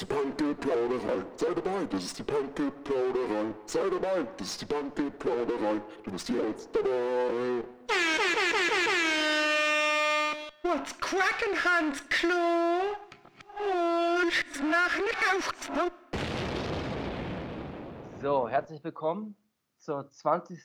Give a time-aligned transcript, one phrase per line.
[0.00, 1.24] ist die Punky-Plauderei.
[1.36, 3.54] Sei dabei, das ist die Punky-Plauderei.
[3.66, 5.82] Sei dabei, das ist die Punky-Plauderei.
[6.04, 7.62] Du bist jetzt dabei.
[10.62, 12.96] What's crackin', Hans Klo?
[13.58, 14.96] Und nach
[15.36, 15.90] Aufbau.
[18.22, 19.36] So, herzlich willkommen
[19.78, 20.58] zur 20.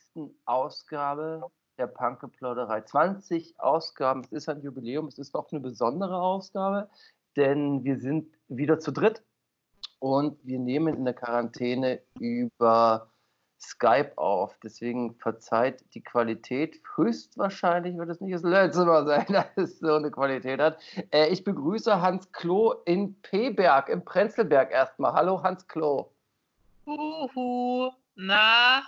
[0.46, 2.82] Ausgabe der Punke-Plauderei.
[2.82, 6.90] 20 Ausgaben, es ist ein Jubiläum, es ist auch eine besondere Ausgabe,
[7.36, 9.24] denn wir sind wieder zu dritt
[10.00, 13.10] und wir nehmen in der Quarantäne über
[13.60, 14.58] Skype auf.
[14.64, 16.82] Deswegen verzeiht die Qualität.
[16.96, 20.80] Höchstwahrscheinlich wird es nicht das letzte Mal sein, dass es so eine Qualität hat.
[21.12, 25.14] Äh, ich begrüße Hans Klo in Peberg, im Prenzlberg erstmal.
[25.14, 26.12] Hallo Hans Klo.
[26.86, 28.84] Huhu, na?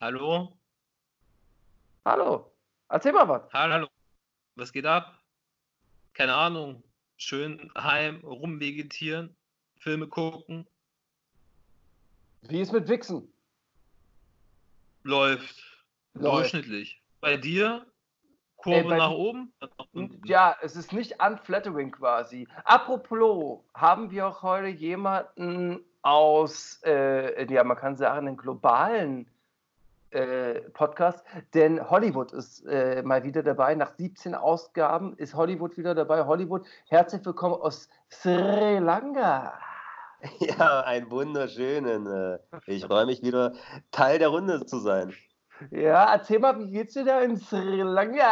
[0.00, 0.56] Hallo?
[2.04, 2.52] Hallo.
[2.88, 3.42] Erzähl mal was.
[3.52, 3.88] Hallo, hallo.
[4.54, 5.18] Was geht ab?
[6.14, 6.82] Keine Ahnung.
[7.28, 9.34] Schön heim, rumvegetieren,
[9.80, 10.66] Filme gucken.
[12.42, 13.28] Wie ist mit Wichsen?
[15.02, 15.56] Läuft.
[16.14, 16.34] Läuft.
[16.52, 17.02] Durchschnittlich.
[17.20, 17.84] Bei dir?
[18.56, 19.52] Kurve Ey, bei- nach oben?
[20.24, 22.46] Ja, es ist nicht unflattering quasi.
[22.64, 29.28] Apropos, haben wir auch heute jemanden aus, äh, ja, man kann sagen, einen globalen
[30.10, 33.74] äh, Podcast, denn Hollywood ist äh, mal wieder dabei.
[33.74, 36.24] Nach 17 Ausgaben ist Hollywood wieder dabei.
[36.24, 39.58] Hollywood, herzlich willkommen aus Sri Lanka.
[40.40, 42.06] Ja, einen wunderschönen.
[42.06, 43.52] Äh, ich freue mich wieder,
[43.92, 45.14] Teil der Runde zu sein.
[45.70, 48.26] Ja, erzähl mal, wie geht's dir da in Sri Lanka?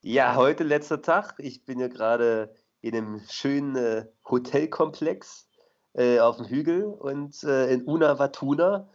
[0.00, 1.34] Ja, heute letzter Tag.
[1.38, 5.48] Ich bin ja gerade in einem schönen äh, Hotelkomplex
[5.94, 8.88] äh, auf dem Hügel und äh, in Unawatuna.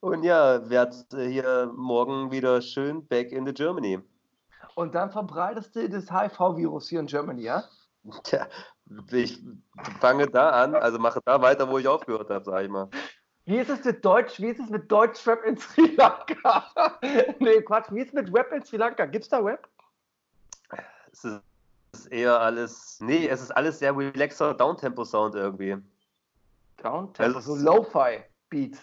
[0.00, 4.00] Und ja, werde äh, hier morgen wieder schön back in the Germany.
[4.74, 7.64] Und dann verbreitest du das HIV-Virus hier in Germany, ja?
[8.22, 8.46] Tja,
[9.10, 9.42] ich
[10.00, 12.88] fange da an, also mache da weiter, wo ich aufgehört habe, sag ich mal.
[13.44, 16.64] Wie ist es mit Deutsch, wie ist es mit Deutschrap in Sri Lanka?
[17.40, 19.04] nee, Quatsch, wie ist es mit Rap in Sri Lanka?
[19.06, 19.68] Gibt's da Rap?
[21.10, 21.40] Es ist,
[21.92, 25.76] es ist eher alles, nee, es ist alles sehr relaxer Downtempo-Sound irgendwie.
[26.76, 28.78] Downtempo, Also- so Lo-Fi-Beats.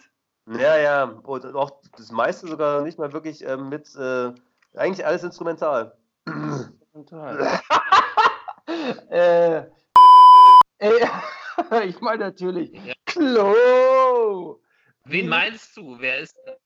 [0.48, 4.32] Ja, ja, und auch das meiste sogar nicht mal wirklich ähm, mit, äh,
[4.74, 5.96] eigentlich alles instrumental.
[6.92, 7.60] Total.
[9.10, 9.58] äh,
[10.78, 11.06] äh,
[11.86, 12.94] ich meine natürlich, Ja.
[13.06, 14.60] Klo!
[15.04, 15.98] Wen meinst du?
[15.98, 16.56] Wer ist das?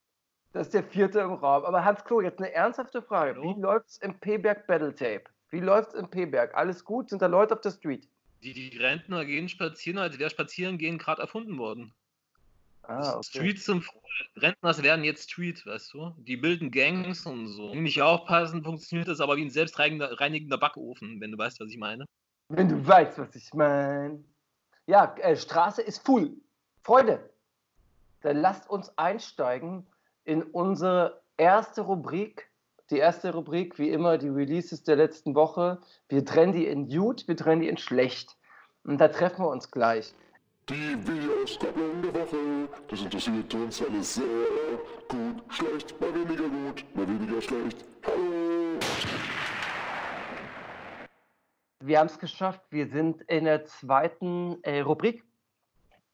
[0.53, 1.65] Das ist der vierte im Raum.
[1.65, 3.37] Aber Hans Klo, jetzt eine ernsthafte Frage.
[3.37, 3.57] Hallo?
[3.57, 5.25] Wie läuft's im P-Berg Battle Tape?
[5.51, 6.55] Wie läuft's im P-Berg?
[6.55, 7.11] Alles gut?
[7.11, 8.09] Sind da Leute auf der Street?
[8.43, 11.95] Die, die Rentner gehen spazieren, als wäre Spazieren gehen gerade erfunden worden.
[12.91, 13.23] Ah, okay.
[13.23, 13.84] Street zum
[14.37, 16.12] Rentners werden jetzt Street, weißt du?
[16.19, 17.71] Die bilden Gangs und so.
[17.71, 21.69] Wenn nicht aufpassen, funktioniert das aber wie ein selbstreinigender reinigender Backofen, wenn du weißt, was
[21.71, 22.05] ich meine.
[22.49, 24.25] Wenn du weißt, was ich meine.
[24.87, 26.33] Ja, äh, Straße ist full.
[26.83, 27.31] Freunde,
[28.23, 29.87] dann lasst uns einsteigen
[30.25, 32.51] in unsere erste Rubrik.
[32.91, 35.78] Die erste Rubrik, wie immer, die Releases der letzten Woche.
[36.09, 38.37] Wir trennen die in gut, wir trennen die in schlecht.
[38.83, 40.12] Und da treffen wir uns gleich.
[40.71, 42.69] Die Videoskopplung der Woche.
[42.87, 44.25] Das interessiert uns alles sehr
[45.09, 45.43] gut.
[45.49, 47.85] Schlecht, mal weniger gut, mal weniger schlecht.
[48.07, 48.79] Hallo.
[51.83, 52.63] Wir haben es geschafft.
[52.71, 55.25] Wir sind in der zweiten äh, Rubrik.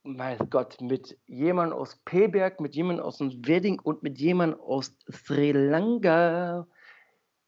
[0.04, 4.96] Mein Gott, mit jemandem aus Peberg, mit jemandem aus dem Wedding und mit jemandem aus
[5.10, 6.66] Sri Lanka.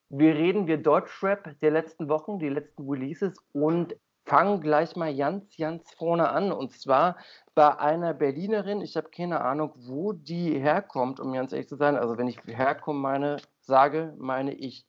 [0.09, 3.95] Wir reden wir Deutschrap der letzten Wochen, die letzten Releases und
[4.29, 6.51] fangen gleich mal ganz, ganz vorne an.
[6.51, 7.17] Und zwar
[7.55, 8.81] bei einer Berlinerin.
[8.81, 11.97] Ich habe keine Ahnung, wo die herkommt, um ganz ehrlich zu sein.
[11.97, 14.85] Also wenn ich herkommen meine, sage, meine ich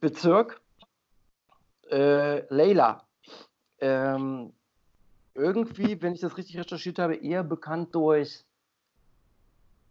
[0.00, 0.60] Bezirk.
[1.90, 3.06] Äh, Leila.
[3.80, 4.52] Ähm,
[5.34, 8.44] irgendwie, wenn ich das richtig recherchiert habe, eher bekannt durch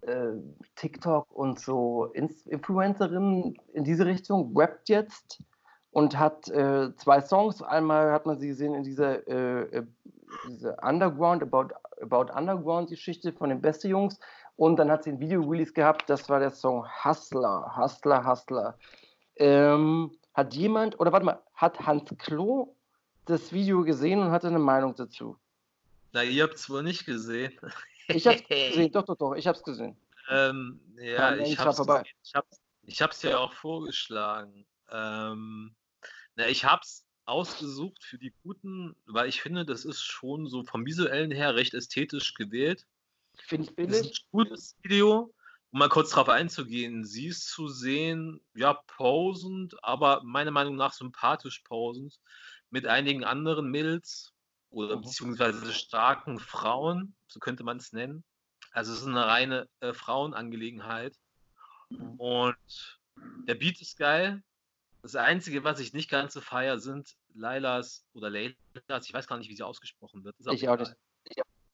[0.01, 0.33] äh,
[0.75, 5.41] TikTok und so Influencerinnen in diese Richtung, rappt jetzt
[5.97, 7.63] und hat äh, zwei Songs.
[7.63, 9.83] Einmal hat man sie gesehen in dieser, äh, äh,
[10.47, 14.19] diese Underground, About, About Underground-Geschichte von den Beste Jungs.
[14.57, 18.77] Und dann hat sie ein Video-Release gehabt, das war der Song Hustler, Hustler, Hustler.
[19.37, 22.75] Ähm, hat jemand, oder warte mal, hat Hans Klo
[23.25, 25.35] das Video gesehen und hatte eine Meinung dazu?
[26.13, 27.53] Na, ihr habt es wohl nicht gesehen.
[28.09, 29.97] Ich hab's gesehen, doch, doch, doch, ich hab's gesehen.
[30.29, 32.03] Ähm, Ja, ja, ich ich hab's, gesehen.
[32.23, 34.63] ich hab's, ich hab's ja auch vorgeschlagen.
[34.91, 35.73] Ähm,
[36.37, 40.85] na, ich hab's ausgesucht für die Guten, weil ich finde, das ist schon so vom
[40.85, 42.85] visuellen her recht ästhetisch gewählt.
[43.35, 44.19] Finde ich Das ist billig.
[44.23, 45.33] ein cooles Video,
[45.71, 47.05] um mal kurz drauf einzugehen.
[47.05, 52.19] Sie ist zu sehen, ja, posend, aber meiner Meinung nach sympathisch posend,
[52.69, 54.33] mit einigen anderen Mädels.
[54.69, 55.01] oder Mhm.
[55.01, 58.23] beziehungsweise starken Frauen, so könnte man es nennen.
[58.71, 61.15] Also es ist eine reine äh, Frauenangelegenheit.
[61.89, 62.15] Mhm.
[62.17, 62.99] Und
[63.47, 64.43] der Beat ist geil.
[65.01, 68.55] Das Einzige, was ich nicht ganz so feier, sind Lailas oder Leilas,
[69.05, 70.37] ich weiß gar nicht, wie sie ausgesprochen wird.
[70.39, 70.95] Ist Ich auch egal.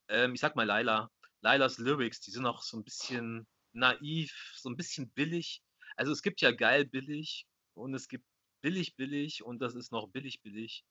[0.09, 1.09] Ähm, ich sag mal Laila.
[1.41, 5.61] Lailas Lyrics, die sind auch so ein bisschen naiv, so ein bisschen billig.
[5.95, 8.25] Also es gibt ja geil billig und es gibt
[8.61, 10.85] billig billig und das ist noch billig billig.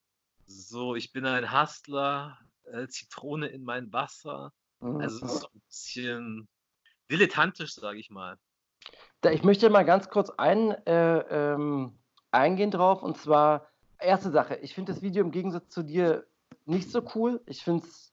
[0.47, 4.53] So, ich bin ein Hustler, äh, Zitrone in mein Wasser.
[4.81, 5.01] Mhm.
[5.01, 6.49] Also es ist so ein bisschen
[7.11, 8.39] dilettantisch, sage ich mal.
[9.21, 11.19] Da, ich möchte mal ganz kurz ein, äh,
[11.55, 11.99] ähm,
[12.33, 13.03] eingehen drauf.
[13.03, 13.69] Und zwar,
[13.99, 16.25] erste Sache, ich finde das Video im Gegensatz zu dir
[16.67, 17.41] nicht so cool.
[17.47, 18.13] Ich finde es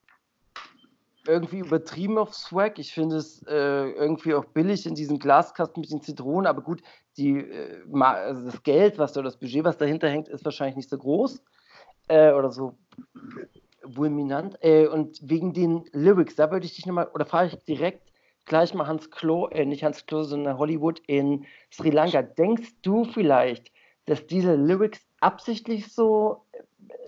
[1.27, 2.79] irgendwie übertrieben auf Swag.
[2.79, 6.47] Ich finde es äh, irgendwie auch billig in diesem Glaskasten mit den Zitronen.
[6.47, 6.81] Aber gut,
[7.17, 10.89] die, äh, also das Geld, was da, das Budget, was dahinter hängt, ist wahrscheinlich nicht
[10.89, 11.41] so groß.
[12.07, 12.75] Äh, oder so
[13.93, 14.57] fulminant.
[14.61, 18.11] Äh, und wegen den Lyrics, da würde ich dich nochmal, oder frage ich direkt
[18.45, 22.21] gleich mal Hans Klo, äh, nicht Hans Klo, sondern Hollywood in Sri Lanka.
[22.23, 23.71] Denkst du vielleicht,
[24.09, 26.63] dass diese Lyrics absichtlich so äh,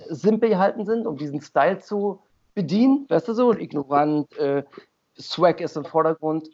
[0.10, 2.22] simpel gehalten sind, um diesen Style zu
[2.54, 3.06] bedienen?
[3.10, 3.54] Weißt du so?
[3.54, 4.64] Ignorant, äh,
[5.20, 6.50] Swag ist im Vordergrund.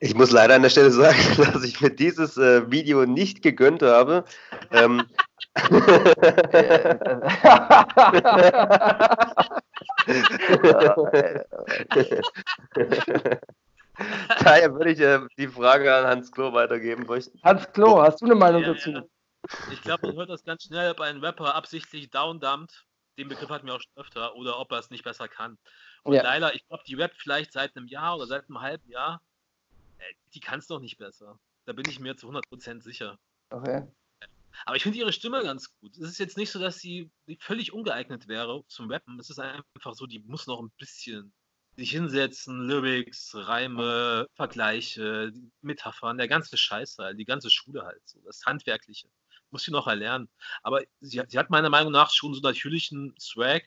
[0.00, 1.18] Ich muss leider an der Stelle sagen,
[1.52, 4.24] dass ich mir dieses äh, Video nicht gegönnt habe.
[4.70, 5.04] Ähm,
[14.44, 17.06] Daher würde ich äh, die Frage an Hans Klo weitergeben.
[17.42, 18.90] Hans Klo, hast du eine Meinung Ja, dazu?
[18.90, 19.02] ja.
[19.72, 22.86] Ich glaube, man hört das ganz schnell, ob ein Rapper absichtlich downdumpt.
[23.18, 24.34] Den Begriff hatten wir auch schon öfter.
[24.36, 25.58] Oder ob er es nicht besser kann.
[26.04, 26.22] Und Ja.
[26.22, 29.20] Laila, ich glaube, die rappt vielleicht seit einem Jahr oder seit einem halben Jahr.
[29.98, 31.38] Äh, Die kann es doch nicht besser.
[31.66, 33.18] Da bin ich mir zu 100% sicher.
[33.50, 33.86] Okay.
[34.64, 35.96] Aber ich finde ihre Stimme ganz gut.
[35.96, 39.18] Es ist jetzt nicht so, dass sie sie völlig ungeeignet wäre zum Rappen.
[39.18, 41.32] Es ist einfach so, die muss noch ein bisschen
[41.76, 48.00] sich hinsetzen, Lyrics, Reime, Vergleiche, die Metaphern, der ganze Scheiß halt, die ganze Schule halt,
[48.04, 49.08] so, das Handwerkliche.
[49.50, 50.28] Muss sie noch erlernen.
[50.62, 53.64] Aber sie, hat- sie hat meiner Meinung nach schon so natürlichen Swag.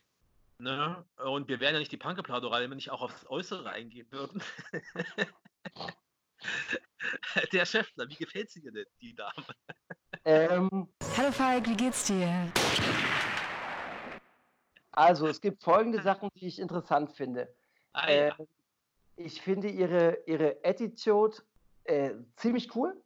[0.57, 1.05] Ne?
[1.17, 4.41] Und wir wären ja nicht die Punkeplauderei, wenn wir nicht auch aufs Äußere eingehen würden.
[7.53, 9.33] der Schäffler, wie gefällt sie dir denn, die Dame?
[10.23, 12.51] Ähm, Hallo Falk, wie geht's dir?
[14.91, 17.53] also, es gibt folgende Sachen, die ich interessant finde.
[17.95, 18.35] Ah, Äh, ja.
[19.15, 21.37] ich finde ihre, ihre Attitude
[21.85, 23.01] äh, ziemlich cool.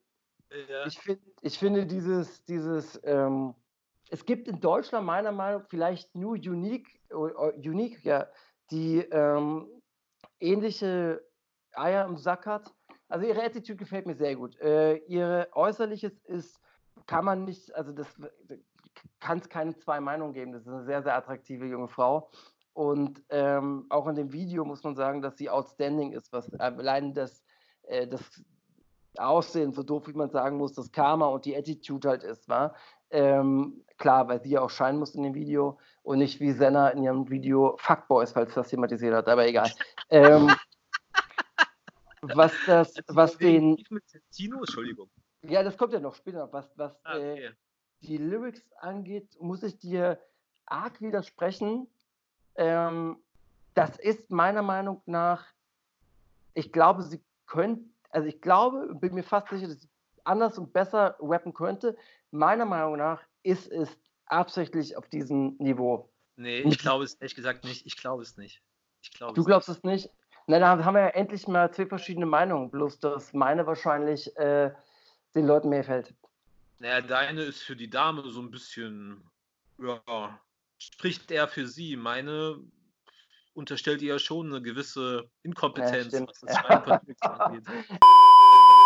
[0.68, 0.86] Ja.
[0.88, 3.54] Ich, find, ich finde dieses, dieses ähm,
[4.10, 8.28] es gibt in Deutschland meiner Meinung nach vielleicht nur Unique, äh, Unique ja,
[8.72, 9.68] die ähm,
[10.40, 11.24] ähnliche
[11.74, 12.74] Eier im Sack hat.
[13.08, 14.60] Also ihre Attitude gefällt mir sehr gut.
[14.60, 16.60] Äh, ihre Äußerliches ist,
[17.06, 18.08] kann man nicht, also das
[19.20, 20.52] kann es keine zwei Meinungen geben.
[20.52, 22.32] Das ist eine sehr, sehr attraktive junge Frau.
[22.74, 27.14] Und ähm, auch in dem Video muss man sagen, dass sie outstanding ist, was allein
[27.14, 27.44] das,
[27.84, 28.22] äh, das
[29.18, 32.76] Aussehen, so doof wie man sagen muss, das Karma und die Attitude halt ist, war.
[33.10, 36.90] Ähm, klar, weil sie ja auch scheinen muss in dem Video und nicht wie Senna
[36.90, 39.70] in ihrem Video Fuckboys, falls das thematisiert hat, aber egal.
[40.10, 40.52] ähm,
[42.22, 43.78] was das, was den,
[44.32, 45.10] Tino, Entschuldigung.
[45.42, 46.54] ja, das kommt ja noch später, noch.
[46.54, 47.52] was, was Ah, äh, okay.
[48.02, 50.20] die Lyrics angeht, muss ich dir
[50.66, 51.88] arg widersprechen.
[52.60, 53.16] Ähm,
[53.74, 55.46] das ist meiner Meinung nach,
[56.54, 59.90] ich glaube, sie können, also ich glaube, bin mir fast sicher, dass sie
[60.26, 61.98] anders und besser rappen könnte.
[62.32, 63.90] Meiner Meinung nach ist es
[64.26, 66.10] absichtlich auf diesem Niveau.
[66.36, 67.86] Nee, ich glaube es ehrlich gesagt nicht.
[67.86, 68.62] Ich glaube es nicht.
[69.02, 70.10] Ich glaube Du glaubst es nicht?
[70.48, 74.72] Na, da haben wir ja endlich mal zwei verschiedene Meinungen, bloß dass meine wahrscheinlich äh,
[75.34, 76.14] den Leuten mehr fällt.
[76.80, 79.24] Naja, deine ist für die Dame so ein bisschen,
[79.78, 80.40] ja,
[80.80, 81.96] spricht eher für sie.
[81.96, 82.60] Meine
[83.54, 86.30] unterstellt ihr ja schon eine gewisse Inkompetenz, stimmt.
[86.30, 87.64] was das Lyrics angeht.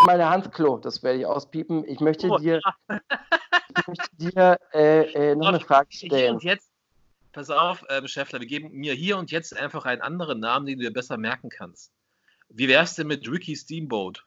[0.05, 1.85] Meine Handsklo, das werde ich auspiepen.
[1.87, 2.59] Ich möchte Oh, dir,
[2.89, 6.35] ich möchte dir äh, äh, noch eine Frage stellen.
[6.35, 6.71] und jetzt,
[7.31, 10.79] pass auf, ähm, Schäffler, wir geben mir hier und jetzt einfach einen anderen Namen, den
[10.79, 11.91] du dir besser merken kannst.
[12.49, 14.23] Wie wär's denn mit Ricky Steamboat?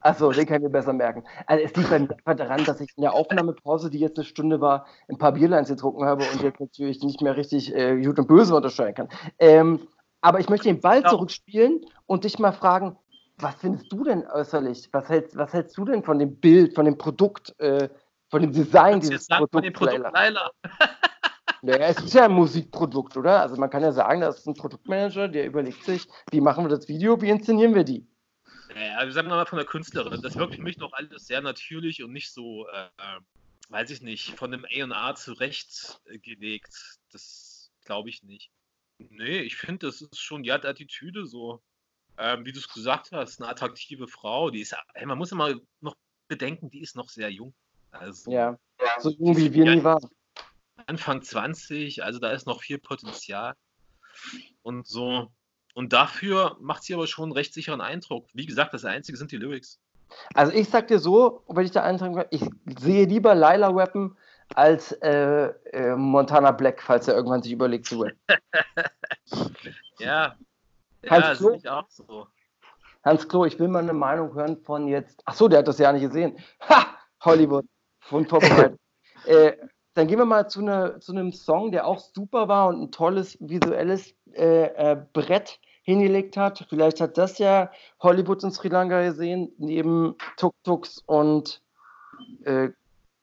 [0.00, 1.24] Achso, den kann ich mir besser merken.
[1.46, 4.24] Also es liegt bei mir einfach daran, dass ich in der Aufnahmepause, die jetzt eine
[4.24, 8.18] Stunde war, ein paar Bierleins getrunken habe und jetzt natürlich nicht mehr richtig äh, gut
[8.18, 9.08] und böse unterscheiden kann.
[9.38, 9.86] Ähm,
[10.22, 11.08] aber ich möchte den Ball Ja.
[11.08, 12.96] zurückspielen und dich mal fragen,
[13.38, 14.88] was findest du denn äußerlich?
[14.92, 17.88] Was hältst, was hältst du denn von dem Bild, von dem Produkt, äh,
[18.30, 19.78] von dem Design dieses von dem Produkts?
[19.78, 20.12] Produkt?
[20.14, 20.50] Laila?
[21.62, 23.42] Naja, es ist ja ein Musikprodukt, oder?
[23.42, 26.70] Also man kann ja sagen, das ist ein Produktmanager, der überlegt sich, wie machen wir
[26.70, 28.06] das Video, wie inszenieren wir die?
[28.74, 30.22] Ja, also sagen wir mal von der Künstlerin.
[30.22, 33.20] Das wirkt für mich noch alles sehr natürlich und nicht so, äh,
[33.68, 36.98] weiß ich nicht, von einem A&R zurechtgelegt.
[37.12, 38.50] Das glaube ich nicht.
[38.98, 41.62] Nee, ich finde, das ist schon, die hat Attitüde so.
[42.18, 45.54] Ähm, wie du es gesagt hast, eine attraktive Frau, die ist, ey, man muss immer
[45.80, 45.96] noch
[46.28, 47.54] bedenken, die ist noch sehr jung.
[47.92, 48.30] Also,
[48.78, 50.08] Ja, so jung wie wir nie waren.
[50.86, 53.54] Anfang 20, also da ist noch viel Potenzial.
[54.62, 55.32] Und so.
[55.74, 58.26] Und dafür macht sie aber schon einen recht sicheren Eindruck.
[58.34, 59.80] Wie gesagt, das Einzige sind die Lyrics.
[60.34, 62.42] Also ich sag dir so, wenn ich da eintragen kann, ich
[62.80, 64.16] sehe lieber Laila rappen
[64.54, 68.18] als äh, äh, Montana Black, falls er irgendwann sich überlegt zu rappen.
[70.00, 70.34] Ja.
[71.08, 71.50] Hans Ja, Klo?
[71.52, 72.26] ich auch so.
[73.04, 75.22] Hans Klo, ich will mal eine Meinung hören von jetzt.
[75.26, 76.38] Ach so, der hat das ja nicht gesehen.
[76.68, 76.86] Ha!
[77.22, 77.66] Hollywood.
[78.00, 78.80] Von vorbereitet.
[79.26, 79.52] äh,
[79.94, 82.90] dann gehen wir mal zu, ne, zu einem Song, der auch super war und ein
[82.90, 86.64] tolles visuelles äh, äh, Brett hingelegt hat.
[86.68, 87.70] Vielleicht hat das ja
[88.00, 91.60] Hollywood in Sri Lanka gesehen, neben Tuk-Tuks und
[92.44, 92.68] äh,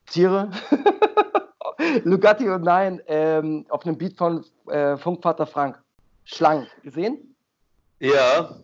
[0.08, 0.52] Tiere.
[2.04, 5.82] Lugatti und Nein ähm, auf einem Beat von äh, Funkvater Frank.
[6.26, 6.68] Schlangen.
[6.84, 7.36] Gesehen?
[8.00, 8.58] Ja,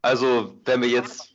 [0.00, 1.34] also wenn wir jetzt.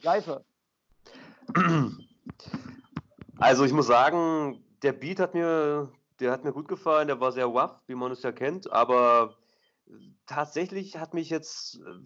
[3.37, 7.31] Also ich muss sagen, der Beat hat mir, der hat mir gut gefallen, der war
[7.31, 9.37] sehr rough, wie man es ja kennt, aber
[10.25, 11.99] tatsächlich hat mich jetzt äh,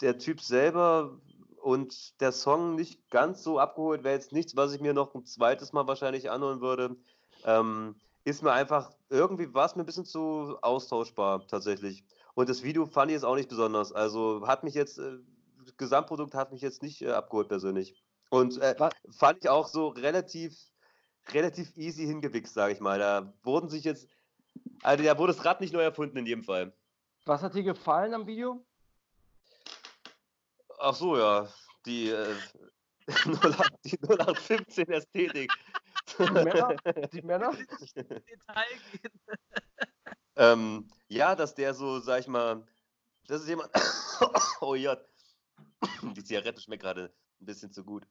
[0.00, 1.20] der Typ selber
[1.60, 5.24] und der Song nicht ganz so abgeholt, wäre jetzt nichts, was ich mir noch ein
[5.24, 6.96] zweites Mal wahrscheinlich anhören würde.
[7.44, 12.04] Ähm, ist mir einfach, irgendwie war es mir ein bisschen zu austauschbar tatsächlich.
[12.34, 13.92] Und das Video fand ich jetzt auch nicht besonders.
[13.92, 15.18] Also hat mich jetzt, äh,
[15.64, 17.94] das Gesamtprodukt hat mich jetzt nicht äh, abgeholt persönlich.
[18.30, 18.76] Und äh,
[19.10, 20.56] fand ich auch so relativ,
[21.32, 22.98] relativ easy hingewichst, sage ich mal.
[22.98, 24.08] Da wurden sich jetzt,
[24.82, 26.72] also da wurde das Rad nicht neu erfunden in jedem Fall.
[27.24, 28.64] Was hat dir gefallen am Video?
[30.78, 31.48] Ach so, ja,
[31.84, 32.34] die, äh,
[33.08, 35.52] 08, die 0815 Ästhetik.
[36.18, 36.76] Die Männer?
[37.12, 37.52] Die Männer?
[37.94, 39.12] Detail gehen.
[40.36, 42.66] ähm, ja, dass der so, sag ich mal,
[43.26, 43.70] das ist jemand,
[44.60, 44.96] oh ja,
[46.02, 48.06] die Zigarette schmeckt gerade ein bisschen zu gut.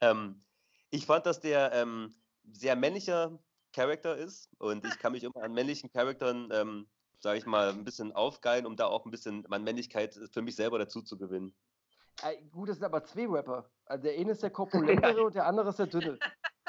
[0.00, 0.42] Ähm,
[0.90, 2.14] ich fand, dass der ähm,
[2.52, 3.38] sehr männlicher
[3.72, 6.88] Charakter ist und ich kann mich immer an männlichen Charakteren, ähm,
[7.20, 10.56] sage ich mal, ein bisschen aufgeilen, um da auch ein bisschen an Männlichkeit für mich
[10.56, 11.54] selber dazu zu gewinnen.
[12.22, 13.70] Äh, gut, es sind aber zwei Rapper.
[13.86, 16.18] Also der eine ist der korpulentere und der andere ist der dünne.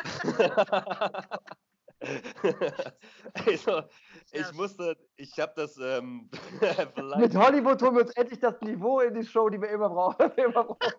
[3.46, 3.84] also,
[4.32, 6.30] ich musste, ich habe das ähm,
[7.18, 10.32] Mit Hollywood holen wir uns endlich das Niveau in die Show, die wir immer brauchen.
[10.32, 10.94] die wir immer brauchen.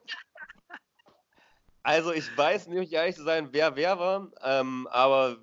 [1.82, 5.36] Also ich weiß nicht, ehrlich zu sein, wer wer war, ähm, aber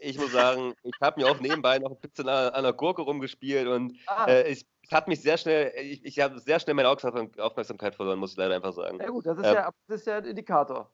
[0.00, 3.02] ich muss sagen, ich habe mir auch nebenbei noch ein bisschen an, an der Gurke
[3.02, 6.74] rumgespielt und Ah, äh, ich, es hat mich sehr schnell, ich, ich habe sehr schnell
[6.74, 9.00] meine Aufmerksam- Aufmerksamkeit verloren, muss ich leider einfach sagen.
[9.00, 10.90] ja gut, das ist, ähm, ja, das ist ja ein Indikator.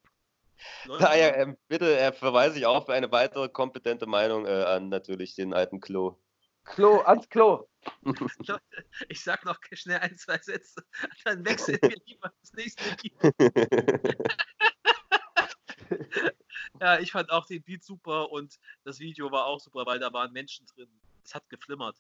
[1.00, 5.34] Daher ähm, bitte äh, verweise ich auch für eine weitere kompetente Meinung äh, an natürlich
[5.34, 6.16] den alten Klo.
[6.64, 7.66] Klo, ans Klo.
[8.04, 8.60] Leute,
[9.08, 10.84] ich sag noch schnell ein, zwei Sätze.
[11.24, 13.12] Dann wechseln wir lieber das nächste Lied.
[16.80, 20.12] Ja, ich fand auch den Beat super und das Video war auch super, weil da
[20.12, 20.88] waren Menschen drin.
[21.24, 21.96] Es hat geflimmert.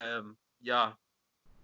[0.00, 0.96] Ähm, ja,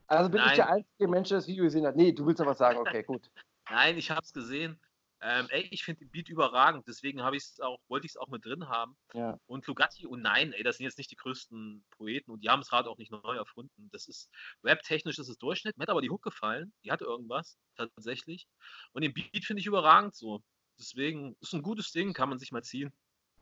[0.07, 0.57] Also bin ich Nein.
[0.57, 1.97] der einzige Mensch, der das Video gesehen hat.
[1.97, 2.79] Nee, du willst noch was sagen.
[2.79, 3.31] Okay, gut.
[3.71, 4.79] nein, ich habe es gesehen.
[5.25, 8.17] Ähm, ey, ich finde den Beat überragend, deswegen habe ich es auch, wollte ich es
[8.17, 8.97] auch mit drin haben.
[9.15, 9.39] Ja.
[9.47, 12.61] Und Lugatti und nein, ey, das sind jetzt nicht die größten Poeten und die haben
[12.61, 13.89] das Rad auch nicht neu erfunden.
[13.93, 14.29] Das ist
[14.65, 15.79] rap-technisch ist es Durchschnitt.
[15.79, 16.73] Mir hat aber die Hook gefallen.
[16.85, 18.49] Die hatte irgendwas tatsächlich.
[18.95, 20.43] Und den Beat finde ich überragend so.
[20.79, 22.93] Deswegen ist ein gutes Ding, kann man sich mal ziehen.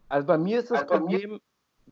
[0.08, 1.40] Also bei mir ist das Problem,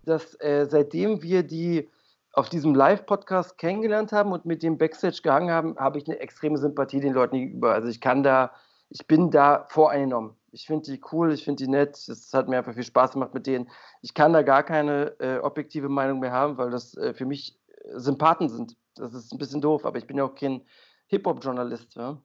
[0.04, 1.88] dass äh, seitdem wir die
[2.32, 6.58] auf diesem Live-Podcast kennengelernt haben und mit dem Backstage gehangen haben, habe ich eine extreme
[6.58, 7.72] Sympathie den Leuten gegenüber.
[7.72, 8.52] Also ich kann da,
[8.90, 10.34] ich bin da voreingenommen.
[10.50, 11.96] Ich finde die cool, ich finde die nett.
[12.08, 13.68] Es hat mir einfach viel Spaß gemacht mit denen.
[14.02, 17.58] Ich kann da gar keine äh, objektive Meinung mehr haben, weil das äh, für mich
[17.94, 18.76] Sympathen sind.
[18.94, 20.62] Das ist ein bisschen doof, aber ich bin ja auch kein
[21.08, 21.94] Hip-Hop-Journalist.
[21.96, 22.20] Ja?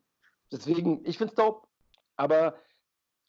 [0.51, 1.67] Deswegen, ich finde es dope.
[2.15, 2.55] Aber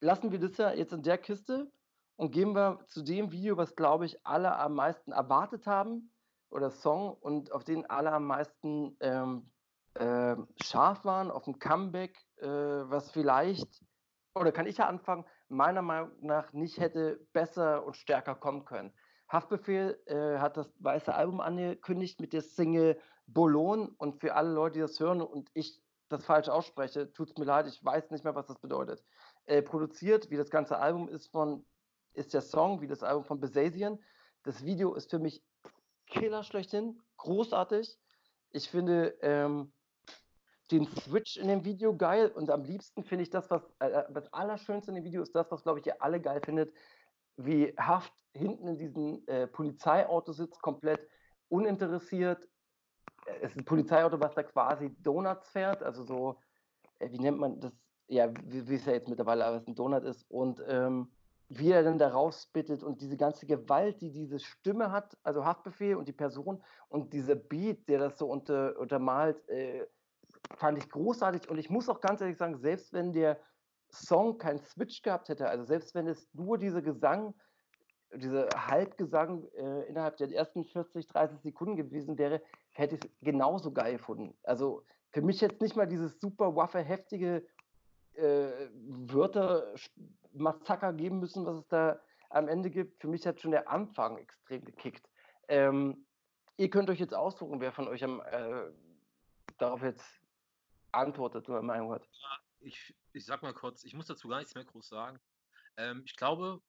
[0.05, 1.73] lassen wir das ja jetzt in der Kiste
[2.17, 6.13] und gehen wir zu dem Video, was, glaube ich, alle am meisten erwartet haben,
[6.51, 9.51] oder Song, und auf den alle am meisten ähm,
[9.95, 13.83] äh, scharf waren, auf ein Comeback, äh, was vielleicht,
[14.35, 18.93] oder kann ich ja anfangen, meiner Meinung nach nicht hätte besser und stärker kommen können.
[19.29, 24.75] Haftbefehl äh, hat das weiße Album angekündigt mit der Single Bolon und für alle Leute,
[24.75, 28.25] die das hören und ich das falsch ausspreche, tut es mir leid, ich weiß nicht
[28.25, 29.03] mehr, was das bedeutet.
[29.47, 31.67] Äh, produziert, wie das ganze Album ist von,
[32.15, 33.99] ist der Song, wie das Album von Besazian.
[34.43, 35.45] Das Video ist für mich
[36.07, 37.99] Killer schlechthin, großartig.
[38.53, 39.71] Ich finde ähm,
[40.71, 44.33] den Switch in dem Video geil und am liebsten finde ich das, was äh, das
[44.33, 46.73] Allerschönste in dem Video ist das, was glaube ich ihr alle geil findet,
[47.37, 51.07] wie Haft hinten in diesem äh, Polizeiauto sitzt, komplett
[51.49, 52.49] uninteressiert.
[53.43, 56.41] Es ist ein Polizeiauto, was da quasi Donuts fährt, also so,
[56.99, 57.73] äh, wie nennt man das?
[58.07, 60.25] Ja, wie, es ja jetzt mittlerweile alles ein Donut ist.
[60.31, 61.11] Und ähm,
[61.49, 65.97] wie er dann da rausbittet und diese ganze Gewalt, die diese Stimme hat, also Haftbefehl
[65.97, 69.87] und die Person und dieser Beat, der das so unter, untermalt, äh,
[70.57, 71.49] fand ich großartig.
[71.49, 73.39] Und ich muss auch ganz ehrlich sagen, selbst wenn der
[73.91, 77.35] Song keinen Switch gehabt hätte, also selbst wenn es nur dieser Gesang,
[78.15, 83.73] dieser Halbgesang äh, innerhalb der ersten 40, 30 Sekunden gewesen wäre, hätte ich es genauso
[83.73, 84.37] geil gefunden.
[84.43, 87.47] Also für mich jetzt nicht mal dieses super waffe heftige
[88.17, 89.75] äh, Wörter
[90.33, 93.01] Massaker geben müssen, was es da am Ende gibt.
[93.01, 95.09] Für mich hat schon der Anfang extrem gekickt.
[95.49, 96.07] Ähm,
[96.57, 98.71] ihr könnt euch jetzt aussuchen, wer von euch am, äh,
[99.59, 100.21] darauf jetzt
[100.93, 102.09] antwortet oder Meinung hat.
[102.61, 105.21] Ich, ich sag mal kurz, ich muss dazu gar nichts mehr groß sagen.
[105.77, 106.61] Ähm, ich glaube,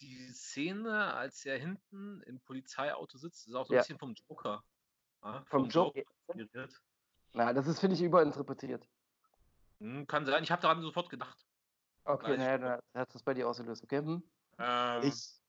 [0.00, 3.82] die Szene, als er hinten im Polizeiauto sitzt, ist auch so ein Ja.
[3.82, 4.62] bisschen vom Joker.
[5.24, 6.02] Ja, Vom Joker.
[6.28, 6.80] inspiriert.
[7.32, 8.86] Na, das ist, finde ich, überinterpretiert.
[9.80, 11.46] Hm, kann sein, ich habe daran sofort gedacht.
[12.04, 13.84] Okay, naja, dann hat es bei dir ausgelöst.
[13.84, 14.22] Okay, hm?
[14.58, 15.40] Ähm, Ich,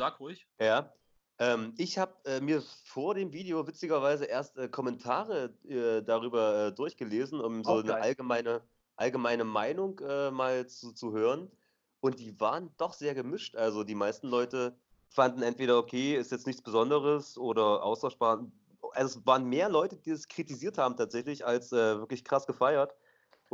[0.00, 0.46] sag ruhig.
[0.60, 0.92] ja.
[1.38, 6.72] Ähm, ich habe äh, mir vor dem Video witzigerweise erst äh, Kommentare äh, darüber äh,
[6.72, 8.62] durchgelesen, um so eine allgemeine,
[8.94, 11.50] allgemeine Meinung äh, mal zu, zu hören.
[11.98, 13.56] Und die waren doch sehr gemischt.
[13.56, 18.46] Also die meisten Leute fanden entweder, okay, ist jetzt nichts Besonderes oder austauschbar.
[18.92, 22.94] Also es waren mehr Leute, die es kritisiert haben tatsächlich, als äh, wirklich krass gefeiert.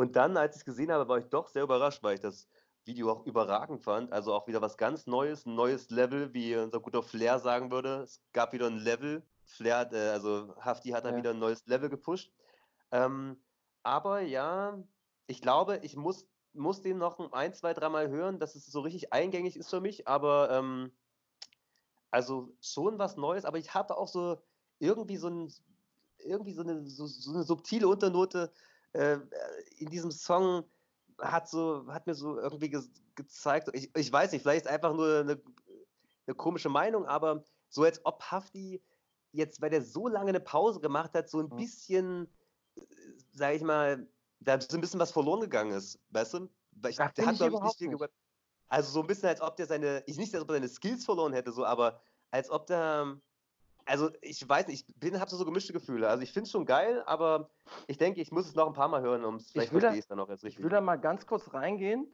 [0.01, 2.49] Und dann, als ich es gesehen habe, war ich doch sehr überrascht, weil ich das
[2.87, 4.11] Video auch überragend fand.
[4.15, 7.97] Also auch wieder was ganz Neues, ein neues Level, wie unser guter Flair sagen würde.
[7.97, 9.23] Es gab wieder ein Level.
[9.45, 11.19] Flair, hat, äh, also Hafti hat dann Ja.
[11.19, 12.33] wieder ein neues Level gepusht.
[12.93, 13.45] Ähm,
[13.83, 14.83] aber ja,
[15.27, 19.13] ich glaube, ich muss, muss den noch ein, zwei, dreimal hören, dass es so richtig
[19.13, 20.09] eingängig ist für mich.
[20.09, 20.93] Aber ähm,
[22.11, 23.45] also schon was Neues.
[23.45, 24.41] Aber ich habe auch so
[24.79, 25.53] irgendwie so, ein,
[26.17, 28.51] irgendwie so, eine, so, so eine subtile Unternote
[28.93, 29.19] äh,
[29.81, 30.71] in diesem Song
[31.19, 32.83] hat so hat mir so irgendwie ge
[33.15, 35.43] gezeigt, ich, ich weiß nicht, vielleicht ist einfach nur eine,
[36.27, 38.83] eine komische Meinung, aber so als ob Hafti
[39.33, 41.57] jetzt, weil der so lange eine Pause gemacht hat, so ein Mhm.
[41.57, 42.29] bisschen,
[42.77, 42.83] äh,
[43.33, 44.09] sag ich mal,
[44.41, 46.49] da so ein bisschen was verloren gegangen ist, weißt du?
[46.73, 48.09] Weil ich, Ach, der hat, glaube ich, nicht viel nicht.
[48.69, 51.05] Also so ein bisschen, als ob der seine, ich nicht, als ob er seine Skills
[51.05, 53.21] verloren hätte, so, aber als ob der,
[53.91, 56.09] also ich weiß nicht, ich bin, habe so gemischte Gefühle.
[56.09, 57.51] Also ich finde es schon geil, aber
[57.89, 59.99] ich denke, ich muss es noch ein paar Mal hören, um es vielleicht verstehe ich
[60.01, 60.63] es dann auch erst Ich richtig.
[60.65, 62.07] will da mal ganz kurz reingehen,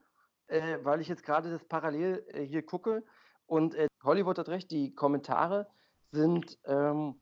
[0.49, 3.05] äh, weil ich jetzt gerade das parallel äh, hier gucke.
[3.47, 5.69] Und äh, Hollywood hat recht, die Kommentare
[6.13, 7.21] sind ähm,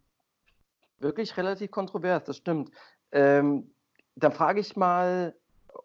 [0.99, 2.71] wirklich relativ kontrovers, das stimmt.
[3.13, 3.75] Ähm,
[4.15, 5.35] dann frage ich mal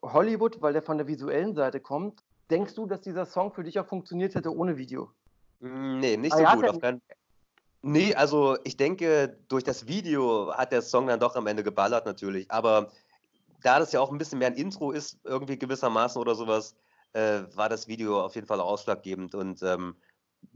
[0.04, 2.22] Hollywood, weil der von der visuellen Seite kommt.
[2.52, 5.12] Denkst du, dass dieser Song für dich auch funktioniert hätte ohne Video?
[5.60, 6.82] Mm, Nee, nicht Ah, so ja, hat gut.
[6.82, 7.02] keinen...
[7.82, 12.06] Nee, also ich denke, durch das Video hat der Song dann doch am Ende geballert
[12.06, 12.52] natürlich.
[12.52, 12.92] Aber
[13.62, 16.76] da das ja auch ein bisschen mehr ein Intro ist, irgendwie gewissermaßen oder sowas,
[17.14, 19.34] äh, war das Video auf jeden Fall ausschlaggebend.
[19.34, 19.96] Und ähm,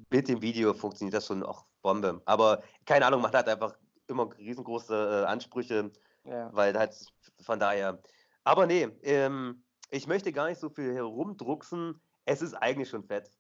[0.09, 2.21] mit dem Video funktioniert das schon auch Bombe.
[2.25, 5.91] Aber keine Ahnung, man hat einfach immer riesengroße äh, Ansprüche,
[6.25, 6.49] Ja.
[6.53, 6.93] weil halt
[7.41, 8.01] von daher.
[8.43, 12.01] Aber nee, ähm, ich möchte gar nicht so viel herumdrucksen.
[12.25, 13.31] Es ist eigentlich schon fett.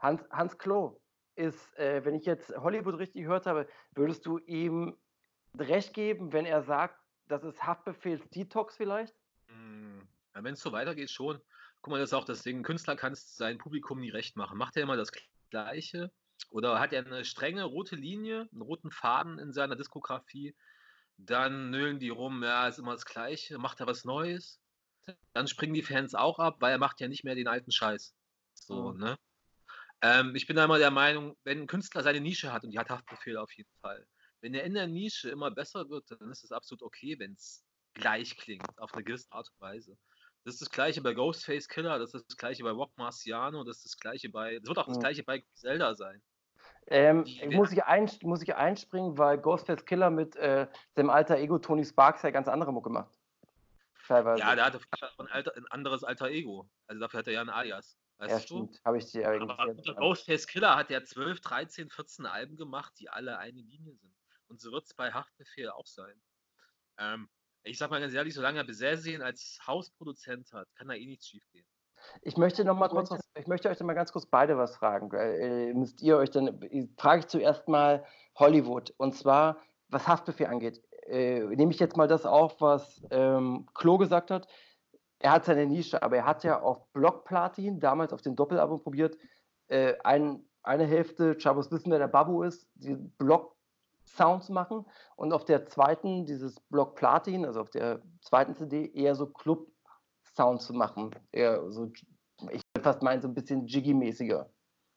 [0.00, 1.00] Hans, Hans Klo
[1.38, 4.96] ist, äh, wenn ich jetzt Hollywood richtig gehört habe, würdest du ihm
[5.56, 6.98] recht geben, wenn er sagt,
[7.28, 9.14] das ist Haftbefehls Detox vielleicht?
[9.48, 11.40] Hm, ja, Wenn es so weitergeht, schon.
[11.80, 12.58] Guck mal, das ist auch das Ding.
[12.58, 14.58] Ein Künstler kann es seinem Publikum nie recht machen.
[14.58, 15.12] Macht er immer das
[15.50, 16.10] Gleiche?
[16.50, 20.56] Oder hat er eine strenge rote Linie, einen roten Faden in seiner Diskografie?
[21.18, 23.58] Dann nölen die rum, ja, ist immer das Gleiche.
[23.58, 24.60] Macht er was Neues?
[25.34, 28.14] Dann springen die Fans auch ab, weil er macht ja nicht mehr den alten Scheiß.
[28.54, 28.98] So, Mhm.
[28.98, 29.18] ne?
[30.00, 32.78] Ähm, ich bin da immer der Meinung, wenn ein Künstler seine Nische hat, und die
[32.78, 34.06] hat Haftbefehl auf jeden Fall,
[34.40, 37.64] wenn er in der Nische immer besser wird, dann ist es absolut okay, wenn es
[37.94, 39.98] gleich klingt, auf eine gewisse Art und Weise.
[40.44, 43.78] Das ist das gleiche bei Ghostface Killer, das ist das gleiche bei Rock Marciano, das
[43.78, 45.00] ist das gleiche bei, das wird auch das Mhm.
[45.00, 46.22] gleiche bei Zelda sein.
[46.86, 51.58] Ähm, muss, ich ein, muss ich einspringen, weil Ghostface Killer mit äh, dem alter Ego
[51.58, 53.18] Tony Sparks ja ganz andere Mucke macht.
[54.06, 54.40] Teilweise.
[54.40, 54.80] Ja, der hatte
[55.18, 56.70] ein, alter, ein anderes alter Ego.
[56.86, 57.98] Also dafür hat er ja ein Alias.
[58.18, 58.42] Weißt ja du?
[58.42, 58.80] stimmt.
[58.84, 63.08] Habe ich dir eigentlich Aber Ghostface Killer hat er 12, 13, 14 Alben gemacht, die
[63.08, 64.14] alle eine Linie sind.
[64.48, 66.20] Und so wird es bei Haftbefehl auch sein.
[66.98, 67.28] Ähm,
[67.62, 71.28] ich sag mal ganz ehrlich, solange er Besessin als Hausproduzent hat, kann da eh nichts
[71.28, 71.66] schief gehen.
[72.22, 75.10] Ich möchte noch mal kurz ich möchte euch dann mal ganz kurz beide was fragen.
[75.12, 78.04] Äh, müsst ihr euch dann, äh, frage ich zuerst mal
[78.34, 78.92] Hollywood.
[78.96, 80.82] Und zwar, was Haftbefehl angeht.
[81.06, 84.48] Äh, nehme ich jetzt mal das auf, was ähm, Klo gesagt hat.
[85.20, 89.16] Er hat seine Nische, aber er hat ja auf Blockplatin, damals auf dem Doppelalbum probiert,
[89.68, 92.96] äh, ein, eine Hälfte, Chabos wissen, wer der Babu ist, die
[94.06, 99.14] Sounds machen und auf der zweiten, dieses Block Platin, also auf der zweiten CD, eher
[99.14, 101.10] so Club-Sounds zu machen.
[101.30, 101.90] Eher so,
[102.50, 104.48] ich würde fast meinen, so ein bisschen Jiggy-mäßiger.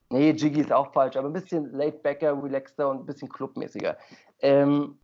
[0.09, 3.97] Nee, Jiggy ist auch falsch, aber ein bisschen laid-backer, relaxter und ein bisschen clubmäßiger.
[4.39, 4.99] Ähm,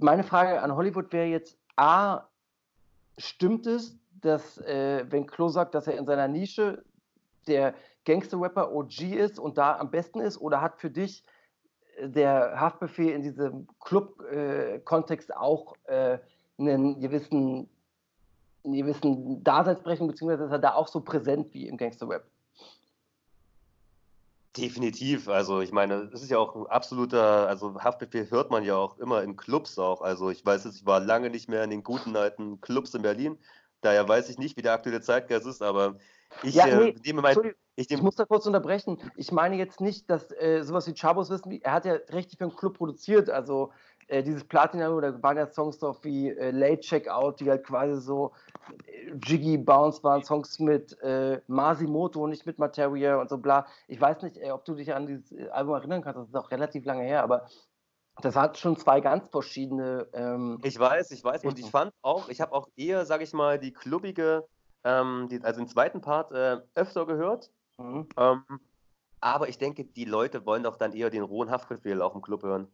[0.00, 2.28] meine Frage an Hollywood wäre jetzt: A,
[3.18, 6.84] stimmt es, dass, äh, wenn Klo sagt, dass er in seiner Nische
[7.46, 11.24] der Gangster-Rapper OG ist und da am besten ist, oder hat für dich
[11.96, 16.18] äh, der Haftbefehl in diesem Club-Kontext auch äh,
[16.58, 17.68] einen gewissen,
[18.64, 22.24] einen gewissen Daseinsbrechen, beziehungsweise ist er da auch so präsent wie im Gangster-Rap?
[24.56, 25.28] Definitiv.
[25.28, 28.98] Also ich meine, es ist ja auch ein absoluter, also Haftbefehl hört man ja auch
[28.98, 30.00] immer in Clubs auch.
[30.00, 33.02] Also ich weiß jetzt, ich war lange nicht mehr in den guten alten Clubs in
[33.02, 33.38] Berlin.
[33.80, 35.96] Daher weiß ich nicht, wie der aktuelle Zeitgeist ist, aber
[36.42, 37.36] ich Ja, äh, nee, nehme mein,
[37.76, 38.98] ich Ich muss da kurz unterbrechen.
[39.16, 42.44] Ich meine jetzt nicht, dass äh, sowas wie Chabos wissen, er hat ja richtig für
[42.44, 43.30] einen Club produziert.
[43.30, 43.72] Also
[44.08, 48.00] äh, dieses Platinum, da waren ja Songs drauf wie äh, Late Checkout, die halt quasi
[48.00, 48.32] so
[48.86, 53.66] äh, Jiggy Bounce waren, Songs mit äh, Masimoto, nicht mit Materia und so bla.
[53.86, 56.36] Ich weiß nicht, äh, ob du dich an dieses äh, Album erinnern kannst, das ist
[56.36, 57.46] auch relativ lange her, aber
[58.20, 60.08] das hat schon zwei ganz verschiedene.
[60.12, 61.44] Ähm, ich weiß, ich weiß.
[61.44, 64.46] Und ich fand auch, ich habe auch eher, sage ich mal, die klubbige,
[64.84, 67.50] ähm, die, also den zweiten Part äh, öfter gehört.
[67.78, 68.08] mhm.
[68.16, 68.44] Ähm,
[69.20, 72.44] aber ich denke, die Leute wollen doch dann eher den rohen Haftbefehl auch im Club
[72.44, 72.68] hören.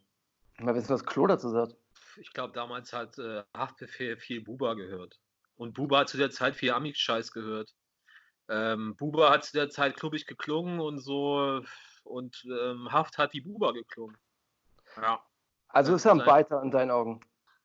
[0.58, 1.74] Mal wissen, was Klo dazu sagt.
[2.16, 5.18] Ich glaube, damals hat äh, Haftbefehl viel Buba gehört.
[5.56, 7.74] Und Buba hat zu der Zeit viel Ami-Scheiß gehört.
[8.48, 11.62] Ähm, Buba hat zu der Zeit klubbig geklungen und so.
[12.02, 14.16] Und ähm, Haft hat wie Buba geklungen.
[14.96, 15.24] Ja.
[15.74, 16.44] Also ist er ein sein.
[16.44, 17.20] Biter in deinen Augen.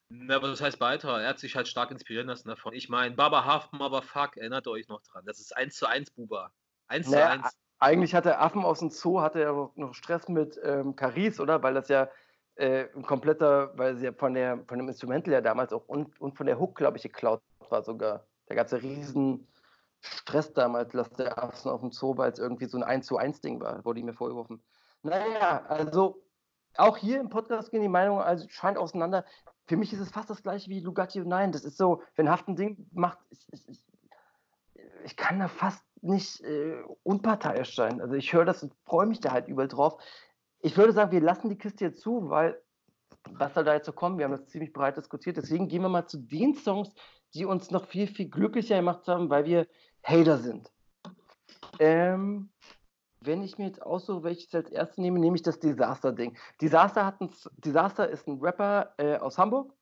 [0.09, 1.21] Na, aber das heißt weiter.
[1.21, 2.73] Er hat sich halt stark inspirieren lassen davon.
[2.73, 5.23] Ich meine, Baba Haft, Motherfuck, erinnert ihr euch noch dran?
[5.25, 6.51] Das ist 1 zu 1 Buba.
[6.87, 7.57] 1 zu Naja, 1.
[7.81, 11.61] Eigentlich hatte Affen aus dem Zoo, hatte er noch- noch Stress mit ähm, Caris, oder?
[11.61, 12.09] Weil das ja
[12.55, 16.19] äh, ein kompletter, weil sie ja von, der, von dem Instrumental ja damals auch und,
[16.19, 18.25] und von der Hook, glaube ich, geklaut war sogar.
[18.47, 19.47] Da gab es ja riesen
[20.01, 23.17] Stress damals, dass der Affen auf dem Zoo, weil es irgendwie so ein 1 zu
[23.17, 24.61] 1 Ding war, wurde ihm mir vorgeworfen.
[25.03, 26.21] Naja, also
[26.77, 29.25] auch hier im Podcast gehen die Meinungen also scheint auseinander.
[29.67, 31.51] Für mich ist es fast das gleiche wie Lugatti und Nein.
[31.51, 33.83] Das ist so, wenn Haft ein Ding macht, ich, ich,
[35.03, 38.01] ich, kann da fast nicht äh, unparteiisch sein.
[38.01, 40.01] Also ich höre das und freue mich da halt übel drauf.
[40.61, 42.61] Ich würde sagen, wir lassen die Kiste jetzt zu, weil
[43.31, 44.17] was soll da jetzt so kommen?
[44.17, 45.37] Wir haben das ziemlich breit diskutiert.
[45.37, 46.93] Deswegen gehen wir mal zu den Songs,
[47.33, 49.67] die uns noch viel, viel glücklicher gemacht haben, weil wir
[50.03, 50.71] Hater sind.
[51.79, 52.49] Ähm,
[53.21, 56.37] wenn ich mir jetzt aussuche, welches als erstes nehme, nehme ich das Disaster-Ding.
[56.61, 57.17] Disaster,
[57.57, 59.73] Disaster ist ein Rapper äh, aus Hamburg.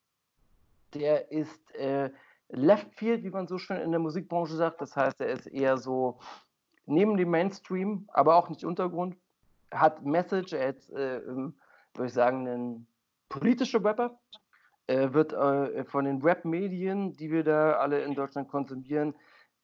[0.93, 2.10] Der ist äh,
[2.50, 4.82] Left Field, wie man so schön in der Musikbranche sagt.
[4.82, 6.19] Das heißt, er ist eher so
[6.86, 9.15] neben dem Mainstream, aber auch nicht Untergrund.
[9.71, 11.56] Hat Message, er ist, äh, ähm,
[11.93, 12.88] würde ich sagen, ein
[13.30, 14.17] politischer Rapper.
[14.88, 19.13] Er wird äh, von den Rap-Medien, die wir da alle in Deutschland konsumieren,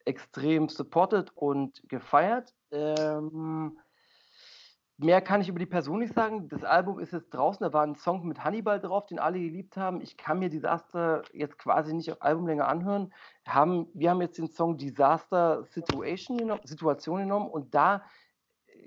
[0.05, 2.53] extrem supported und gefeiert.
[2.71, 3.77] Ähm,
[4.97, 6.49] mehr kann ich über die Person nicht sagen.
[6.49, 9.77] Das Album ist jetzt draußen, da war ein Song mit Hannibal drauf, den alle geliebt
[9.77, 10.01] haben.
[10.01, 13.13] Ich kann mir Disaster jetzt quasi nicht auf Albumlänge anhören.
[13.47, 18.03] Haben, wir haben jetzt den Song Disaster Situation genommen, Situation genommen und da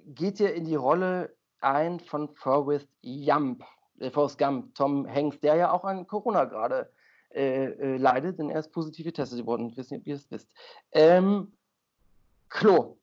[0.07, 3.65] geht er in die Rolle ein von Forrest Gump,
[3.99, 6.93] äh, Forrest Gump, Tom Hanks, der ja auch an Corona gerade
[7.37, 9.69] äh, äh, leidet, denn er ist positiv getestet worden.
[9.69, 10.51] Ich weiß nicht, ob ihr es wisst.
[10.93, 11.53] Ähm,
[12.49, 12.99] Klo,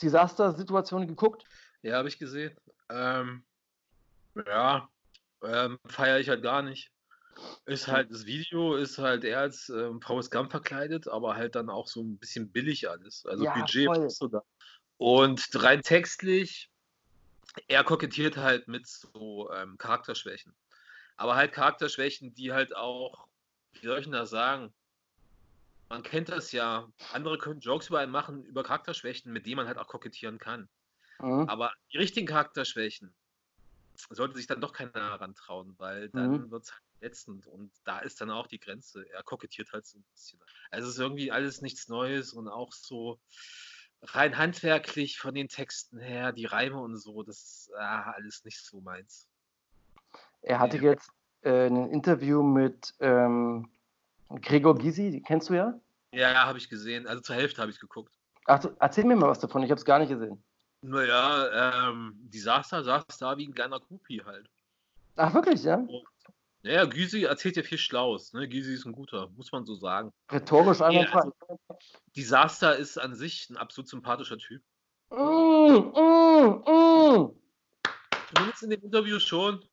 [0.00, 1.44] Disaster-Situation geguckt?
[1.82, 2.56] Ja, habe ich gesehen.
[2.90, 3.42] Ähm,
[4.46, 4.88] ja,
[5.42, 6.92] ähm, feiere ich halt gar nicht.
[7.64, 11.70] Ist halt, das Video ist halt eher als ähm, Forrest Gump verkleidet, aber halt dann
[11.70, 13.24] auch so ein bisschen billig alles.
[13.26, 14.42] Also Ja, Budget passt so da.
[14.98, 16.70] Und rein textlich,
[17.66, 20.54] er kokettiert halt mit so ähm, Charakterschwächen.
[21.16, 23.26] Aber halt Charakterschwächen, die halt auch,
[23.72, 24.74] wie soll ich denn das sagen?
[25.88, 26.88] Man kennt das ja.
[27.12, 30.68] Andere können Jokes über einen machen, über Charakterschwächen, mit denen man halt auch kokettieren kann.
[31.22, 31.46] Mhm.
[31.48, 33.14] Aber die richtigen Charakterschwächen
[34.10, 36.50] sollte sich dann doch keiner herantrauen, weil dann Mhm.
[36.50, 39.08] wird es halt ätzend und da ist dann auch die Grenze.
[39.10, 40.40] Er kokettiert halt so ein bisschen.
[40.70, 43.20] Also es ist irgendwie alles nichts Neues und auch so
[44.02, 48.60] rein handwerklich von den Texten her, die Reime und so, das ist ah, alles nicht
[48.64, 49.28] so meins.
[50.42, 51.10] Er hatte jetzt
[51.42, 53.68] äh, ein Interview mit ähm,
[54.28, 55.74] Gregor Gysi, die kennst du ja?
[56.12, 57.06] Ja, habe ich gesehen.
[57.06, 58.12] Also zur Hälfte habe ich geguckt.
[58.46, 60.42] Ach, erzähl mir mal was davon, ich habe es gar nicht gesehen.
[60.82, 64.48] Naja, ähm, Disaster saß da wie ein kleiner Kupi halt.
[65.16, 65.86] Ach, wirklich, ja?
[66.62, 68.32] Naja, Gysi erzählt ja viel Schlaues.
[68.32, 68.48] Ne?
[68.48, 70.12] Gysi ist ein guter, muss man so sagen.
[70.30, 71.30] Rhetorisch einwandfrei.
[72.16, 74.62] Disaster ist an sich ein absolut sympathischer Typ.
[75.10, 77.34] Mm, mm, mm.
[78.34, 79.64] Zumindest in dem Interview schon.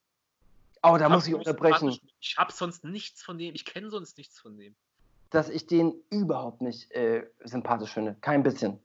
[0.93, 3.53] Oh, da muss ich unterbrechen, Ich habe sonst nichts von dem.
[3.55, 4.75] Ich kenne sonst nichts von dem.
[5.29, 8.15] dass ich den überhaupt nicht äh, sympathisch finde.
[8.21, 8.79] Kein bisschen.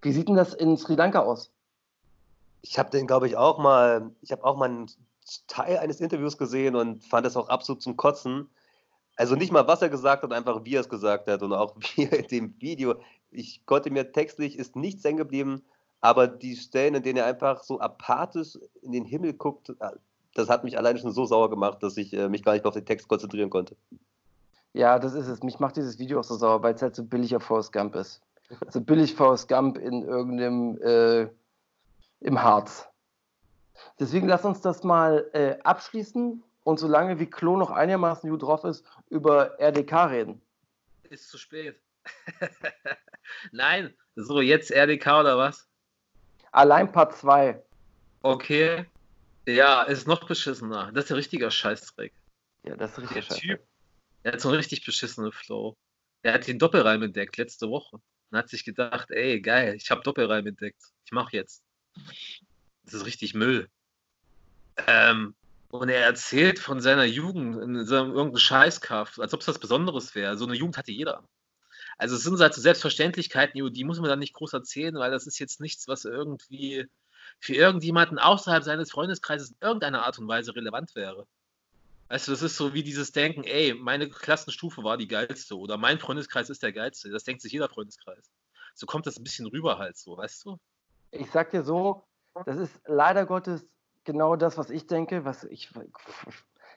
[0.00, 1.52] Wie sieht denn das in Sri Lanka aus?
[2.62, 4.90] Ich habe den, glaube ich, auch mal, ich habe auch mal einen
[5.46, 8.48] Teil eines Interviews gesehen und fand es auch absolut zum Kotzen.
[9.16, 11.76] Also nicht mal, was er gesagt hat, einfach wie er es gesagt hat und auch
[11.96, 12.94] wie er in dem Video.
[13.30, 15.62] Ich konnte mir textlich, ist nichts hängen geblieben,
[16.00, 19.72] aber die Stellen, in denen er einfach so apathisch in den Himmel guckt,
[20.34, 22.68] das hat mich alleine schon so sauer gemacht, dass ich äh, mich gar nicht mehr
[22.68, 23.76] auf den Text konzentrieren konnte.
[24.72, 25.42] Ja, das ist es.
[25.42, 28.22] Mich macht dieses Video auch so sauer, weil es halt so billiger Forrest Gump ist.
[28.68, 31.28] So billig Forrest Gump in irgendeinem, äh,
[32.20, 32.88] im Harz.
[33.98, 38.64] Deswegen lass uns das mal äh, abschließen und solange wie Klo noch einigermaßen gut drauf
[38.64, 40.40] ist, über RDK reden.
[41.10, 41.80] Ist zu spät.
[43.52, 45.68] Nein, so jetzt RDK oder was?
[46.52, 47.62] Allein Part 2.
[48.22, 48.86] Okay.
[49.46, 50.92] Ja, ist noch beschissener.
[50.92, 52.12] Das ist ja richtiger Scheißdreck.
[52.64, 53.40] Ja, das ist Der richtig scheiße.
[53.40, 53.60] Typ,
[54.24, 55.76] der hat so einen richtig beschissenen Flow.
[56.24, 60.02] Der hat den Doppelreim entdeckt letzte Woche und hat sich gedacht, ey, geil, ich habe
[60.02, 60.82] Doppelreim entdeckt.
[61.04, 61.62] Ich mache jetzt.
[62.84, 63.68] Das ist richtig Müll.
[64.86, 65.34] Ähm,
[65.70, 69.58] und er erzählt von seiner Jugend in so einem irgendeinem Scheißkaff, als ob es was
[69.58, 70.36] Besonderes wäre.
[70.36, 71.24] So eine Jugend hatte jeder.
[71.98, 75.26] Also es sind halt so Selbstverständlichkeiten, die muss man dann nicht groß erzählen, weil das
[75.26, 76.86] ist jetzt nichts, was irgendwie
[77.42, 81.26] für irgendjemanden außerhalb seines Freundeskreises in irgendeiner Art und Weise relevant wäre.
[82.08, 85.76] Weißt du, das ist so wie dieses Denken, ey, meine Klassenstufe war die geilste oder
[85.76, 87.10] mein Freundeskreis ist der geilste.
[87.10, 88.30] Das denkt sich jeder Freundeskreis.
[88.74, 90.58] So kommt das ein bisschen rüber halt so, weißt du?
[91.10, 92.04] Ich sag dir so,
[92.46, 93.66] das ist leider Gottes
[94.04, 95.24] genau das, was ich denke.
[95.24, 95.70] Was ich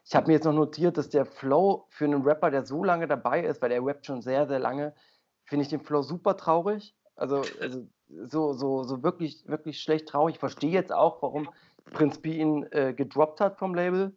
[0.04, 3.08] ich habe mir jetzt noch notiert, dass der Flow für einen Rapper, der so lange
[3.08, 4.96] dabei ist, weil der rappt schon sehr, sehr lange,
[5.44, 6.96] finde ich den Flow super traurig.
[7.16, 7.88] Also, also
[8.28, 10.36] so, so, so wirklich, wirklich schlecht traurig.
[10.36, 11.50] Ich verstehe jetzt auch, warum
[11.86, 14.16] Prinz B ihn äh, gedroppt hat vom Label.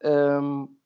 [0.00, 0.80] Ähm,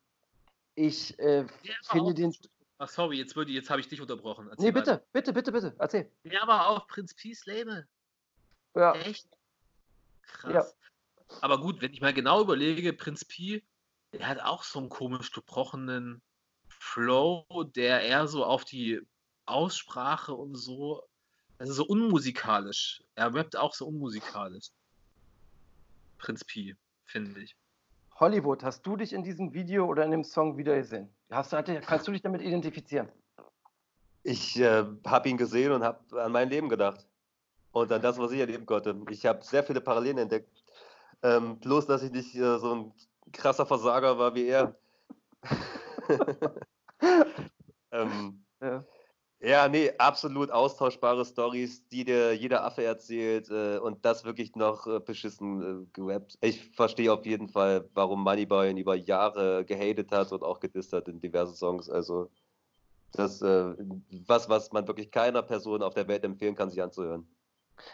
[0.75, 1.47] ich äh,
[1.91, 2.35] finde den.
[2.79, 4.45] Ach, sorry, jetzt, würde- jetzt habe ich dich unterbrochen.
[4.47, 5.05] Nee, Erzähl bitte, weiter.
[5.13, 6.13] bitte, bitte, bitte, erzähl.
[6.25, 7.89] Der war auf Prinz Peace Label.
[8.77, 9.29] Ja, Echt?
[10.23, 10.77] Krass.
[11.41, 13.65] Aber gut, wenn ich mal genau überlege, Prinz Pi,
[14.13, 16.23] der hat auch so einen komisch gebrochenen
[16.69, 17.45] Flow,
[17.75, 19.01] der eher so auf die
[19.47, 21.03] Aussprache und so,
[21.59, 23.03] also so unmusikalisch.
[23.15, 24.69] Er rappt auch so unmusikalisch.
[26.19, 27.57] Prinz Pi, finde ich.
[28.17, 31.15] Hollywood, hast du dich in diesem Video oder in dem Song wiedergesehen?
[31.31, 33.09] Hast, du- kannst du dich damit identifizieren?
[34.25, 37.07] Ich äh, habe ihn gesehen und habe an mein Leben gedacht.
[37.71, 38.99] Und an das, was ich erleben konnte.
[39.11, 40.49] Ich habe sehr viele Parallelen entdeckt.
[41.23, 42.93] Ähm, bloß, dass ich nicht äh, so ein
[43.33, 44.75] krasser Versager war wie er.
[47.93, 48.85] ähm, Ja.
[49.41, 54.87] Ja, nee, absolut austauschbare Stories, die dir jeder Affe erzählt äh, und das wirklich noch
[54.87, 56.39] äh, beschissen äh, gerappt.
[56.41, 60.93] Ich verstehe auf jeden Fall, warum Moneyboy ihn über Jahre gehatet hat und auch gedisst
[60.93, 61.89] hat in diversen Songs.
[61.89, 62.31] Also
[63.13, 63.75] das äh,
[64.27, 67.29] was, was man wirklich keiner Person auf der Welt empfehlen kann, sich anzuhören.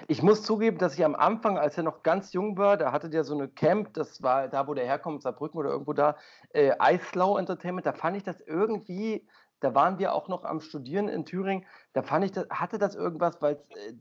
[0.08, 3.10] Ich muss zugeben, dass ich am Anfang, als er noch ganz jung war, da hatte
[3.10, 6.16] der so eine Camp, das war da, wo der herkommt, Saarbrücken oder irgendwo da,
[6.50, 9.26] äh, Eislau Entertainment, da fand ich das irgendwie,
[9.64, 12.94] da waren wir auch noch am Studieren in Thüringen, da fand ich, das, hatte das
[12.94, 13.94] irgendwas, weil es äh,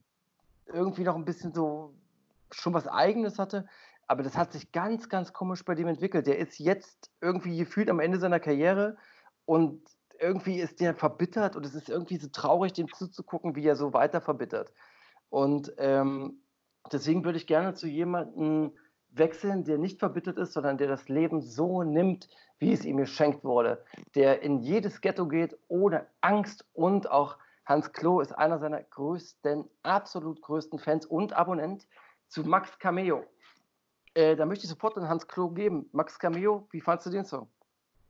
[0.67, 1.93] irgendwie noch ein bisschen so
[2.51, 3.65] schon was Eigenes hatte,
[4.07, 6.27] aber das hat sich ganz, ganz komisch bei dem entwickelt.
[6.27, 8.97] Der ist jetzt irgendwie gefühlt am Ende seiner Karriere
[9.45, 9.81] und
[10.19, 13.93] irgendwie ist der verbittert und es ist irgendwie so traurig, dem zuzugucken, wie er so
[13.93, 14.73] weiter verbittert.
[15.29, 16.41] Und ähm,
[16.91, 18.73] deswegen würde ich gerne zu jemandem
[19.17, 23.43] wechseln, der nicht verbittert ist, sondern der das Leben so nimmt, wie es ihm geschenkt
[23.43, 23.83] wurde.
[24.15, 29.69] Der in jedes Ghetto geht ohne Angst und auch Hans Klo ist einer seiner größten,
[29.83, 31.87] absolut größten Fans und Abonnent
[32.27, 33.25] zu Max Cameo.
[34.15, 35.89] Äh, da möchte ich sofort an Hans Klo geben.
[35.91, 37.49] Max Cameo, wie fandst du den Song?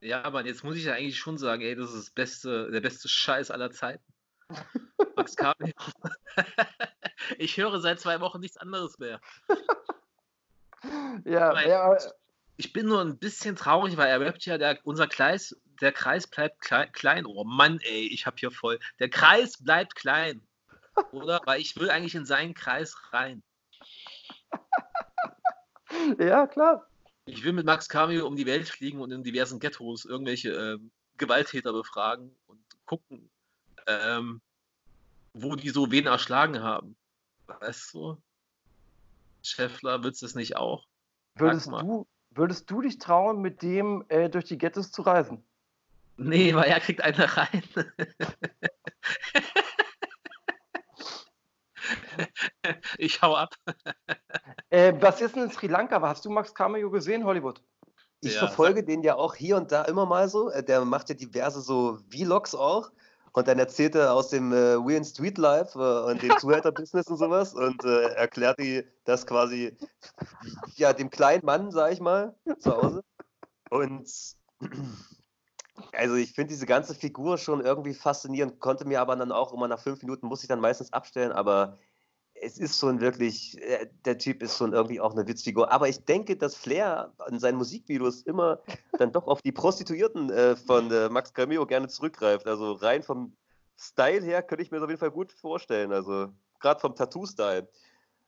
[0.02, 2.82] Ja, aber jetzt muss ich ja eigentlich schon sagen, ey, das ist das beste, der
[2.82, 4.04] beste Scheiß aller Zeiten.
[5.16, 5.72] Max Kabel.
[7.38, 9.22] ich höre seit zwei Wochen nichts anderes mehr.
[11.26, 11.98] Ja, Weil- ja,
[12.58, 16.28] Ich bin nur ein bisschen traurig, weil er rappt ja, der, unser Kreis, der Kreis
[16.28, 17.26] bleibt klei- klein.
[17.26, 18.80] Oh Mann, ey, ich hab hier voll.
[19.00, 20.46] Der Kreis bleibt klein.
[21.12, 21.42] Oder?
[21.46, 23.42] Weil ich will eigentlich in seinen Kreis rein.
[26.20, 26.88] ja, klar.
[27.26, 30.92] Ich will mit Max Cameo um die Welt fliegen und in diversen Ghettos irgendwelche ähm,
[31.18, 33.30] Gewalttäter befragen und gucken,
[33.88, 34.42] ähm,
[35.34, 36.96] wo die so wen erschlagen haben.
[37.48, 38.18] Weißt du?
[39.44, 40.86] Scheffler, willst du es nicht auch?
[41.36, 45.46] Würdest du, würdest du dich trauen, mit dem äh, durch die Ghettos zu reisen?
[46.16, 47.64] Nee, weil er kriegt eine rein.
[52.98, 53.56] ich hau ab.
[54.70, 56.02] Äh, was ist denn in Sri Lanka?
[56.02, 57.62] Hast du Max Cameo gesehen, Hollywood?
[58.22, 60.50] Ich Der verfolge den ja auch hier und da immer mal so.
[60.50, 62.92] Äh, Der macht ja diverse so Vlogs auch.
[63.34, 67.18] Und dann erzählt er aus dem äh, Weird Street Life äh, und dem Zuhälter-Business und
[67.18, 69.76] sowas und äh, erklärt die das quasi
[70.76, 73.04] ja dem kleinen Mann, sag ich mal, zu Hause.
[73.72, 74.08] Und
[75.94, 79.68] also ich finde diese ganze Figur schon irgendwie faszinierend, konnte mir aber dann auch immer
[79.68, 81.80] nach fünf Minuten muss ich dann meistens abstellen, aber
[82.44, 85.72] es ist schon wirklich, äh, der Typ ist schon irgendwie auch eine Witzfigur.
[85.72, 88.60] Aber ich denke, dass Flair in seinen Musikvideos immer
[88.98, 92.48] dann doch auf die Prostituierten äh, von äh, Max Cameo gerne zurückgreift.
[92.48, 93.36] Also rein vom
[93.78, 95.92] Style her könnte ich mir das auf jeden Fall gut vorstellen.
[95.92, 96.30] Also
[96.60, 97.68] gerade vom Tattoo-Style.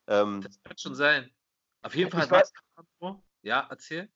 [0.08, 1.30] Ähm, Das kann schon sein.
[1.84, 2.52] Auf jeden Fall hat Max
[3.44, 4.10] Ja, erzähl.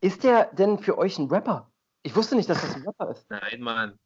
[0.00, 1.70] Ist der denn für euch ein Rapper?
[2.02, 3.30] Ich wusste nicht, dass das ein Rapper ist.
[3.30, 3.98] Nein, Mann.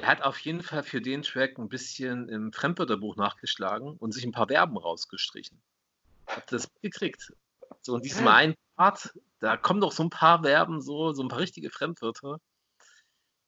[0.00, 4.24] Er hat auf jeden Fall für den Track ein bisschen im Fremdwörterbuch nachgeschlagen und sich
[4.24, 5.60] ein paar Verben rausgestrichen.
[6.26, 7.32] Habt ihr das gekriegt?
[7.82, 11.28] So in diesem einen Part, da kommen doch so ein paar Verben, so, so ein
[11.28, 12.40] paar richtige Fremdwörter.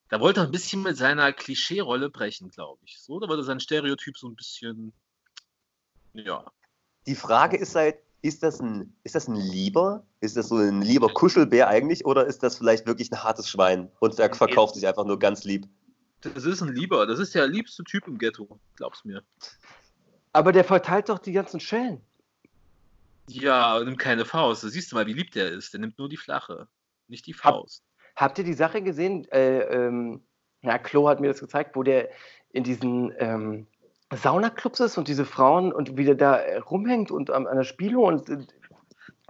[0.09, 3.01] Da wollte er ein bisschen mit seiner Klischee-Rolle brechen, glaube ich.
[3.01, 4.93] So, da wollte er sein Stereotyp so ein bisschen,
[6.15, 6.51] ja.
[7.07, 10.05] die Frage ist halt, ist das ein, ist das ein Lieber?
[10.21, 12.05] Ist das so ein lieber Kuschelbär eigentlich?
[12.05, 15.45] Oder ist das vielleicht wirklich ein hartes Schwein und der verkauft sich einfach nur ganz
[15.45, 15.69] lieb?
[16.21, 17.07] Das ist ein Lieber.
[17.07, 19.23] Das ist der liebste Typ im Ghetto, glaub's mir.
[20.33, 22.01] Aber der verteilt doch die ganzen Schellen.
[23.29, 24.65] Ja, nimmt keine Faust.
[24.65, 25.73] Da siehst du mal, wie lieb der ist.
[25.73, 26.69] Der nimmt nur die flache,
[27.09, 27.83] nicht die Faust.
[28.17, 29.27] Habt ihr die Sache gesehen?
[29.31, 30.23] Äh, ähm,
[30.63, 32.11] ja, Klo hat mir das gezeigt, wo der
[32.53, 33.67] in diesen ähm,
[34.13, 37.65] Saunaclubs ist und diese Frauen und wie der da äh, rumhängt und an, an der
[37.65, 38.39] Spielung und äh,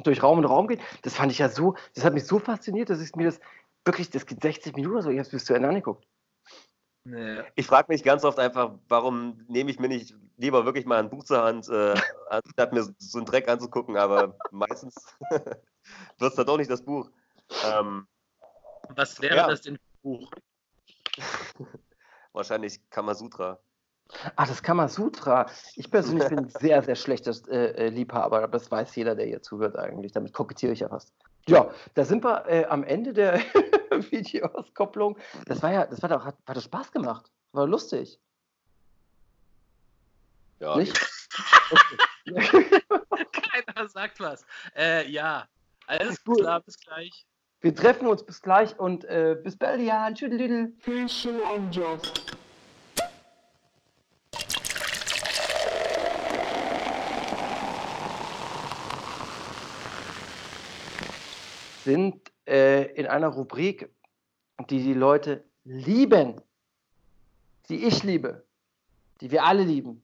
[0.02, 0.80] durch Raum und Raum geht.
[1.02, 3.40] Das fand ich ja so, das hat mich so fasziniert, dass ich mir das
[3.84, 6.06] wirklich, das geht 60 Minuten oder so, ich hab's bis zu Ende angeguckt.
[7.04, 7.40] Nee.
[7.54, 11.10] Ich frage mich ganz oft einfach, warum nehme ich mir nicht lieber wirklich mal ein
[11.10, 11.94] Buch zur Hand, äh,
[12.28, 14.94] anstatt mir so einen Dreck anzugucken, aber meistens
[15.30, 15.64] wird
[16.30, 17.10] es dann doch nicht das Buch.
[17.64, 18.06] Ähm,
[18.90, 19.46] Was wäre Ja.
[19.48, 20.30] das denn für ein Buch?
[22.32, 23.58] wahrscheinlich Kamasutra.
[24.36, 25.46] Ah, das Kamasutra.
[25.76, 29.40] Ich persönlich bin sehr, sehr schlechter äh, äh, Liebhaber, aber das weiß jeder, der hier
[29.40, 30.12] zuhört eigentlich.
[30.12, 31.12] Damit kokettiere ich ja fast.
[31.46, 33.40] Ja, da sind wir äh, am Ende der
[34.02, 35.18] Videoauskopplung.
[35.46, 37.30] Das war ja, das war doch, hat, hat doch Spaß gemacht.
[37.52, 38.18] War lustig.
[40.60, 40.98] Ja, Nicht?
[43.32, 44.44] Keiner sagt was.
[44.76, 45.48] Äh, ja.
[45.86, 46.38] Alles Gut.
[46.38, 47.26] klar, bis gleich.
[47.62, 50.12] Wir treffen uns bis gleich und äh, bis bald, ja.
[50.12, 50.68] Tschüdelüdel.
[50.82, 52.36] Peace and just.
[61.84, 63.88] Sind äh, in einer Rubrik,
[64.68, 66.40] die die Leute lieben,
[67.68, 68.44] die ich liebe,
[69.20, 70.02] die wir alle lieben.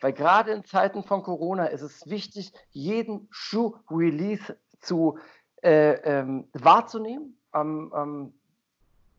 [0.00, 5.18] Weil gerade in Zeiten von Corona ist es wichtig, jeden Schuh-Release zu
[5.62, 8.32] äh, ähm, wahrzunehmen am, am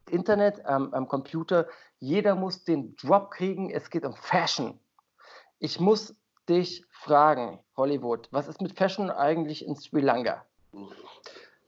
[0.09, 1.67] Internet, am, am Computer.
[1.99, 3.69] Jeder muss den Drop kriegen.
[3.69, 4.79] Es geht um Fashion.
[5.59, 6.15] Ich muss
[6.47, 10.45] dich fragen, Hollywood, was ist mit Fashion eigentlich in Sri Lanka?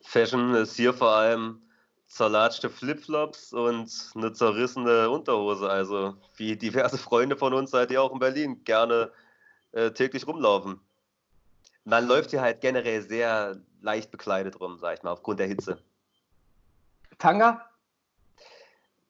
[0.02, 1.62] Fashion ist hier vor allem
[2.08, 5.70] zerlatschte Flipflops und eine zerrissene Unterhose.
[5.70, 9.12] Also wie diverse Freunde von uns halt hier auch in Berlin gerne
[9.72, 10.82] äh, täglich rumlaufen.
[11.86, 15.82] Man läuft hier halt generell sehr leicht bekleidet rum, sag ich mal, aufgrund der Hitze.
[17.18, 17.66] Tanga?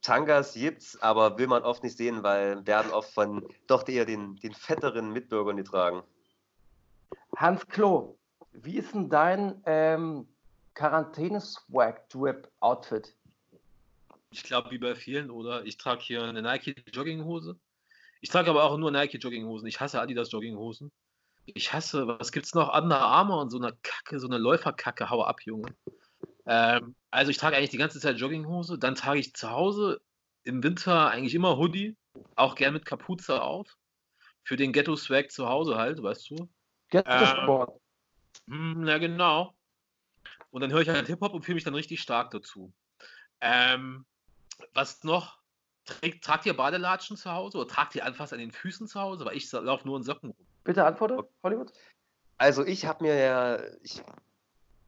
[0.01, 4.35] Tangas gibt's, aber will man oft nicht sehen, weil werden oft von doch eher den,
[4.37, 6.01] den fetteren Mitbürgern getragen.
[7.35, 8.17] Hans Klo,
[8.51, 10.27] wie ist denn dein ähm,
[10.73, 13.15] Quarantäne-Swag-Drip-Outfit?
[14.31, 15.65] Ich glaube, wie bei vielen, oder?
[15.65, 17.57] Ich trage hier eine Nike-Jogginghose.
[18.21, 19.67] Ich trage aber auch nur Nike-Jogginghosen.
[19.67, 20.91] Ich hasse Adidas-Jogginghosen.
[21.45, 22.73] Ich hasse, was gibt's noch?
[22.73, 25.09] Under Armour und so eine Kacke, so eine Läuferkacke.
[25.09, 25.75] Hau ab, Junge.
[26.45, 28.77] Ähm, also ich trage eigentlich die ganze Zeit Jogginghose.
[28.77, 30.01] Dann trage ich zu Hause
[30.43, 31.97] im Winter eigentlich immer Hoodie.
[32.35, 33.75] Auch gern mit Kapuze auf.
[34.43, 36.49] Für den Ghetto-Swag zu Hause halt, weißt du?
[36.89, 37.79] Get Ähm, Sport.
[38.47, 39.55] Hm, na genau.
[40.51, 42.71] Und dann höre ich halt Hip-Hop und fühle mich dann richtig stark dazu.
[43.39, 44.05] Ähm,
[44.73, 45.39] was noch?
[45.85, 49.25] Trägt, tragt ihr Badelatschen zu Hause oder tragt ihr einfach an den Füßen zu Hause?
[49.25, 50.47] Weil ich laufe nur in Socken rum.
[50.63, 51.71] Bitte antworte, Hollywood.
[52.37, 54.03] Also ich habe mir ja, ich,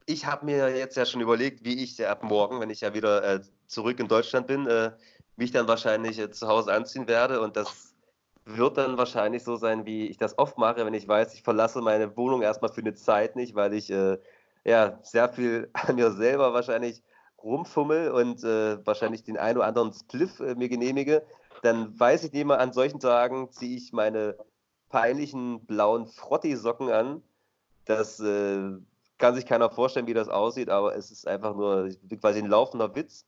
[0.06, 3.24] ich habe mir jetzt ja schon überlegt, wie ich ab morgen, wenn ich ja wieder
[3.24, 4.92] äh, zurück in Deutschland bin, äh,
[5.36, 7.96] mich dann wahrscheinlich äh, zu Hause anziehen werde und das
[8.46, 11.82] wird dann wahrscheinlich so sein, wie ich das oft mache, wenn ich weiß, ich verlasse
[11.82, 14.18] meine Wohnung erstmal für eine Zeit nicht, weil ich äh,
[14.66, 17.04] ja sehr viel an mir selber wahrscheinlich
[17.42, 21.24] rumfummel und äh, wahrscheinlich den einen oder anderen Spliff äh, mir genehmige,
[21.62, 24.38] dann weiß ich immer, an solchen Tagen ziehe ich meine
[24.90, 27.24] peinlichen blauen Frotti-Socken an.
[27.86, 28.72] Das äh,
[29.18, 31.90] kann sich keiner vorstellen, wie das aussieht, aber es ist einfach nur
[32.22, 33.26] quasi ein laufender Witz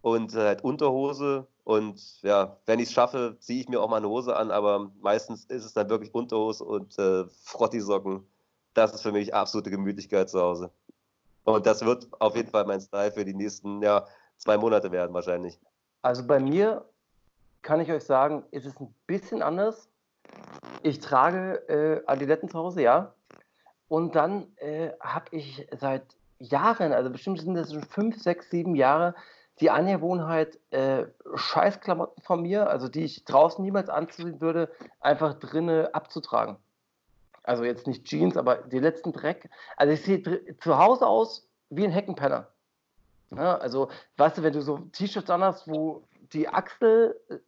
[0.00, 1.46] und äh, halt Unterhose.
[1.64, 4.90] Und ja, wenn ich es schaffe, ziehe ich mir auch mal eine Hose an, aber
[5.00, 8.26] meistens ist es dann wirklich Unterhose und äh, Frotti-Socken.
[8.74, 10.70] Das ist für mich absolute Gemütlichkeit zu Hause.
[11.44, 14.06] Und das wird auf jeden Fall mein Style für die nächsten ja,
[14.36, 15.58] zwei Monate werden, wahrscheinlich.
[16.02, 16.84] Also bei mir
[17.62, 19.88] kann ich euch sagen, ist es ein bisschen anders.
[20.82, 23.14] Ich trage äh, Adiletten zu Hause, ja.
[23.88, 28.74] Und dann äh, habe ich seit Jahren, also bestimmt sind das schon fünf, sechs, sieben
[28.74, 29.14] Jahre,
[29.60, 31.04] die Angewohnheit, äh,
[31.34, 34.70] Scheißklamotten von mir, also die ich draußen niemals anziehen würde,
[35.00, 36.56] einfach drinnen abzutragen.
[37.42, 39.50] Also jetzt nicht Jeans, aber die letzten Dreck.
[39.76, 40.22] Also ich sehe
[40.58, 42.48] zu Hause aus wie ein Heckenpenner.
[43.34, 43.88] Ja, also,
[44.18, 47.38] weißt du, wenn du so T-Shirts anhast, wo die Achsel, äh,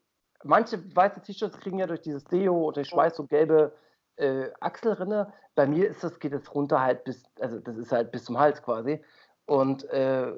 [0.42, 3.72] manche weiße T-Shirts kriegen ja durch dieses Deo oder durch Schweiß so gelbe
[4.16, 5.32] äh, Achselrinne.
[5.55, 8.38] Bei mir ist das, geht es runter halt bis, also das ist halt bis zum
[8.38, 9.03] Hals quasi.
[9.47, 10.32] Und äh,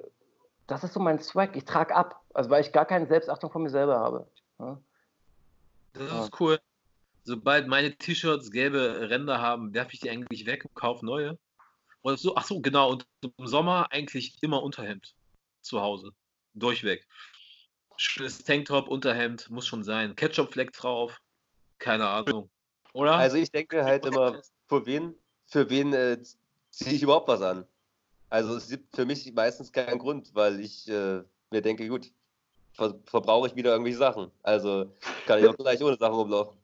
[0.66, 1.56] das ist so mein Swag.
[1.56, 4.26] Ich trage ab, also weil ich gar keine Selbstachtung von mir selber habe.
[4.58, 4.78] Ja.
[5.94, 6.58] Das ist cool.
[7.26, 11.36] Sobald meine T-Shirts gelbe Ränder haben, werfe ich die eigentlich weg und kaufe neue.
[12.02, 12.92] Oder so, ach so, genau.
[12.92, 15.12] Und im Sommer eigentlich immer Unterhemd
[15.60, 16.12] zu Hause.
[16.54, 17.04] Durchweg.
[17.96, 20.14] Schönes Tanktop, Unterhemd, muss schon sein.
[20.14, 21.20] Ketchup-Fleck drauf.
[21.78, 22.48] Keine Ahnung.
[22.92, 23.16] Oder?
[23.16, 25.16] Also ich denke halt immer, für wen,
[25.46, 26.22] für wen äh,
[26.70, 27.66] ziehe ich überhaupt was an?
[28.30, 32.12] Also es gibt für mich meistens keinen Grund, weil ich äh, mir denke, gut,
[32.72, 34.30] ver verbrauche ich wieder irgendwelche Sachen.
[34.44, 34.94] Also
[35.26, 36.56] kann ich auch gleich ohne Sachen rumlaufen.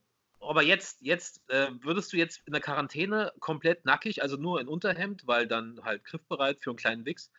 [0.43, 4.69] Aber jetzt, jetzt äh, würdest du jetzt in der Quarantäne komplett nackig, also nur in
[4.69, 7.31] Unterhemd, weil dann halt griffbereit für einen kleinen Wichs.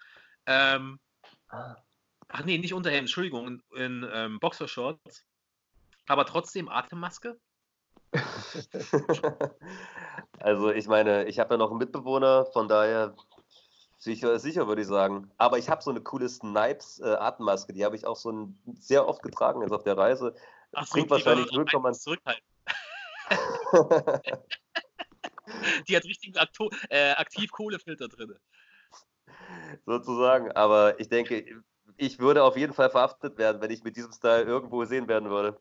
[0.46, 1.00] Ähm,
[1.50, 1.76] ah.
[2.30, 5.26] Ach nee, nicht Unterhemd, Entschuldigung, in, in ähm, Boxershorts.
[6.08, 7.40] Aber trotzdem Atemmaske?
[10.40, 13.16] also ich meine, ich habe ja noch einen Mitbewohner, von daher
[14.04, 15.32] Sicher, sicher würde ich sagen.
[15.38, 18.60] Aber ich habe so eine coole Snipes äh, Atemmaske, die habe ich auch so ein,
[18.78, 20.36] sehr oft getragen jetzt auf der Reise.
[20.74, 22.44] Ach so, bringt wahrscheinlich 0, zurückhalten.
[25.88, 28.36] Die hat richtigen Akto äh, Aktivkohlefilter drin.
[29.86, 31.46] Sozusagen, aber ich denke,
[31.98, 35.30] ich würde auf jeden Fall verhaftet werden, wenn ich mit diesem Style irgendwo gesehen werden
[35.30, 35.60] würde.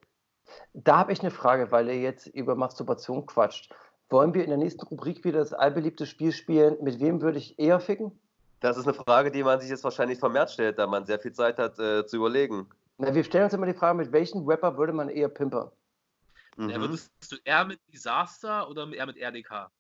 [0.74, 3.72] Da habe ich eine Frage, weil ihr jetzt über Masturbation quatscht.
[4.10, 6.76] Wollen wir in der nächsten Rubrik wieder das allbeliebte Spiel spielen?
[6.82, 8.12] Mit wem würde ich eher ficken?
[8.60, 11.32] Das ist eine Frage, die man sich jetzt wahrscheinlich vermehrt stellt, da man sehr viel
[11.32, 12.68] Zeit hat äh, zu überlegen.
[12.98, 15.70] Na, wir stellen uns immer die Frage, mit welchem Rapper würde man eher pimpern?
[16.56, 16.70] Mhm.
[16.70, 19.70] Ja, würdest du eher mit Disaster oder eher mit RDK?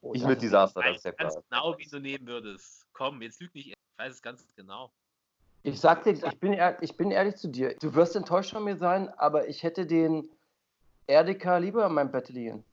[0.00, 1.32] Oh, ich mit Disaster, das ist ja klar.
[1.32, 2.86] Ganz genau, wie du nehmen würdest.
[2.92, 4.92] Komm, jetzt lüg nicht, ich weiß es ganz genau.
[5.64, 7.76] Ich sag dir, ich bin, ich bin ehrlich zu dir.
[7.78, 10.28] Du wirst enttäuscht von mir sein, aber ich hätte den
[11.08, 12.64] RDK lieber in meinem Bett liegen.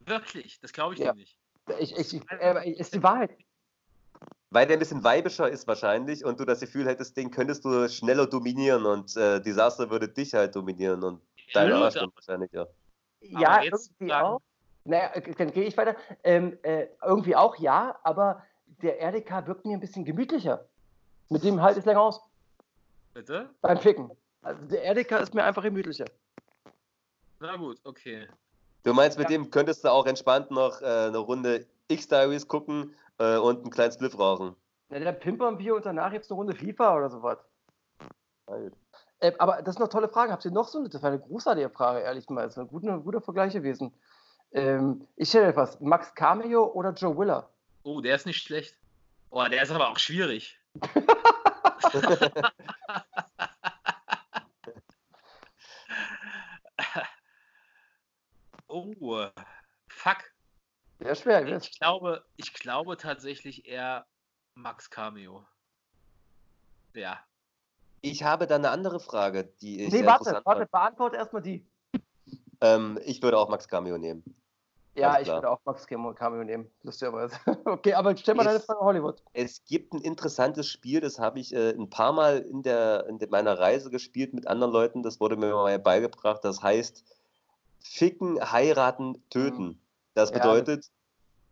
[0.00, 0.60] Wirklich?
[0.60, 1.12] Das glaube ich ja.
[1.12, 1.38] dir nicht.
[1.78, 3.30] Ich, ich, ich, äh, ist die Wahrheit.
[4.50, 7.88] Weil der ein bisschen weibischer ist wahrscheinlich und du das Gefühl hättest, den könntest du
[7.88, 11.20] schneller dominieren und äh, Disaster würde dich halt dominieren und
[11.52, 12.66] deine Arsch wahrscheinlich, ja.
[13.20, 14.40] Ja, irgendwie auch.
[14.84, 15.96] Naja, dann gehe ich weiter.
[16.22, 18.42] Ähm, äh, irgendwie auch ja, aber
[18.82, 20.66] der RDK wirkt mir ein bisschen gemütlicher.
[21.30, 22.20] Mit dem halt es länger aus.
[23.14, 23.48] Bitte?
[23.62, 24.10] Beim Ficken.
[24.42, 26.04] Also der RDK ist mir einfach gemütlicher.
[27.40, 28.28] Na gut, okay.
[28.82, 29.38] Du meinst, mit ja.
[29.38, 33.92] dem könntest du auch entspannt noch äh, eine Runde X-Diaries gucken äh, und einen kleinen
[33.92, 34.54] Spliff rauchen.
[34.90, 37.38] Ja, dann pimpern wir und danach jetzt eine Runde FIFA oder sowas.
[39.24, 40.32] Äh, aber das ist eine tolle Frage.
[40.32, 40.90] Habt ihr noch so eine?
[40.90, 42.42] Das war eine großartige Frage, ehrlich mal.
[42.44, 43.94] Das ist ein guter, guter Vergleich gewesen.
[44.52, 45.80] Ähm, ich stelle etwas.
[45.80, 47.48] Max Cameo oder Joe Willer?
[47.84, 48.76] Oh, der ist nicht schlecht.
[49.30, 50.60] Oh, der ist aber auch schwierig.
[58.68, 59.26] oh,
[59.88, 60.18] fuck.
[60.98, 64.06] Sehr schwer, ich glaube, ich glaube tatsächlich eher
[64.54, 65.46] Max Cameo.
[66.92, 67.24] Ja.
[68.04, 69.92] Ich habe da eine andere Frage, die ich.
[69.92, 71.66] Nee, warte, warte, beantworte erstmal die.
[72.60, 74.22] Ähm, ich würde auch Max Cameo nehmen.
[74.94, 77.34] Ja, ich würde auch Max Cameo nehmen, lustigerweise.
[77.64, 79.22] okay, aber stell mal deine Frage Hollywood.
[79.32, 83.18] Es gibt ein interessantes Spiel, das habe ich äh, ein paar Mal in, der, in
[83.30, 85.02] meiner Reise gespielt mit anderen Leuten.
[85.02, 86.44] Das wurde mir mal beigebracht.
[86.44, 87.04] Das heißt
[87.80, 89.64] Ficken, heiraten, töten.
[89.64, 89.78] Mhm.
[90.12, 90.90] Das bedeutet,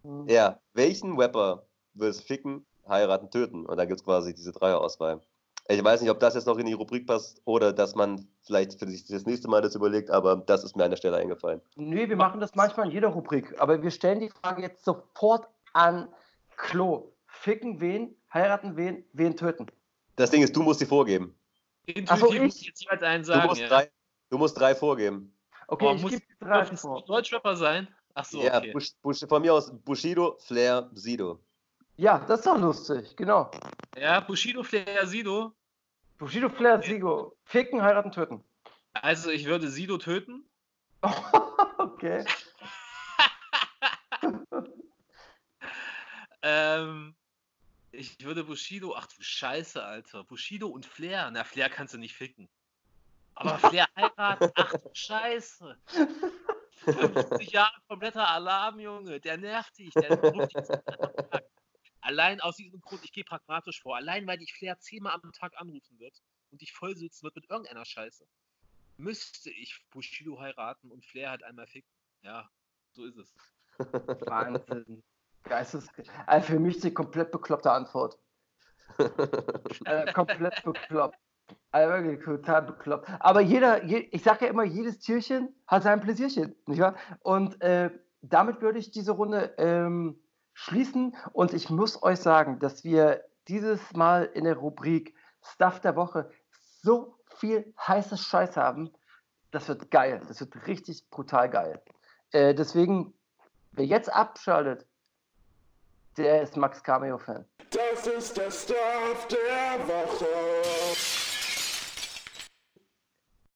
[0.05, 3.65] ja, ja welchen Rapper willst du ficken, heiraten, töten?
[3.65, 5.23] Und da gibt es quasi diese Dreierauswahl.
[5.69, 8.79] Ich weiß nicht, ob das jetzt noch in die Rubrik passt oder dass man vielleicht
[8.79, 11.61] für sich das nächste Mal das überlegt, aber das ist mir an der Stelle eingefallen.
[11.77, 15.49] Nee, wir machen das manchmal in jeder Rubrik, aber wir stellen die Frage jetzt sofort
[15.73, 16.09] an
[16.57, 17.13] Klo.
[17.27, 19.67] Ficken wen, heiraten wen, wen töten?
[20.17, 21.35] Das Ding ist, du musst sie vorgeben.
[21.87, 23.43] Intuitiv so, muss jetzt jemand einen sagen.
[23.43, 23.69] Du musst, ja.
[23.69, 23.91] drei,
[24.31, 25.35] du musst drei vorgeben.
[25.69, 27.05] Okay, oh, ich muss drei vor.
[27.05, 27.89] Deutschrapper sein?
[28.15, 28.73] Ach so, ja, okay.
[28.73, 31.41] Bush, Bush, von mir aus Bushido, Flair, Sido.
[31.97, 33.51] Ja, das ist doch lustig, genau.
[33.97, 35.55] Ja, Bushido, Flair, Sido.
[36.19, 37.37] Bushido, Flair, Sigo.
[37.45, 38.45] Ficken, heiraten, töten.
[38.95, 40.49] Also ich würde Sido töten.
[41.79, 42.25] okay.
[46.43, 47.15] Ähm,
[47.93, 50.25] ich würde Bushido, ach du Scheiße, Alter.
[50.25, 51.31] Bushido und Flair.
[51.31, 52.49] Na, Flair kannst du nicht ficken.
[53.35, 55.77] Aber Flair heiraten, ach du Scheiße.
[56.85, 59.21] 50 Jahre kompletter Alarm, Junge.
[59.21, 59.95] Der nervt dich.
[59.95, 60.69] Der ruft dich.
[62.03, 65.53] Allein aus diesem Grund, ich gehe pragmatisch vor, allein weil dich Flair zehnmal am Tag
[65.57, 68.27] anrufen wird und dich vollsitzen wird mit irgendeiner Scheiße,
[68.97, 71.89] müsste ich Bushido heiraten und Flair halt einmal ficken.
[72.23, 72.51] Ja,
[72.91, 73.35] so ist es.
[74.27, 75.03] Wahnsinn.
[75.45, 75.89] Geistes.
[76.27, 78.19] Also für mich die komplett bekloppte Antwort.
[79.85, 81.19] äh, komplett bekloppt.
[81.71, 83.09] Also wirklich total bekloppt.
[83.21, 86.97] Aber jeder, je, ich sage ja immer, jedes Tierchen hat sein Pläsierchen, nicht wahr?
[87.21, 87.91] Und äh,
[88.23, 90.22] damit würde ich diese Runde ähm,
[90.55, 91.17] schließen.
[91.33, 96.31] Und ich muss euch sagen, dass wir dieses Mal in der Rubrik Stuff der Woche
[96.83, 98.91] so viel heißes Scheiß haben.
[99.51, 100.23] Das wird geil.
[100.29, 101.83] Das wird richtig brutal geil.
[102.31, 103.13] Äh, deswegen,
[103.73, 104.87] wer jetzt abschaltet,
[106.17, 107.45] der ist Max Cameo-Fan.
[107.71, 110.27] Das ist der Stuff der Woche.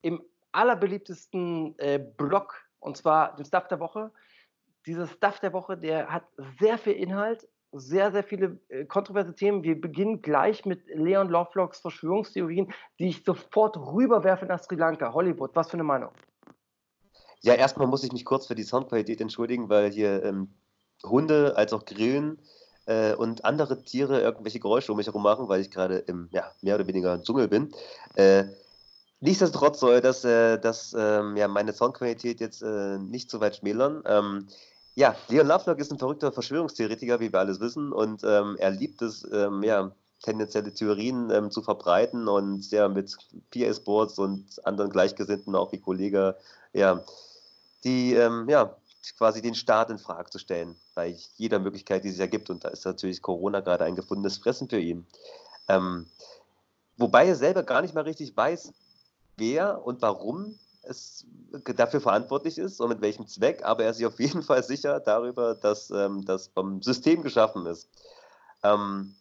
[0.03, 0.23] Im
[0.53, 4.11] allerbeliebtesten äh, Blog, und zwar dem Stuff der Woche.
[4.87, 6.25] Dieser Stuff der Woche, der hat
[6.61, 9.63] sehr viel Inhalt, sehr, sehr viele äh, kontroverse Themen.
[9.63, 15.13] Wir beginnen gleich mit Leon Lovelocks Verschwörungstheorien, die ich sofort rüberwerfe nach Sri Lanka.
[15.13, 16.11] Hollywood, was für eine Meinung?
[17.43, 20.55] Ja, erstmal muss ich mich kurz für die Soundqualität entschuldigen, weil hier ähm,
[21.05, 22.39] Hunde als auch Grillen
[22.87, 26.51] äh, und andere Tiere irgendwelche Geräusche um mich herum machen, weil ich gerade im ja,
[26.63, 27.73] mehr oder weniger Dschungel bin.
[28.15, 28.45] Äh,
[29.21, 34.03] nichtsdestotrotz soll das, äh, das ähm, ja, meine Soundqualität jetzt äh, nicht so weit schmälern.
[34.07, 34.49] Ähm,
[34.97, 39.03] ja, Leon Lovelock ist ein verrückter Verschwörungstheoretiker, wie wir alles wissen, und ähm, er liebt
[39.03, 39.93] es, ähm, ja,
[40.23, 43.15] tendenzielle Theorien ähm, zu verbreiten und ja, mit
[43.51, 46.37] PA-Sports und anderen Gleichgesinnten, auch wie Kollege,
[46.73, 47.05] ja,
[47.85, 48.75] die ähm, ja,
[49.19, 52.49] quasi den Staat in Frage zu stellen, bei jeder Möglichkeit, die sich ergibt.
[52.49, 55.07] Und da ist natürlich Corona gerade ein gefundenes Fressen für ihn.
[55.69, 56.07] Ähm,
[56.97, 58.73] wobei er selber gar nicht mal richtig weiß,
[59.37, 60.59] wer und warum
[60.89, 61.27] es
[61.77, 65.01] dafür verantwortlich ist und mit welchem Zweck, aber er ist sich auf jeden Fall sicher
[65.01, 67.89] darüber, dass ähm, das vom System geschaffen ist.
[68.63, 69.15] Ähm,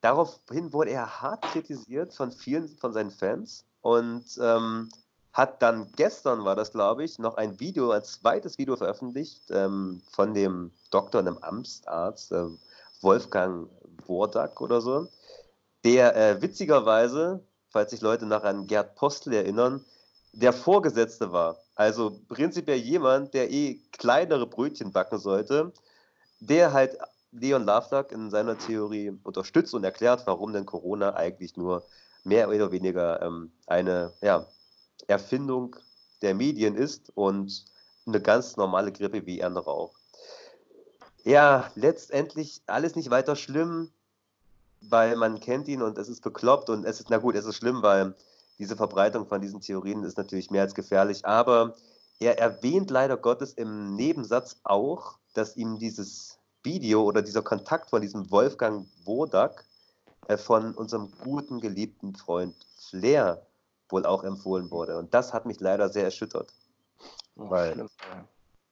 [0.00, 4.90] daraufhin wurde er hart kritisiert von vielen von seinen Fans und ähm,
[5.32, 10.02] hat dann gestern, war das glaube ich, noch ein Video, ein zweites Video veröffentlicht ähm,
[10.10, 12.46] von dem Doktor, einem Amtsarzt, äh,
[13.00, 13.68] Wolfgang
[14.06, 15.08] Wordak oder so,
[15.84, 19.84] der äh, witzigerweise, falls sich Leute noch an Gerd Postel erinnern,
[20.38, 21.58] der Vorgesetzte war.
[21.74, 25.72] Also prinzipiell jemand, der eh kleinere Brötchen backen sollte,
[26.38, 26.96] der halt
[27.32, 31.84] Leon Lovelock in seiner Theorie unterstützt und erklärt, warum denn Corona eigentlich nur
[32.22, 34.46] mehr oder weniger ähm, eine ja,
[35.08, 35.76] Erfindung
[36.22, 37.64] der Medien ist und
[38.06, 39.94] eine ganz normale Grippe wie andere auch.
[41.24, 43.90] Ja, letztendlich alles nicht weiter schlimm,
[44.80, 47.56] weil man kennt ihn und es ist bekloppt und es ist, na gut, es ist
[47.56, 48.14] schlimm, weil
[48.58, 51.74] diese Verbreitung von diesen Theorien ist natürlich mehr als gefährlich, aber
[52.20, 58.02] er erwähnt leider Gottes im Nebensatz auch, dass ihm dieses Video oder dieser Kontakt von
[58.02, 59.64] diesem Wolfgang Wodak
[60.26, 63.46] äh, von unserem guten, geliebten Freund Flair
[63.88, 64.98] wohl auch empfohlen wurde.
[64.98, 66.52] Und das hat mich leider sehr erschüttert.
[67.36, 67.88] Oh, Weil- schlimm.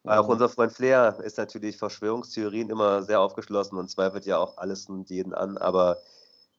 [0.04, 4.88] Auch unser Freund Flair ist natürlich Verschwörungstheorien immer sehr aufgeschlossen und zweifelt ja auch alles
[4.88, 5.58] und jeden an.
[5.58, 5.98] Aber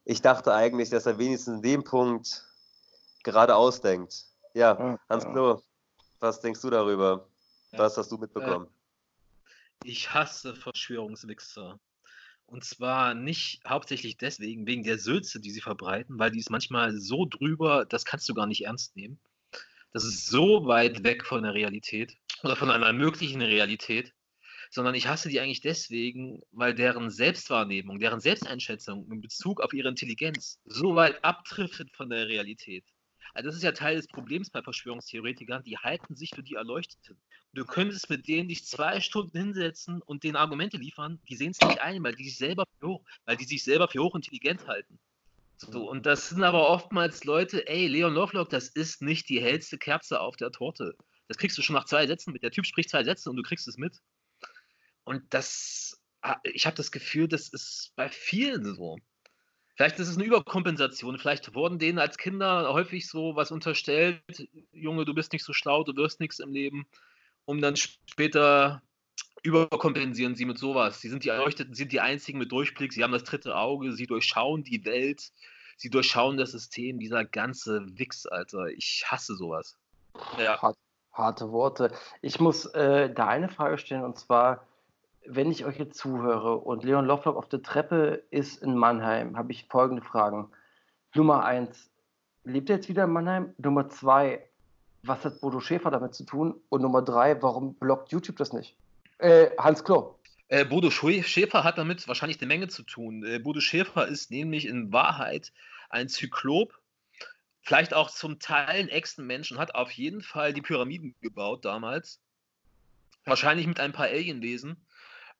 [0.03, 2.45] ich dachte eigentlich, dass er wenigstens in dem Punkt
[3.27, 4.23] geradeaus denkt.
[4.53, 5.31] Ja, Ja, Hans ja.
[5.31, 5.61] Klo,
[6.19, 7.27] was denkst du darüber?
[7.71, 7.79] Ja.
[7.79, 8.67] Was hast du mitbekommen?
[9.83, 11.77] Ich hasse Verschwörungswichser.
[12.45, 16.95] Und zwar nicht hauptsächlich deswegen, wegen der Sülze, die sie verbreiten, weil die ist manchmal
[16.95, 19.19] so drüber, das kannst du gar nicht ernst nehmen.
[19.91, 24.13] Das ist so weit weg von der Realität oder von einer möglichen Realität,
[24.69, 29.89] sondern ich hasse die eigentlich deswegen, weil deren Selbstwahrnehmung, deren Selbsteinschätzung in Bezug auf ihre
[29.89, 32.85] Intelligenz so weit abdriftet von der Realität.
[33.33, 37.17] Also das ist ja Teil des Problems bei Verschwörungstheoretikern, die halten sich für die Erleuchteten.
[37.53, 41.67] Du könntest mit denen dich zwei Stunden hinsetzen und denen Argumente liefern, die sehen es
[41.67, 44.99] nicht ein, weil die sich selber für hoch, weil die sich selber für hochintelligent halten.
[45.57, 49.79] So, und das sind aber oftmals Leute, ey, Leon Lovelock, das ist nicht die hellste
[49.79, 50.95] Kerze auf der Torte.
[51.27, 52.43] Das kriegst du schon nach zwei Sätzen mit.
[52.43, 53.99] Der Typ spricht zwei Sätze und du kriegst es mit.
[55.03, 58.97] Und das, ah, ich habe das Gefühl, das ist bei vielen so.
[59.77, 61.19] Vielleicht ist es eine Überkompensation.
[61.19, 64.19] Vielleicht wurden denen als Kinder häufig so was unterstellt.
[64.71, 66.87] Junge, du bist nicht so schlau, du wirst nichts im Leben.
[67.45, 68.81] Um dann später
[69.43, 70.99] überkompensieren sie mit sowas.
[70.99, 74.07] Sie sind die Erleuchteten, sind die einzigen mit Durchblick, sie haben das dritte Auge, sie
[74.07, 75.31] durchschauen die Welt,
[75.77, 78.69] sie durchschauen das System, dieser ganze Wix, Alter.
[78.69, 79.77] Ich hasse sowas.
[80.39, 80.59] Ja.
[80.59, 80.75] Hart,
[81.13, 81.91] harte Worte.
[82.23, 84.67] Ich muss äh, da eine Frage stellen und zwar,
[85.29, 89.51] wenn ich euch jetzt zuhöre und Leon Lovelock auf der Treppe ist in Mannheim, habe
[89.51, 90.49] ich folgende Fragen.
[91.13, 91.89] Nummer eins,
[92.43, 93.53] lebt er jetzt wieder in Mannheim?
[93.57, 94.47] Nummer zwei,
[95.03, 96.55] was hat Bodo Schäfer damit zu tun?
[96.69, 98.75] Und Nummer drei, warum blockt YouTube das nicht?
[99.19, 100.15] Äh, Hans Klo.
[100.49, 103.23] Äh, Bodo Schäfer hat damit wahrscheinlich eine Menge zu tun.
[103.25, 105.51] Äh, Bodo Schäfer ist nämlich in Wahrheit
[105.89, 106.73] ein Zyklop,
[107.61, 112.21] vielleicht auch zum Teil ein Echsenmensch und hat auf jeden Fall die Pyramiden gebaut damals.
[113.25, 114.77] Wahrscheinlich mit ein paar Alienwesen.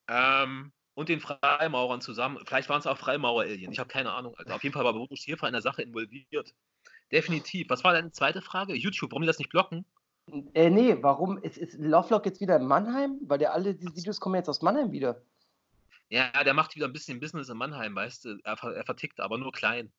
[0.07, 2.39] Ähm, und den Freimaurern zusammen.
[2.45, 3.71] Vielleicht waren es auch Freimaurer-Alien.
[3.71, 4.33] Ich habe keine Ahnung.
[4.35, 4.55] Alter.
[4.55, 6.53] Auf jeden Fall war Bodo Schäfer in der Sache involviert.
[7.11, 7.69] Definitiv.
[7.69, 8.73] Was war deine zweite Frage?
[8.73, 9.85] YouTube, warum die das nicht blocken?
[10.53, 13.19] Äh, nee, warum ist, ist Lovelock jetzt wieder in Mannheim?
[13.21, 15.21] Weil der alle die Videos kommen jetzt aus Mannheim wieder.
[16.09, 18.39] Ja, der macht wieder ein bisschen Business in Mannheim, weißt du.
[18.43, 19.91] Er, er vertickt, aber nur klein.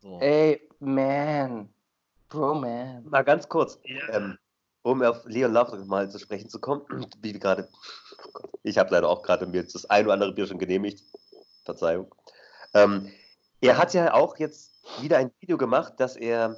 [0.00, 0.18] So.
[0.20, 1.72] Ey, man.
[2.28, 3.08] Bro, man.
[3.08, 4.08] Mal ganz kurz, Ja.
[4.16, 4.38] ähm,
[4.82, 6.82] um auf Leon Lovelock mal zu sprechen zu kommen,
[7.20, 7.68] wie wir gerade,
[8.62, 11.04] ich habe leider auch gerade mir das ein oder andere Bier schon genehmigt,
[11.64, 12.14] Verzeihung.
[12.74, 13.10] Ähm,
[13.60, 16.56] er hat ja auch jetzt wieder ein Video gemacht, dass er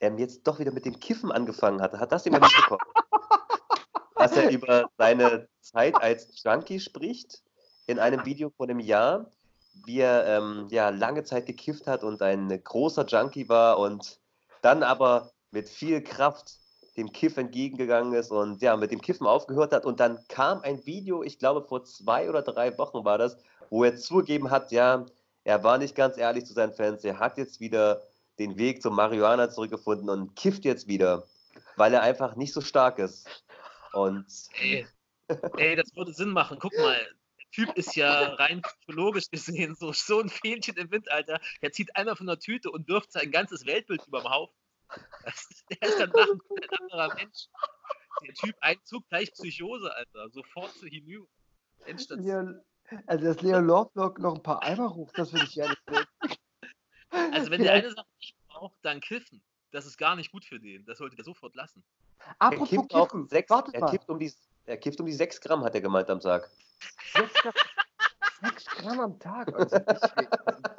[0.00, 1.92] ähm, jetzt doch wieder mit dem Kiffen angefangen hat.
[1.92, 2.80] Hat das jemand mitbekommen?
[4.16, 7.42] dass er über seine Zeit als Junkie spricht
[7.86, 9.30] in einem Video von einem Jahr,
[9.86, 14.20] wie er ähm, ja lange Zeit gekifft hat und ein großer Junkie war und
[14.62, 16.60] dann aber mit viel Kraft
[17.00, 19.86] dem Kiff entgegengegangen ist und ja, mit dem Kiffen aufgehört hat.
[19.86, 23.38] Und dann kam ein Video, ich glaube vor zwei oder drei Wochen war das,
[23.70, 25.06] wo er zugegeben hat, ja,
[25.44, 28.02] er war nicht ganz ehrlich zu seinen Fans, er hat jetzt wieder
[28.38, 31.26] den Weg zum Marihuana zurückgefunden und kifft jetzt wieder,
[31.76, 33.26] weil er einfach nicht so stark ist.
[33.92, 34.26] Und
[34.60, 34.86] Ey,
[35.56, 36.58] ey, das würde Sinn machen.
[36.60, 41.10] Guck mal, der Typ ist ja rein psychologisch gesehen so, so ein Fähnchen im Wind,
[41.10, 41.40] Alter.
[41.62, 44.59] Der zieht einmal von der Tüte und wirft sein ganzes Weltbild überm Haufen.
[45.24, 47.48] Das, der ist danach ein anderer Mensch.
[48.26, 50.30] Der Typ, ein Zug gleich Psychose, Alter.
[50.30, 51.28] Sofort zu hinüber.
[51.84, 52.24] Endstation.
[52.24, 52.64] Leon,
[53.06, 56.04] also, dass Leon Lovelock noch ein paar Eimer ruft, das würde ich gerne sehen.
[57.12, 59.42] Also, wenn der eine Sache nicht braucht, dann kiffen.
[59.72, 60.84] Das ist gar nicht gut für den.
[60.86, 61.82] Das sollte er sofort lassen.
[62.18, 63.90] er Apropos kippt auch Kiffen, sechs, wartet er mal.
[63.90, 64.32] kippt um die,
[64.64, 66.48] er kippt um die 6 Gramm, hat er gemeint am Tag.
[67.12, 67.52] Sechs Gramm,
[68.42, 69.52] sechs Gramm am Tag.
[69.54, 70.69] Also nicht wenig.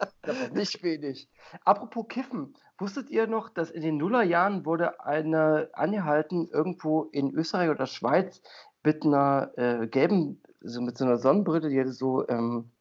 [0.53, 1.29] Nicht wenig.
[1.65, 2.55] Apropos Kiffen.
[2.77, 8.41] Wusstet ihr noch, dass in den Nullerjahren wurde eine angehalten, irgendwo in Österreich oder Schweiz
[8.83, 12.71] mit einer äh, gelben, so mit so einer Sonnenbrille, die hatte so ähm,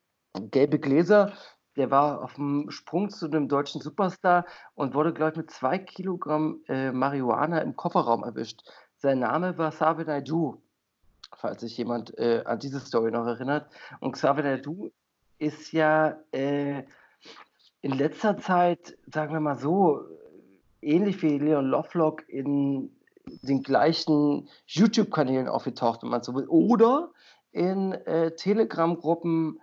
[0.50, 1.32] gelbe Gläser.
[1.76, 5.78] Der war auf dem Sprung zu einem deutschen Superstar und wurde, glaube ich, mit zwei
[5.78, 8.62] Kilogramm äh, Marihuana im Kofferraum erwischt.
[8.96, 10.60] Sein Name war Save Naidu,
[11.36, 13.70] falls sich jemand äh, an diese Story noch erinnert.
[14.00, 14.90] Und Xavier Naidu
[15.38, 16.84] ist ja äh,
[17.82, 20.04] in letzter Zeit, sagen wir mal so,
[20.82, 22.90] ähnlich wie Leon Lovelock in
[23.42, 26.46] den gleichen YouTube-Kanälen aufgetaucht, wenn man so will.
[26.48, 27.12] Oder
[27.52, 29.60] in äh, Telegram-Gruppen,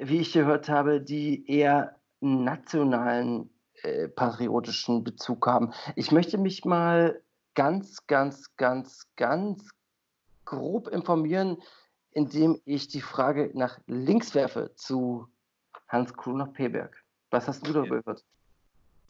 [0.00, 3.50] wie ich gehört habe, die eher nationalen
[3.82, 5.72] äh, patriotischen Bezug haben.
[5.96, 7.20] Ich möchte mich mal
[7.54, 9.70] ganz, ganz, ganz, ganz
[10.44, 11.58] grob informieren,
[12.10, 15.28] indem ich die Frage nach links werfe zu
[15.88, 17.03] Hans nach Peberg.
[17.34, 18.24] Was hast du darüber gehört?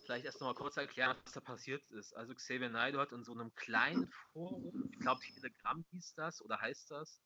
[0.03, 2.17] Vielleicht erst noch mal kurz erklären, was da passiert ist.
[2.17, 6.59] Also Xavier Naidoo hat in so einem kleinen Forum, ich glaube Telegram hieß das oder
[6.59, 7.21] heißt das,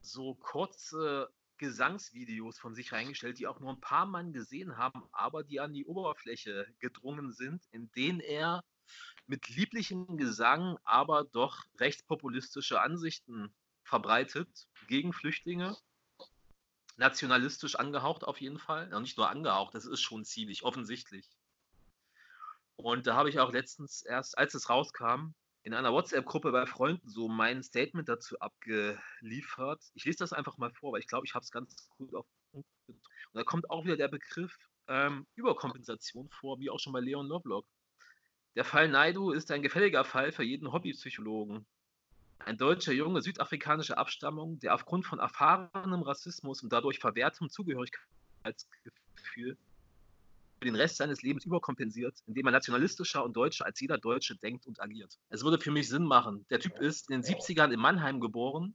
[0.00, 5.44] so kurze Gesangsvideos von sich reingestellt, die auch nur ein paar Mann gesehen haben, aber
[5.44, 8.64] die an die Oberfläche gedrungen sind, in denen er
[9.26, 13.52] mit lieblichem Gesang, aber doch rechtspopulistische Ansichten
[13.84, 15.76] verbreitet gegen Flüchtlinge.
[16.96, 18.90] Nationalistisch angehaucht auf jeden Fall.
[18.90, 21.28] Ja, nicht nur angehaucht, das ist schon ziemlich offensichtlich.
[22.76, 27.08] Und da habe ich auch letztens erst, als es rauskam, in einer WhatsApp-Gruppe bei Freunden
[27.08, 29.82] so mein Statement dazu abgeliefert.
[29.94, 32.26] Ich lese das einfach mal vor, weil ich glaube, ich habe es ganz gut auf
[32.26, 33.02] den Punkt getroffen.
[33.32, 34.56] Und da kommt auch wieder der Begriff
[34.88, 37.66] ähm, Überkompensation vor, wie auch schon bei Leon Lovelock.
[38.56, 41.64] Der Fall Naidu ist ein gefälliger Fall für jeden Hobbypsychologen.
[42.44, 49.56] Ein deutscher Junge südafrikanischer Abstammung, der aufgrund von erfahrenem Rassismus und dadurch verwehrtem Zugehörigkeitsgefühl
[50.58, 54.66] für den Rest seines Lebens überkompensiert, indem er nationalistischer und deutscher als jeder Deutsche denkt
[54.66, 55.18] und agiert.
[55.28, 56.44] Es würde für mich Sinn machen.
[56.50, 58.74] Der Typ ist in den 70ern in Mannheim geboren,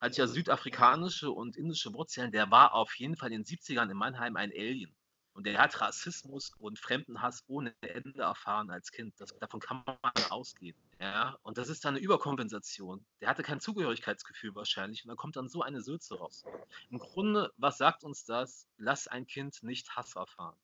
[0.00, 2.32] hat ja südafrikanische und indische Wurzeln.
[2.32, 4.94] Der war auf jeden Fall in den 70ern in Mannheim ein Alien.
[5.36, 9.20] Und der hat Rassismus und Fremdenhass ohne Ende erfahren als Kind.
[9.20, 9.96] Das, davon kann man
[10.30, 10.74] ausgehen.
[10.98, 11.36] Ja?
[11.42, 13.04] Und das ist dann eine Überkompensation.
[13.20, 16.42] Der hatte kein Zugehörigkeitsgefühl wahrscheinlich und dann kommt dann so eine Sülze raus.
[16.88, 18.66] Im Grunde, was sagt uns das?
[18.78, 20.56] Lass ein Kind nicht Hass erfahren.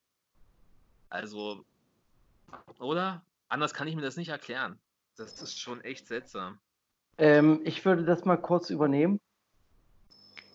[1.11, 1.67] Also,
[2.79, 3.23] oder?
[3.49, 4.79] Anders kann ich mir das nicht erklären.
[5.17, 6.59] Das ist schon echt seltsam.
[7.19, 9.21] Ähm, ich würde das mal kurz übernehmen.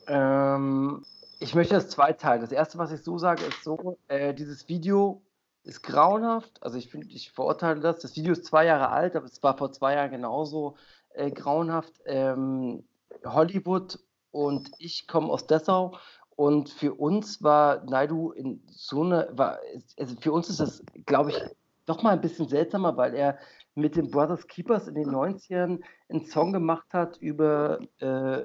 [0.07, 1.05] Ähm,
[1.39, 2.41] ich möchte das zweiteilen.
[2.41, 5.21] Das erste, was ich so sage, ist so: äh, dieses Video
[5.63, 6.61] ist grauenhaft.
[6.63, 7.99] Also, ich finde, ich verurteile das.
[7.99, 10.75] Das Video ist zwei Jahre alt, aber es war vor zwei Jahren genauso
[11.13, 11.93] äh, grauenhaft.
[12.05, 12.83] Ähm,
[13.25, 13.99] Hollywood
[14.31, 15.97] und ich kommen aus Dessau
[16.37, 19.59] und für uns war Naidu in so eine, war,
[19.97, 21.41] also für uns ist das, glaube ich,
[21.87, 23.39] doch mal ein bisschen seltsamer, weil er
[23.73, 28.43] mit den Brothers Keepers in den 90ern einen Song gemacht hat über äh,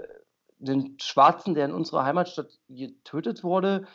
[0.63, 3.87] den Schwarzen, der in unserer Heimatstadt getötet wurde.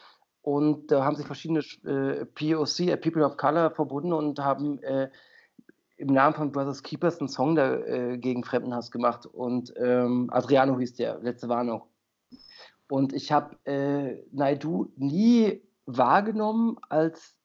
[0.41, 5.09] Und da haben sich verschiedene äh, POC, äh, People of Color, verbunden und haben äh,
[5.97, 9.26] im Namen von Brothers Keepers einen Song da, äh, gegen Fremdenhass gemacht.
[9.26, 11.84] Und ähm, Adriano hieß der, letzte Warnung.
[12.89, 17.36] Und ich habe äh, Naidu nie wahrgenommen als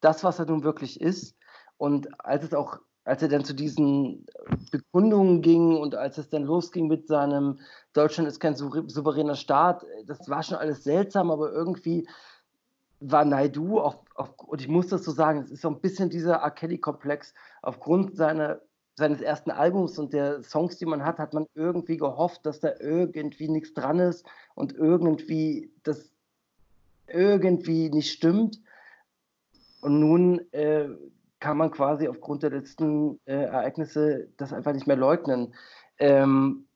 [0.00, 1.36] das, was er nun wirklich ist.
[1.76, 4.26] Und als es auch, als er dann zu diesen
[4.72, 7.60] Bekundungen ging und als es dann losging mit seinem
[7.92, 12.08] Deutschland ist kein souveräner Staat, das war schon alles seltsam, aber irgendwie
[12.98, 16.10] war Naidu, auch, auch, und ich muss das so sagen, es ist so ein bisschen
[16.10, 16.50] dieser R.
[16.50, 17.32] Kelly-Komplex.
[17.62, 18.60] Aufgrund seiner,
[18.96, 22.72] seines ersten Albums und der Songs, die man hat, hat man irgendwie gehofft, dass da
[22.80, 24.26] irgendwie nichts dran ist
[24.56, 26.10] und irgendwie das
[27.06, 28.60] irgendwie nicht stimmt.
[29.82, 30.88] Und nun äh,
[31.40, 35.54] kann man quasi aufgrund der letzten äh, Ereignisse das einfach nicht mehr leugnen.
[35.98, 36.66] Ähm,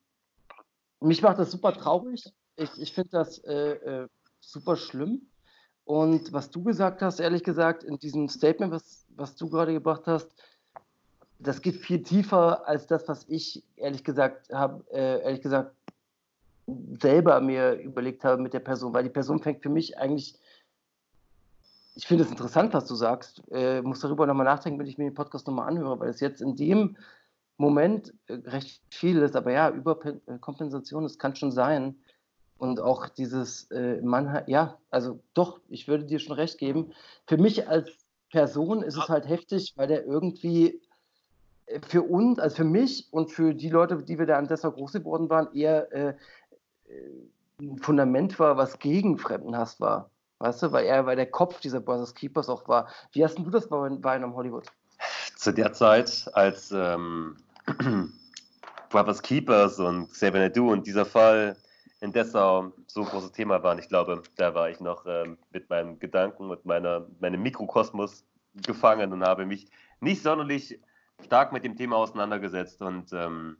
[0.99, 2.31] mich macht das super traurig.
[2.55, 3.71] Ich, ich finde das äh,
[4.03, 4.07] äh,
[4.39, 5.27] super schlimm.
[5.83, 10.03] Und was du gesagt hast, ehrlich gesagt, in diesem Statement, was, was du gerade gebracht
[10.05, 10.29] hast,
[11.39, 15.75] das geht viel tiefer als das, was ich ehrlich gesagt habe, äh, ehrlich gesagt
[17.01, 20.39] selber mir überlegt habe mit der Person, weil die Person fängt für mich eigentlich
[21.95, 23.43] ich finde es interessant, was du sagst.
[23.51, 26.41] Äh, muss darüber nochmal nachdenken, wenn ich mir den Podcast nochmal anhöre, weil es jetzt
[26.41, 26.97] in dem
[27.57, 29.35] Moment äh, recht viel ist.
[29.35, 31.95] Aber ja, Überkompensation, das kann schon sein.
[32.57, 36.93] Und auch dieses äh, Mann, ja, also doch, ich würde dir schon recht geben.
[37.25, 37.89] Für mich als
[38.29, 40.79] Person ist es halt heftig, weil der irgendwie
[41.65, 44.71] äh, für uns, also für mich und für die Leute, die wir da an Dessau
[44.71, 46.09] groß geworden waren, eher äh,
[46.85, 46.93] äh,
[47.59, 50.10] ein Fundament war, was gegen Fremdenhass war.
[50.41, 52.87] Weißt du, weil er, weil der Kopf dieser Brothers Keepers auch war.
[53.11, 54.65] Wie hast du das bei, bei einem Hollywood?
[55.35, 57.37] Zu der Zeit, als ähm,
[58.89, 61.55] Brothers Keepers und Xavier Naidoo und dieser Fall
[61.99, 65.69] in Dessau so ein großes Thema waren, ich glaube, da war ich noch ähm, mit
[65.69, 68.23] meinen Gedanken und meiner, meinem Mikrokosmos
[68.65, 69.67] gefangen und habe mich
[69.99, 70.79] nicht sonderlich
[71.23, 73.57] stark mit dem Thema auseinandergesetzt und ähm,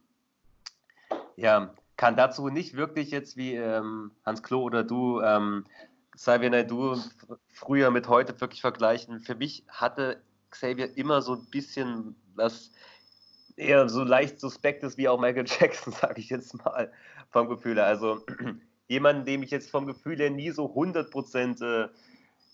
[1.36, 5.65] ja, kann dazu nicht wirklich jetzt wie ähm, Hans Klo oder du ähm,
[6.22, 6.97] Xavier Naidoo
[7.47, 9.22] früher mit heute wirklich vergleichen.
[9.22, 12.72] Für mich hatte Xavier immer so ein bisschen was
[13.55, 16.91] eher so leicht suspektes wie auch Michael Jackson, sage ich jetzt mal,
[17.32, 17.88] vom Gefühl her.
[17.88, 18.24] Also
[18.88, 21.89] jemanden, dem ich jetzt vom Gefühl her nie so 100% äh,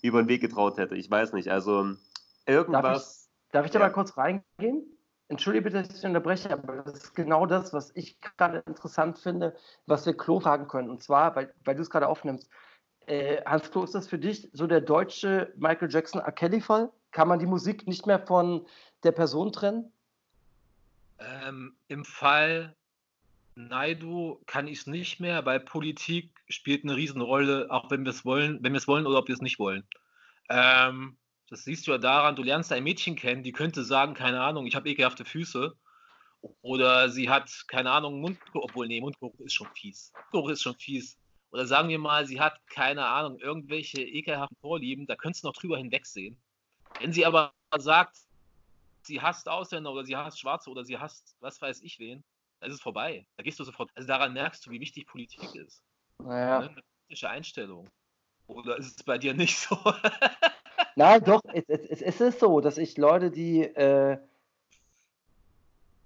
[0.00, 0.96] über den Weg getraut hätte.
[0.96, 1.92] Ich weiß nicht, also
[2.46, 2.82] irgendwas.
[2.82, 3.84] Darf ich, darf ich da ja.
[3.84, 4.98] mal kurz reingehen?
[5.28, 9.54] Entschuldige bitte, dass ich unterbreche, aber das ist genau das, was ich gerade interessant finde,
[9.84, 10.88] was wir Klo fragen können.
[10.88, 12.48] Und zwar, weil, weil du es gerade aufnimmst,
[13.08, 16.32] äh, Hans Klo, ist das für dich so der deutsche Michael Jackson R.
[16.32, 16.90] Kelly-Fall?
[17.10, 18.66] Kann man die Musik nicht mehr von
[19.02, 19.92] der Person trennen?
[21.18, 22.76] Ähm, Im Fall
[23.54, 28.24] Naidu kann ich es nicht mehr, weil Politik spielt eine Riesenrolle, auch wenn wir es
[28.24, 29.84] wollen, wenn wir es wollen oder ob wir es nicht wollen.
[30.48, 31.16] Ähm,
[31.50, 34.66] das siehst du ja daran, du lernst ein Mädchen kennen, die könnte sagen, keine Ahnung,
[34.66, 35.74] ich habe ekelhafte Füße.
[36.62, 40.12] Oder sie hat, keine Ahnung, Mundgeruch, obwohl, nee, Mundgeruch ist schon fies.
[40.14, 41.18] Mundgeruch ist schon fies.
[41.50, 45.54] Oder sagen wir mal, sie hat, keine Ahnung, irgendwelche ekelhaften Vorlieben, da könntest du noch
[45.56, 46.36] drüber hinwegsehen.
[47.00, 48.18] Wenn sie aber sagt,
[49.02, 52.22] sie hasst Ausländer oder sie hasst Schwarze oder sie hasst was weiß ich wen,
[52.60, 53.26] dann ist es vorbei.
[53.36, 53.90] Da gehst du sofort.
[53.94, 55.82] Also daran merkst du, wie wichtig Politik ist.
[56.18, 56.60] Naja.
[56.60, 56.68] Ne?
[56.70, 57.88] Eine politische Einstellung.
[58.46, 59.76] Oder ist es bei dir nicht so?
[60.96, 64.18] Nein, doch, es, es, es, ist so, dass ich Leute, die äh,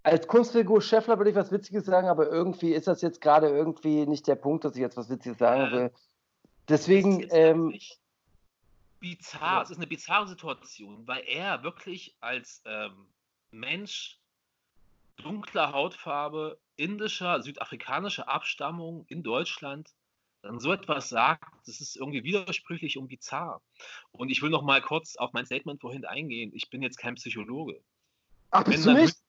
[0.03, 4.07] als Kunstfigur Scheffler würde ich was Witziges sagen, aber irgendwie ist das jetzt gerade irgendwie
[4.07, 5.93] nicht der Punkt, dass ich jetzt was Witziges sagen will.
[6.69, 7.27] Deswegen.
[7.31, 7.79] Ähm,
[9.01, 9.63] bizarr, ja.
[9.63, 13.07] es ist eine bizarre Situation, weil er wirklich als ähm,
[13.51, 14.19] Mensch
[15.17, 19.93] dunkler Hautfarbe, indischer, südafrikanischer Abstammung in Deutschland
[20.43, 23.63] dann so etwas sagt, das ist irgendwie widersprüchlich und bizarr.
[24.11, 26.51] Und ich will noch mal kurz auf mein Statement vorhin eingehen.
[26.55, 27.81] Ich bin jetzt kein Psychologe.
[28.51, 29.22] Ach, bist du nicht?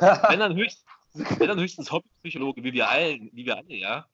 [0.00, 4.06] Wenn, dann höchst, wenn dann höchstens Hobbypsychologe, wie wir alle, wie wir alle, ja.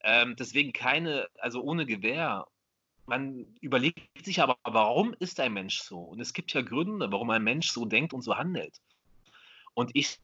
[0.00, 2.46] Ähm, deswegen keine, also ohne Gewehr.
[3.06, 5.98] Man überlegt sich aber, warum ist ein Mensch so?
[5.98, 8.80] Und es gibt ja Gründe, warum ein Mensch so denkt und so handelt.
[9.72, 10.18] Und ich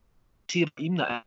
[0.50, 1.24] sehe bei ihm eine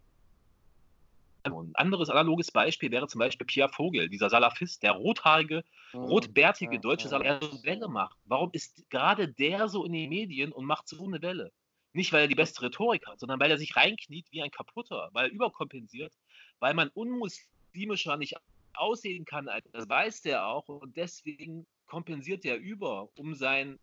[1.55, 5.63] ein anderes analoges Beispiel wäre zum Beispiel Pierre Vogel, dieser Salafist, der rothaarige,
[5.93, 8.17] rotbärtige deutsche Salafist, der so Welle macht.
[8.25, 11.51] Warum ist gerade der so in den Medien und macht so eine Welle?
[11.97, 15.09] Nicht, weil er die beste Rhetorik hat, sondern weil er sich reinkniet wie ein Kaputter,
[15.13, 16.13] weil er überkompensiert,
[16.59, 18.35] weil man unmuslimischer nicht
[18.75, 23.79] aussehen kann, das weiß der auch und deswegen kompensiert er über, um sein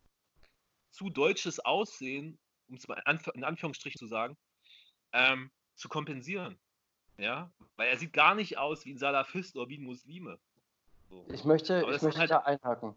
[0.93, 2.39] zu deutsches Aussehen,
[2.69, 4.37] um es mal in Anf- in Anführungsstrichen zu sagen,
[5.13, 6.57] ähm, zu kompensieren.
[7.19, 10.39] Ja, weil er sieht gar nicht aus wie ein Salafist oder wie ein Muslime.
[11.11, 11.27] So.
[11.33, 12.95] Ich möchte, ich möchte halt- da einhaken.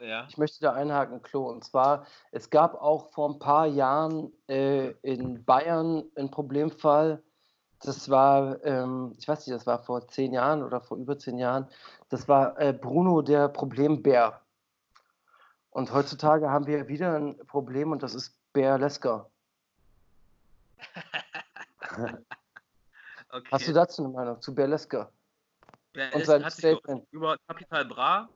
[0.00, 0.26] Ja.
[0.28, 1.48] Ich möchte da einhaken, Klo.
[1.48, 7.22] Und zwar, es gab auch vor ein paar Jahren äh, in Bayern einen Problemfall.
[7.80, 11.38] Das war, ähm, ich weiß nicht, das war vor zehn Jahren oder vor über zehn
[11.38, 11.68] Jahren.
[12.08, 14.40] Das war äh, Bruno, der Problembär.
[15.70, 19.30] Und heutzutage haben wir wieder ein Problem und das ist Bär Lesker.
[23.30, 23.48] Okay.
[23.52, 25.12] Hast du dazu eine Meinung zu Bär Lesker?
[26.14, 27.06] Und sein Statement?
[27.10, 28.28] über Capital Bra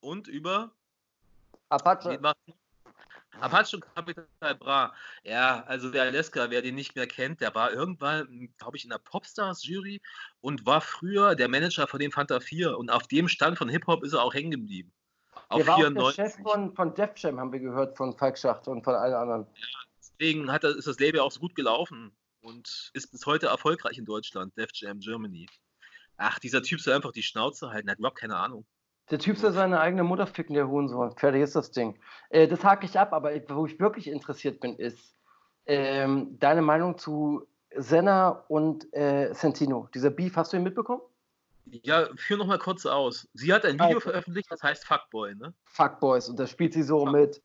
[0.00, 0.72] und über
[1.72, 2.18] Apache.
[3.40, 4.92] Apache und Capital Bra.
[5.24, 8.90] Ja, also der Alaska, wer den nicht mehr kennt, der war irgendwann, glaube ich, in
[8.90, 10.00] der Popstars-Jury
[10.40, 14.04] und war früher der Manager von dem Fanta 4 und auf dem Stand von Hip-Hop
[14.04, 14.92] ist er auch hängen geblieben.
[15.48, 16.14] Auf Der war auch der 94.
[16.14, 19.46] Chef von, von Def Jam, haben wir gehört, von Falk Schacht und von allen anderen.
[19.98, 24.04] Deswegen hat ist das Label auch so gut gelaufen und ist bis heute erfolgreich in
[24.04, 25.48] Deutschland, Def Jam Germany.
[26.18, 28.66] Ach, dieser Typ soll einfach die Schnauze halten, hat überhaupt keine Ahnung.
[29.12, 31.12] Der Typ soll seine eigene Mutter ficken, der Hurensohn.
[31.18, 31.98] Fertig ist das Ding.
[32.30, 35.14] Äh, das hake ich ab, aber wo ich wirklich interessiert bin, ist
[35.66, 37.46] ähm, deine Meinung zu
[37.76, 39.86] Senna und äh, Santino.
[39.94, 41.02] Dieser Beef, hast du ihn mitbekommen?
[41.66, 43.28] Ja, führ noch mal kurz aus.
[43.34, 44.00] Sie hat ein Video Also.
[44.00, 45.52] veröffentlicht, das heißt Fuckboy, ne?
[45.66, 46.30] Fuckboys.
[46.30, 47.42] Und da spielt sie so mit.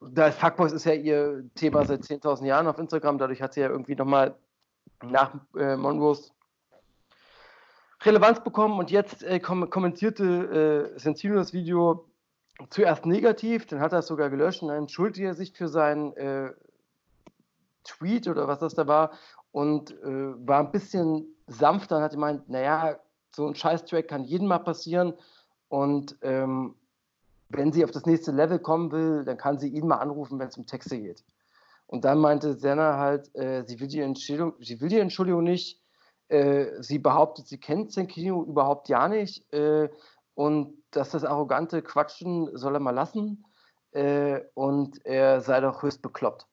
[0.00, 3.18] Da Fuckboys ist ja ihr Thema seit 10.000 Jahren auf Instagram.
[3.18, 4.36] Dadurch hat sie ja irgendwie nochmal
[5.02, 6.32] nach äh, Monroes
[8.02, 8.78] Relevanz bekommen.
[8.78, 12.06] Und jetzt äh, kom kommentierte äh, Santino das Video
[12.68, 16.14] zuerst negativ, dann hat er es sogar gelöscht und dann entschuldigte er sich für seinen
[16.16, 16.52] äh,
[17.84, 19.12] Tweet oder was das da war
[19.52, 22.98] und äh, war ein bisschen sanfter und hat gemeint, naja,
[23.34, 25.14] so ein Scheiß-Track kann jedem mal passieren
[25.68, 26.74] und ähm,
[27.48, 30.48] wenn sie auf das nächste Level kommen will, dann kann sie ihn mal anrufen, wenn
[30.48, 31.24] es um Texte geht.
[31.86, 35.80] Und dann meinte Senna halt, äh, sie, will die sie will die Entschuldigung nicht.
[36.30, 39.52] Äh, sie behauptet, sie kennt Senkino überhaupt ja nicht.
[39.52, 39.88] Äh,
[40.34, 43.44] und dass das arrogante Quatschen soll er mal lassen.
[43.92, 46.46] Äh, und er sei doch höchst bekloppt.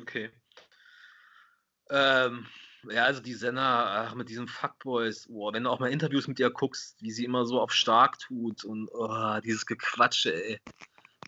[0.00, 0.30] Okay.
[1.90, 2.46] Ähm,
[2.88, 6.50] ja, also die Senna, mit diesen Fuckboys, boah, wenn du auch mal Interviews mit ihr
[6.50, 10.60] guckst, wie sie immer so auf stark tut und oh, dieses Gequatsche, ey.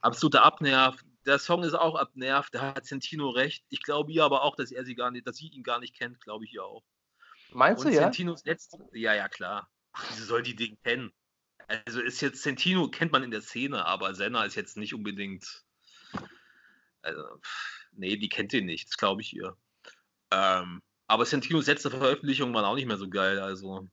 [0.00, 0.96] Absoluter Abnerv.
[1.28, 3.62] Der Song ist auch abnervt, da hat Sentino recht.
[3.68, 5.94] Ich glaube ihr aber auch, dass er sie gar nicht, dass sie ihn gar nicht
[5.94, 6.82] kennt, glaube ich ihr auch.
[7.52, 8.04] Meinst Und du, ja?
[8.04, 9.70] Sentinos letzte, ja, ja, klar.
[9.92, 11.12] Ach, wieso soll die den kennen?
[11.66, 15.64] Also ist jetzt Sentino kennt man in der Szene, aber Senna ist jetzt nicht unbedingt.
[17.02, 17.22] Also,
[17.92, 19.54] nee, die kennt den nicht, das glaube ich ihr.
[20.30, 23.86] Ähm, aber Sentinos letzte Veröffentlichung waren auch nicht mehr so geil, also.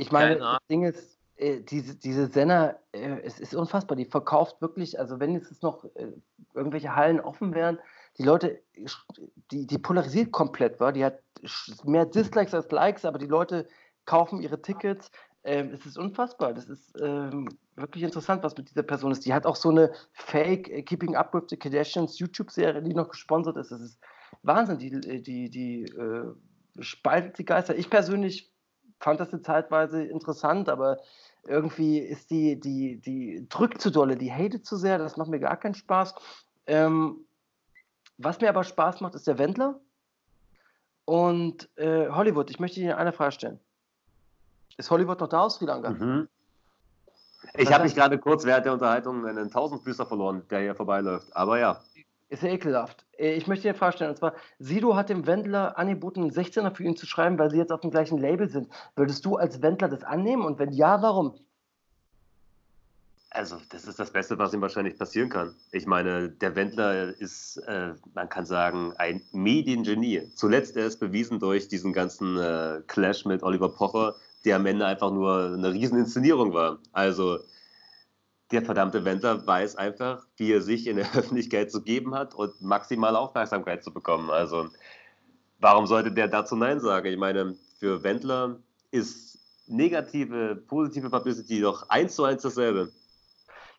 [0.00, 4.98] Ich meine, das Ding ist, diese, diese Senna, äh, es ist unfassbar, die verkauft wirklich,
[4.98, 6.12] also wenn jetzt noch äh,
[6.54, 7.78] irgendwelche Hallen offen wären,
[8.18, 8.60] die Leute,
[9.50, 10.92] die, die polarisiert komplett, wa?
[10.92, 11.18] die hat
[11.84, 13.66] mehr Dislikes als Likes, aber die Leute
[14.04, 15.10] kaufen ihre Tickets.
[15.44, 19.24] Ähm, es ist unfassbar, das ist ähm, wirklich interessant, was mit dieser Person ist.
[19.24, 23.08] Die hat auch so eine Fake äh, Keeping Up with the Kardashians YouTube-Serie, die noch
[23.08, 23.72] gesponsert ist.
[23.72, 23.98] Das ist
[24.42, 26.32] Wahnsinn, die, die, die äh,
[26.80, 27.76] spaltet die Geister.
[27.76, 28.51] Ich persönlich
[29.02, 30.98] fand das eine Zeitweise interessant, aber
[31.44, 35.40] irgendwie ist die, die, die drückt zu dolle, die hatet zu sehr, das macht mir
[35.40, 36.14] gar keinen Spaß.
[36.66, 37.24] Ähm,
[38.18, 39.80] was mir aber Spaß macht, ist der Wendler
[41.04, 42.50] und äh, Hollywood.
[42.50, 43.60] Ich möchte Ihnen eine Frage stellen.
[44.76, 45.90] Ist Hollywood noch da aus Sri Lanka?
[45.90, 46.28] Mhm.
[47.54, 51.34] Ich habe mich gerade kurz während der Unterhaltung einen Tausendfüßer verloren, der hier vorbeiläuft.
[51.36, 51.82] Aber ja.
[52.32, 53.04] Ist ja ekelhaft.
[53.18, 54.10] Äh, Ich möchte dir eine Frage stellen.
[54.12, 57.58] Und zwar, Sido hat dem Wendler angeboten, einen 16er für ihn zu schreiben, weil sie
[57.58, 58.68] jetzt auf dem gleichen Label sind.
[58.96, 60.46] Würdest du als Wendler das annehmen?
[60.46, 61.34] Und wenn ja, warum?
[63.28, 65.54] Also, das ist das Beste, was ihm wahrscheinlich passieren kann.
[65.72, 70.32] Ich meine, der Wendler ist, äh, man kann sagen, ein Mediengenie.
[70.34, 74.14] Zuletzt erst bewiesen durch diesen ganzen äh, Clash mit Oliver Pocher,
[74.46, 76.78] die am Ende einfach nur eine Rieseninszenierung war.
[76.92, 77.40] Also
[78.52, 82.60] der verdammte Wendler weiß einfach, wie er sich in der Öffentlichkeit zu geben hat und
[82.60, 84.30] maximale Aufmerksamkeit zu bekommen.
[84.30, 84.68] Also
[85.58, 87.06] warum sollte der dazu Nein sagen?
[87.08, 88.58] Ich meine, für Wendler
[88.90, 92.92] ist negative, positive Publicity doch eins zu eins dasselbe.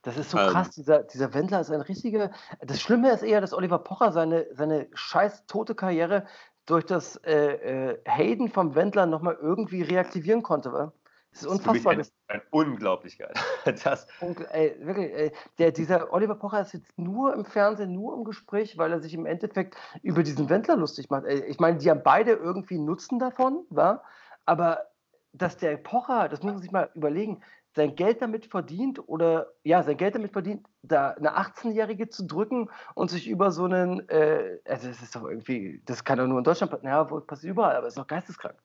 [0.02, 0.50] Das ist so Ähm.
[0.50, 2.32] krass, dieser, dieser Wendler ist ein richtiger.
[2.60, 6.26] Das Schlimme ist eher, dass Oliver Pocher seine, seine scheiß tote Karriere
[6.66, 10.74] durch das äh, äh, Hayden vom Wendler nochmal irgendwie reaktivieren konnte.
[10.74, 10.94] Wa?
[11.34, 11.94] Das ist Das ist unfassbar.
[11.94, 13.38] ein, ein Unglaublichkeit.
[13.84, 18.16] Das, und, ey, wirklich, ey, der, dieser Oliver Pocher ist jetzt nur im Fernsehen, nur
[18.16, 21.26] im Gespräch, weil er sich im Endeffekt über diesen Wendler lustig macht.
[21.26, 24.04] Ey, ich meine, die haben beide irgendwie Nutzen davon, wa?
[24.46, 24.88] aber
[25.32, 27.42] dass der Pocher, das muss man sich mal überlegen,
[27.76, 32.70] sein Geld damit verdient oder ja, sein Geld damit verdient, da eine 18-Jährige zu drücken
[32.94, 36.38] und sich über so einen, äh, also das ist doch irgendwie, das kann doch nur
[36.38, 38.62] in Deutschland passieren, ja, wo- passiert überall, aber ist doch geisteskrank.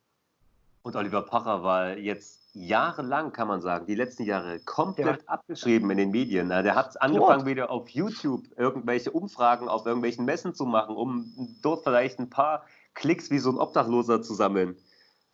[0.83, 5.99] Und Oliver Pocher war jetzt jahrelang, kann man sagen, die letzten Jahre komplett abgeschrieben in
[5.99, 6.49] den Medien.
[6.49, 11.85] Der hat angefangen, wieder auf YouTube irgendwelche Umfragen auf irgendwelchen Messen zu machen, um dort
[11.85, 12.65] vielleicht ein paar
[12.95, 14.77] Klicks wie so ein Obdachloser zu sammeln,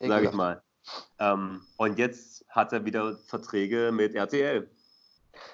[0.01, 0.63] sage ich mal.
[1.19, 4.69] Ähm, und jetzt hat er wieder Verträge mit RTL.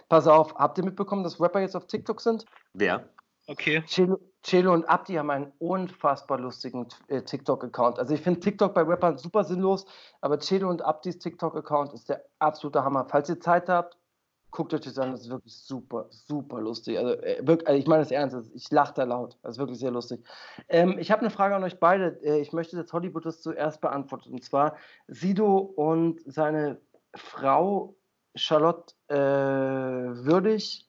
[0.09, 2.45] Pass auf, habt ihr mitbekommen, dass Rapper jetzt auf TikTok sind?
[2.75, 3.09] Wer?
[3.47, 3.83] Okay.
[4.43, 7.99] Celo und Abdi haben einen unfassbar lustigen äh, TikTok-Account.
[7.99, 9.85] Also ich finde TikTok bei Rappern super sinnlos,
[10.21, 13.07] aber Celo und Abdis TikTok-Account ist der absolute Hammer.
[13.09, 13.97] Falls ihr Zeit habt,
[14.51, 16.99] guckt euch das an, das ist wirklich super, super lustig.
[16.99, 19.59] Also, äh, wirklich, also ich meine das ernst, also ich lache da laut, das ist
[19.59, 20.25] wirklich sehr lustig.
[20.69, 22.19] Ähm, ich habe eine Frage an euch beide.
[22.23, 24.33] Äh, ich möchte jetzt Hollywood das zuerst beantworten.
[24.33, 24.77] Und zwar
[25.07, 26.81] Sido und seine
[27.15, 27.95] Frau
[28.35, 30.89] Charlotte äh, Würdig,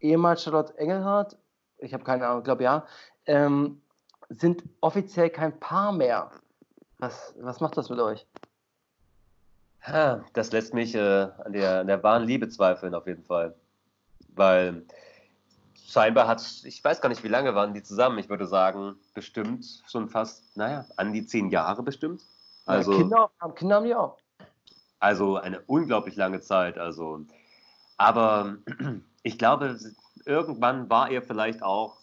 [0.00, 1.36] ehemals Charlotte Engelhardt,
[1.80, 2.86] ich habe keine Ahnung, glaube ja,
[3.26, 3.80] ähm,
[4.28, 6.30] sind offiziell kein Paar mehr.
[6.98, 8.26] Was, was macht das mit euch?
[10.34, 13.54] Das lässt mich äh, an, der, an der wahren Liebe zweifeln, auf jeden Fall.
[14.34, 14.84] Weil
[15.86, 18.18] scheinbar hat, ich weiß gar nicht, wie lange waren die zusammen.
[18.18, 22.22] Ich würde sagen, bestimmt schon fast, naja, an die zehn Jahre bestimmt.
[22.66, 24.18] Also, ja, Kinder, haben, Kinder haben die auch.
[25.00, 26.78] also eine unglaublich lange Zeit.
[26.78, 27.22] Also,
[27.96, 28.58] aber
[29.22, 29.78] ich glaube,
[30.26, 31.98] irgendwann war ihr vielleicht auch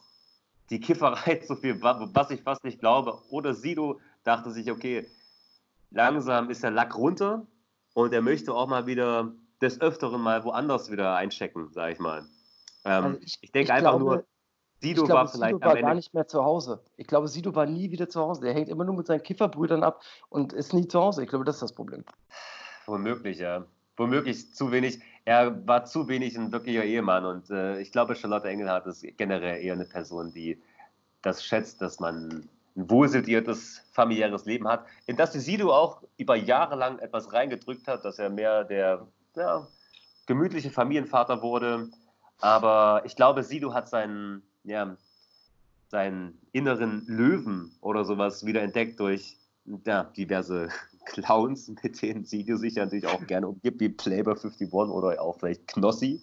[0.69, 3.21] die Kifferei zu viel, wa- was ich fast nicht glaube.
[3.29, 5.07] Oder Sido dachte sich, okay,
[5.91, 7.45] langsam ist der Lack runter
[7.93, 12.25] und er möchte auch mal wieder des Öfteren mal woanders wieder einchecken, sage ich mal.
[12.85, 14.25] Ähm, Also ich, ich- denke einfach glaube- nur,
[14.79, 16.83] Sido glaube, war vielleicht Sido war gar nicht mehr zu Hause.
[16.97, 18.41] Ich glaube, Sido war nie wieder zu Hause.
[18.41, 21.23] Der hängt immer nur mit seinen Kifferbrüdern ab und ist nie zu Hause.
[21.23, 22.03] Ich glaube, das ist das Problem.
[22.85, 23.65] Womöglich, ja.
[23.97, 25.01] Womöglich zu wenig.
[25.27, 29.61] Er war zu wenig ein wirklicher Ehemann und äh, ich glaube, Charlotte Engelhardt ist generell
[29.61, 30.57] eher eine Person, die
[31.21, 32.47] das schätzt, dass man
[32.77, 38.05] ein wohlsituiertes familiäres Leben hat, in das Sido auch über Jahre lang etwas reingedrückt hat,
[38.05, 39.05] dass er mehr der
[39.35, 39.67] ja,
[40.27, 41.89] gemütliche Familienvater wurde.
[42.39, 44.95] Aber ich glaube, Sido hat seinen, ja,
[45.89, 49.35] seinen inneren Löwen oder sowas wieder entdeckt durch
[49.85, 50.69] ja, diverse
[51.07, 55.67] Clowns, mit denen Sido sich natürlich auch gerne umgibt, wie Playboy 51 oder auch vielleicht
[55.67, 56.21] Knossi.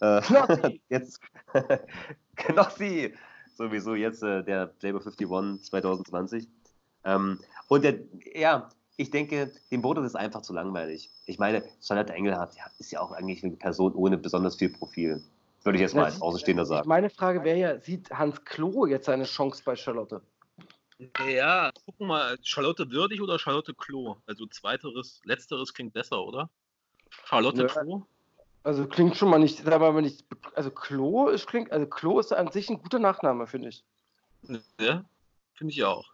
[0.00, 0.80] Äh, Knossi!
[0.88, 1.20] jetzt
[2.36, 3.14] Knossi!
[3.54, 6.48] Sowieso jetzt äh, der Playboy 51 2020.
[7.04, 8.00] Ähm, und der,
[8.34, 11.10] ja, ich denke, dem wurde das einfach zu langweilig.
[11.26, 15.22] Ich meine, Charlotte Engelhardt ist ja auch eigentlich eine Person ohne besonders viel Profil.
[15.62, 16.88] Würde ich jetzt mal als Außenstehender sagen.
[16.88, 20.22] Meine Frage wäre ja, sieht Hans Klo jetzt seine Chance bei Charlotte?
[20.98, 24.16] Ja, gucken mal, Charlotte Würdig oder Charlotte Klo?
[24.26, 26.48] Also zweiteres, letzteres klingt besser, oder?
[27.10, 27.66] Charlotte Ja.
[27.66, 28.06] Klo?
[28.62, 30.24] Also klingt schon mal nicht, wir mal nicht,
[30.54, 33.84] also Klo ist klingt, also Klo ist an sich ein guter Nachname, finde ich.
[34.80, 35.04] Ja,
[35.54, 36.04] finde ich auch.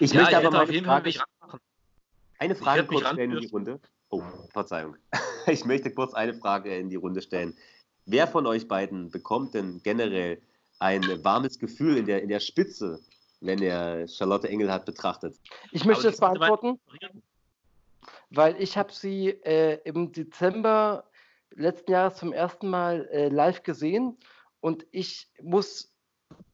[0.00, 1.60] Ich ja, möchte ich aber mal auf eine jeden Fall Frage, mich ranmachen.
[2.38, 3.46] eine Frage mich kurz stellen in die.
[3.46, 3.80] Runde.
[4.10, 4.22] Oh,
[4.52, 4.96] Verzeihung.
[5.46, 7.54] Ich möchte kurz eine Frage in die Runde stellen.
[8.06, 10.40] Wer von euch beiden bekommt denn generell
[10.78, 12.98] ein warmes Gefühl in der, in der Spitze,
[13.40, 15.38] wenn er Charlotte Engelhardt betrachtet?
[15.72, 16.80] Ich möchte man- beantworten,
[18.30, 21.04] weil ich habe sie äh, im Dezember
[21.50, 24.16] letzten Jahres zum ersten Mal äh, live gesehen
[24.60, 25.92] und ich muss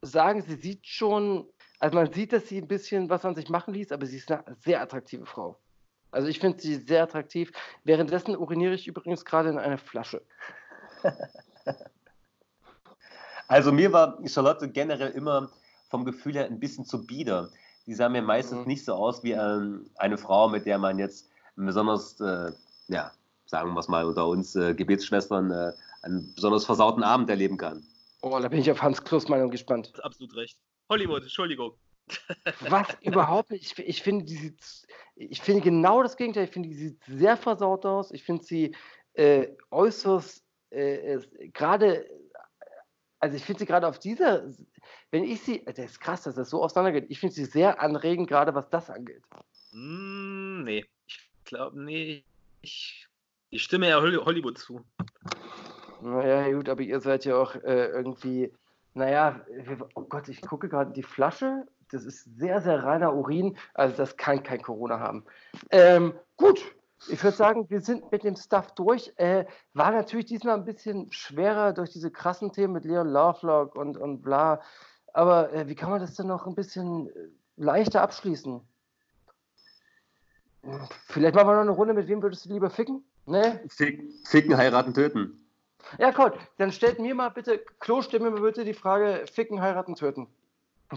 [0.03, 1.47] sagen, sie sieht schon,
[1.79, 4.31] also man sieht, dass sie ein bisschen was an sich machen ließ, aber sie ist
[4.31, 5.59] eine sehr attraktive Frau.
[6.11, 7.53] Also ich finde sie sehr attraktiv.
[7.85, 10.23] Währenddessen uriniere ich übrigens gerade in eine Flasche.
[13.49, 15.51] Also mir war Charlotte generell immer
[15.91, 17.51] vom Gefühl her ein bisschen zu bieder.
[17.87, 18.67] Die sah mir meistens Mhm.
[18.67, 22.53] nicht so aus wie ähm, eine Frau, mit der man jetzt besonders, äh,
[22.89, 23.13] ja,
[23.47, 25.73] sagen wir es mal unter uns äh, Gebetsschwestern, äh,
[26.03, 27.83] einen besonders versauten Abend erleben kann.
[28.23, 29.91] Oh, da bin ich auf Hans Klos Meinung gespannt.
[29.93, 30.59] Hast absolut recht.
[30.89, 31.73] Hollywood, Entschuldigung.
[32.61, 33.79] Was überhaupt nicht.
[33.79, 34.87] Ich, ich finde, die sieht,
[35.17, 36.45] Ich finde genau das Gegenteil.
[36.45, 38.11] Ich finde, sie sieht sehr versaut aus.
[38.13, 38.75] Ich finde sie
[39.15, 41.19] äh, äußerst, äh,
[41.53, 42.07] gerade,
[43.21, 44.45] also ich finde sie gerade auf dieser,
[45.11, 47.11] wenn ich sie, das ist krass, dass das so auseinandergeht.
[47.11, 49.23] Ich finde sie sehr anregend, gerade was das angeht.
[49.73, 52.25] Mm, nee, ich glaube, nee,
[52.63, 53.07] ich,
[53.51, 54.81] ich stimme ja Holly- Hollywood zu.
[56.01, 58.53] Naja, gut, aber ihr seid ja auch äh, irgendwie,
[58.95, 59.45] naja,
[59.95, 61.67] oh Gott, ich gucke gerade die Flasche.
[61.91, 63.59] Das ist sehr, sehr reiner Urin.
[63.75, 65.25] Also das kann kein Corona haben.
[65.71, 66.63] Ähm, gut,
[67.09, 69.13] ich würde sagen, wir sind mit dem Stuff durch.
[69.17, 73.97] Äh, war natürlich diesmal ein bisschen schwerer durch diese krassen Themen mit Leon Lovelock und,
[73.97, 74.61] und bla.
[75.13, 77.13] Aber äh, wie kann man das denn noch ein bisschen äh,
[77.57, 78.61] leichter abschließen?
[81.09, 83.03] Vielleicht machen wir noch eine Runde, mit wem würdest du lieber ficken?
[83.25, 83.63] Ne?
[83.69, 85.41] Fick, ficken, heiraten, töten.
[85.99, 86.35] Ja, cool.
[86.59, 90.29] Dann stellt mir mal bitte, Klo, stell mir bitte die Frage: Ficken, heiraten, töten.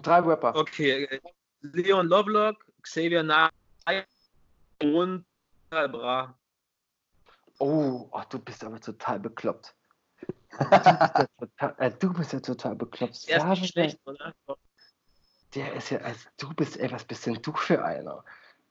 [0.02, 0.56] Drei Rapper.
[0.56, 1.20] Okay, äh,
[1.62, 4.06] Leon Lovelock, Xavier Nagai
[4.82, 5.26] und
[5.90, 6.38] Bra.
[7.60, 9.76] Oh, oh, du bist aber total bekloppt.
[10.60, 13.28] Du bist ja total, äh, du bist ja total bekloppt.
[13.28, 14.34] Er ist Savage, nicht schlecht, oder?
[15.56, 18.24] Der ist ja, also du bist, ey, was bist denn du für einer?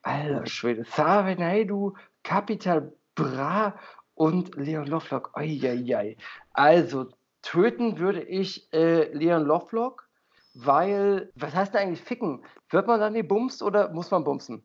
[0.02, 0.84] Alter Schwede.
[0.84, 3.78] Save Naidu, Capital Bra
[4.14, 5.30] und Leon Lovelock.
[5.34, 6.16] Eieiei.
[6.52, 7.08] Also,
[7.42, 10.08] töten würde ich äh, Leon Lovelock,
[10.54, 12.44] weil, was heißt denn eigentlich ficken?
[12.70, 14.64] Wird man dann die bumst oder muss man bumsen?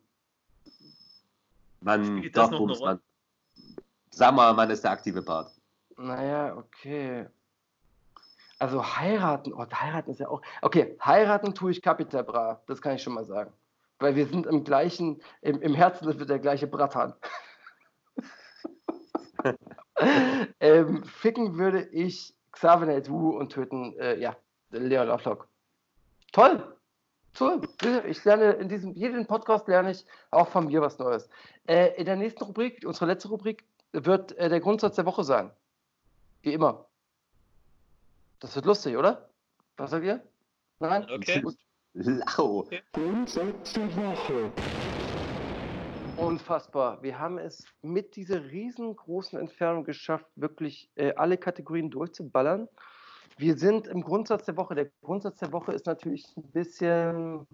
[1.80, 2.92] Man, Spielt das doch, noch eine Bums, Rolle?
[2.94, 3.02] man.
[4.10, 5.52] Sag mal, man ist der aktive Part.
[5.96, 7.26] Naja, okay.
[8.58, 10.42] Also heiraten, oh, heiraten ist ja auch.
[10.62, 13.52] Okay, heiraten tue ich Capital Bra, das kann ich schon mal sagen.
[14.00, 17.14] Weil wir sind im gleichen, im, im Herzen sind wir der gleiche Bratan.
[20.60, 24.36] ähm, ficken würde ich Xavier Wu und töten, äh, ja,
[24.70, 25.48] Leon Lovelock.
[26.32, 26.77] Toll!
[27.34, 27.60] Toll!
[28.06, 31.28] Ich lerne in diesem, jeden Podcast lerne ich auch von mir was Neues.
[31.66, 35.50] Äh, in der nächsten Rubrik, unsere letzte Rubrik, wird äh, der Grundsatz der Woche sein.
[36.42, 36.86] Wie immer.
[38.40, 39.28] Das wird lustig, oder?
[39.76, 40.22] Was sagt ihr?
[40.80, 41.06] Nein?
[41.10, 41.42] Okay.
[41.94, 42.68] Lau.
[42.92, 44.52] Grundsatz der Woche.
[46.16, 47.02] Unfassbar.
[47.02, 52.68] Wir haben es mit dieser riesengroßen Entfernung geschafft, wirklich äh, alle Kategorien durchzuballern.
[53.38, 54.74] Wir sind im Grundsatz der Woche.
[54.74, 57.46] Der Grundsatz der Woche ist natürlich ein bisschen,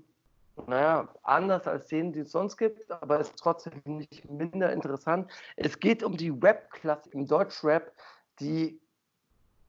[0.66, 5.30] naja, anders als den, die es sonst gibt, aber ist trotzdem nicht minder interessant.
[5.56, 7.92] Es geht um die Rap-Klasse im Deutschrap,
[8.40, 8.80] die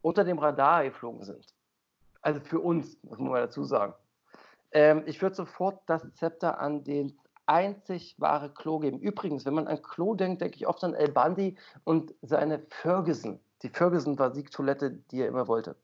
[0.01, 1.53] unter dem Radar geflogen sind.
[2.21, 3.93] Also für uns, muss man mal dazu sagen.
[4.71, 8.99] Ähm, ich würde sofort das Zepter an den einzig wahre Klo geben.
[8.99, 13.37] Übrigens, wenn man an Klo denkt, denke ich oft an El Bandi und seine Ferguson.
[13.63, 15.75] Die Ferguson war Siegtoilette, die er immer wollte.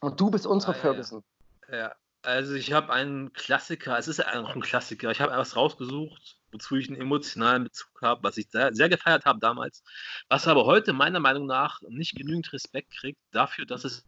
[0.00, 0.82] Und du bist unsere Ah, ja, ja.
[0.82, 1.24] Ferguson.
[1.70, 5.10] Ja, also ich habe einen Klassiker, es ist auch ein Klassiker.
[5.10, 9.24] Ich habe etwas rausgesucht, wozu ich einen emotionalen Bezug habe, was ich sehr, sehr gefeiert
[9.24, 9.82] habe damals,
[10.28, 14.04] was aber heute meiner Meinung nach nicht genügend Respekt kriegt dafür, dass es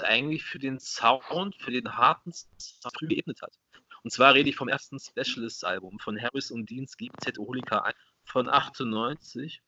[0.00, 3.58] eigentlich für den Sound, für den harten Sound früh geebnet hat.
[4.02, 7.92] Und zwar rede ich vom ersten Specialist-Album von Harris und Deans Gib Holika
[8.24, 9.62] von 98.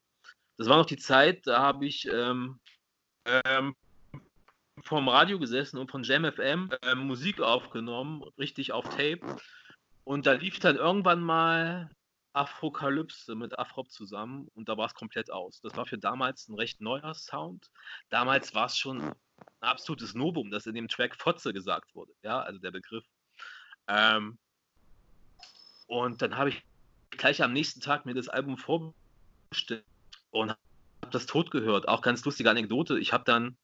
[0.58, 2.60] Das war noch die Zeit, da habe ich ähm,
[3.24, 3.74] ähm,
[4.84, 9.20] vom Radio gesessen und von Jam FM äh, Musik aufgenommen, richtig auf Tape.
[10.04, 11.90] Und da lief dann irgendwann mal
[12.32, 15.60] Afrokalypse mit Afrop zusammen und da war es komplett aus.
[15.60, 17.70] Das war für damals ein recht neuer Sound.
[18.10, 19.14] Damals war es schon ein
[19.60, 22.12] absolutes Novum, dass in dem Track Fotze gesagt wurde.
[22.22, 23.04] Ja, also der Begriff.
[23.88, 24.38] Ähm,
[25.86, 26.62] und dann habe ich
[27.10, 29.84] gleich am nächsten Tag mir das Album vorbestellt
[30.30, 30.60] und habe
[31.10, 31.88] das tot gehört.
[31.88, 32.98] Auch ganz lustige Anekdote.
[32.98, 33.56] Ich habe dann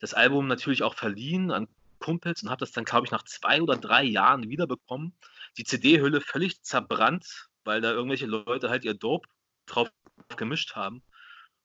[0.00, 1.68] das Album natürlich auch verliehen an
[2.00, 5.12] Kumpels und habe das dann, glaube ich, nach zwei oder drei Jahren wiederbekommen.
[5.58, 9.28] Die CD-Hülle völlig zerbrannt, weil da irgendwelche Leute halt ihr Dope
[9.66, 9.90] drauf
[10.36, 11.02] gemischt haben.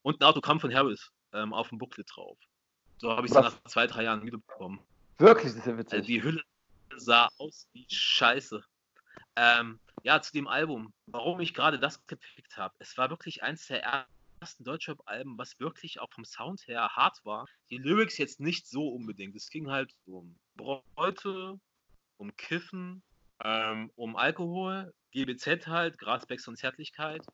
[0.02, 2.38] Und ein Autogramm von Harris ähm, auf dem Booklet drauf.
[2.98, 4.80] So habe ich es nach zwei, drei Jahren wiederbekommen.
[5.18, 5.94] Wirklich, das ist ja witzig.
[5.94, 6.44] Also die Hülle
[6.96, 8.64] sah aus wie Scheiße.
[9.38, 12.74] Ähm, ja, zu dem Album, warum ich gerade das gepickt habe.
[12.80, 14.08] Es war wirklich eins der
[14.46, 17.48] ersten Deutschrap-Alben, was wirklich auch vom Sound her hart war.
[17.72, 19.36] Die Lyrics jetzt nicht so unbedingt.
[19.36, 21.60] Es ging halt um Bräute,
[22.18, 23.02] um Kiffen,
[23.44, 27.26] ähm, um Alkohol, GBZ halt, Grasbecks und Zärtlichkeit.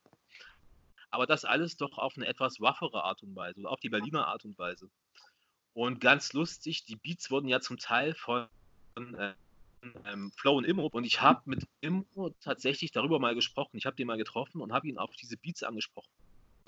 [1.09, 4.27] Aber das alles doch auf eine etwas waffere Art und Weise, oder auf die Berliner
[4.27, 4.89] Art und Weise.
[5.73, 8.47] Und ganz lustig, die Beats wurden ja zum Teil von
[8.95, 9.33] äh,
[10.05, 13.75] ähm, Flow und Immo und ich habe mit Immo tatsächlich darüber mal gesprochen.
[13.75, 16.09] Ich habe den mal getroffen und habe ihn auf diese Beats angesprochen,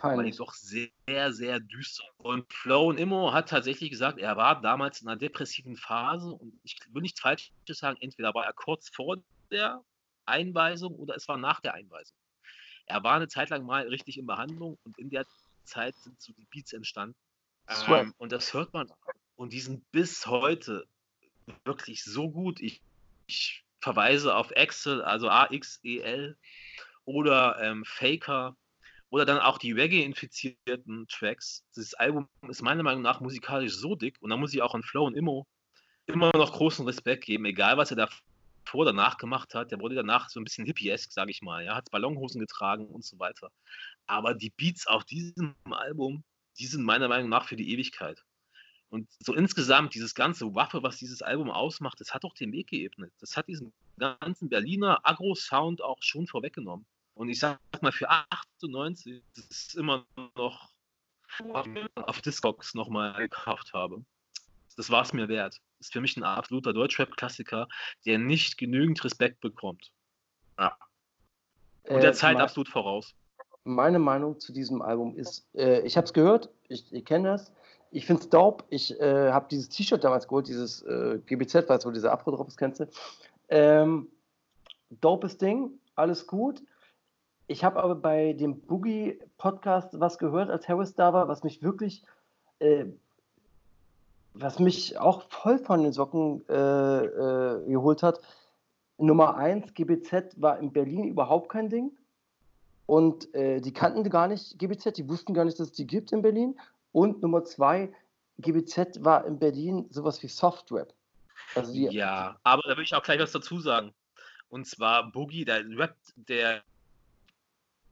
[0.04, 0.36] Peinlich.
[0.36, 0.90] doch sehr,
[1.32, 2.04] sehr düster.
[2.18, 6.60] Und Flow und Immo hat tatsächlich gesagt, er war damals in einer depressiven Phase und
[6.64, 9.82] ich will nichts Falsches sagen, entweder war er kurz vor der
[10.26, 12.18] Einweisung oder es war nach der Einweisung.
[12.86, 15.26] Er war eine Zeit lang mal richtig in Behandlung und in der
[15.64, 17.16] Zeit sind so die Beats entstanden.
[17.88, 18.92] Ähm, und das hört man.
[19.38, 20.86] Und die sind bis heute
[21.64, 22.60] wirklich so gut.
[22.60, 22.82] Ich,
[23.28, 26.36] ich verweise auf Excel, also AXEL
[27.06, 28.58] oder ähm, Faker
[29.14, 31.64] oder dann auch die Reggae-infizierten Tracks.
[31.76, 34.82] Dieses Album ist meiner Meinung nach musikalisch so dick und da muss ich auch an
[34.82, 35.46] Flow und Immo
[36.08, 38.10] immer noch großen Respekt geben, egal was er da
[38.66, 39.70] vor danach gemacht hat.
[39.70, 41.64] Der wurde danach so ein bisschen hippiesk, sage ich mal.
[41.64, 43.52] Er hat Ballonhosen getragen und so weiter.
[44.08, 46.24] Aber die Beats auf diesem Album,
[46.58, 48.24] die sind meiner Meinung nach für die Ewigkeit.
[48.90, 52.70] Und so insgesamt, dieses ganze Waffe, was dieses Album ausmacht, das hat doch den Weg
[52.70, 53.14] geebnet.
[53.20, 56.88] Das hat diesen ganzen Berliner Agro-Sound auch schon vorweggenommen.
[57.16, 60.72] Und ich sag mal, für 98, das ist immer noch
[61.96, 64.04] auf Discogs nochmal gekauft habe.
[64.76, 65.60] Das war es mir wert.
[65.78, 67.68] Das ist für mich ein absoluter Deutschrap-Klassiker,
[68.06, 69.92] der nicht genügend Respekt bekommt.
[70.60, 70.76] Ja.
[71.84, 73.14] Und der Äh, Zeit mein- absolut voraus.
[73.66, 77.52] meine Meinung zu diesem Album ist, äh, ich habe es gehört, ich, ich kenne das,
[77.92, 81.86] ich finde es dope, ich äh, habe dieses T-Shirt damals geholt, dieses äh, GBZ, weißt
[81.86, 82.90] du, wo dieser Afro drauf ist, kennst du?
[83.50, 84.10] Ähm,
[84.90, 86.62] dopes Ding, alles gut.
[87.48, 92.04] Ich habe aber bei dem Boogie-Podcast was gehört, als Harris da war, was mich wirklich,
[92.60, 92.86] äh,
[94.34, 98.22] was mich auch voll von den Socken äh, äh, geholt hat.
[98.98, 101.92] Nummer eins, GBZ war in Berlin überhaupt kein Ding.
[102.86, 106.12] Und äh, die kannten gar nicht GBZ, die wussten gar nicht, dass es die gibt
[106.12, 106.60] in Berlin.
[106.92, 107.92] Und Nummer zwei,
[108.40, 110.94] GBZ war in Berlin sowas wie Softrap.
[111.56, 113.94] Also Ja, aber da will ich auch gleich was dazu sagen.
[114.50, 116.62] Und zwar Boogie, der rappt, der,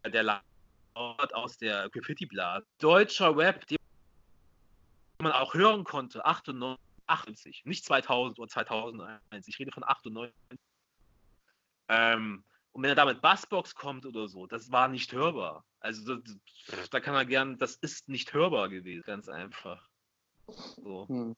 [0.09, 2.65] der laut aus der Graffiti-Blase.
[2.79, 3.77] Deutscher Rap, den
[5.21, 10.33] man auch hören konnte, 98, nicht 2000 oder 2001, ich rede von 98.
[11.89, 15.65] Ähm, und wenn er da mit Bassbox kommt oder so, das war nicht hörbar.
[15.81, 19.87] Also das, da kann er gern, das ist nicht hörbar gewesen, ganz einfach.
[20.47, 21.07] So.
[21.07, 21.35] hm.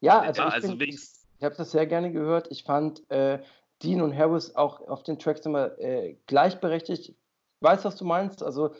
[0.00, 2.46] ja, also ja, ich, also bin- ich habe das sehr gerne gehört.
[2.52, 3.42] Ich fand äh,
[3.82, 7.08] Dean und Harris auch auf den Tracks immer äh, gleichberechtigt.
[7.10, 7.16] Ich
[7.60, 8.42] weiß, was du meinst.
[8.42, 8.74] Also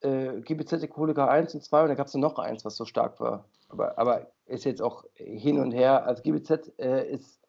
[0.00, 3.18] äh, GBZ Alkoholiker 1 und 2 und da gab es noch eins, was so stark
[3.20, 3.44] war.
[3.68, 6.06] Aber, aber ist jetzt auch hin und her.
[6.06, 7.40] Also GBZ äh, ist.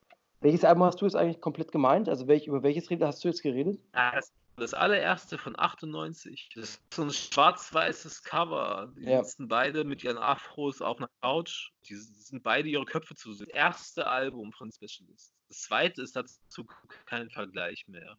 [0.42, 2.08] Welches Album hast du jetzt eigentlich komplett gemeint?
[2.08, 3.78] Also welch, über welches Rede hast du jetzt geredet?
[3.92, 6.50] Das, das allererste von 98.
[6.56, 8.90] Das ist so ein schwarz-weißes Cover.
[8.98, 9.22] Die Ja.
[9.24, 11.72] sitzen beide mit ihren Afros auf einer Couch.
[11.90, 13.48] Die sind beide ihre Köpfe zu sehen.
[13.52, 15.34] Das erste Album von Specialist.
[15.50, 16.66] Das zweite ist dazu
[17.06, 18.18] kein Vergleich mehr.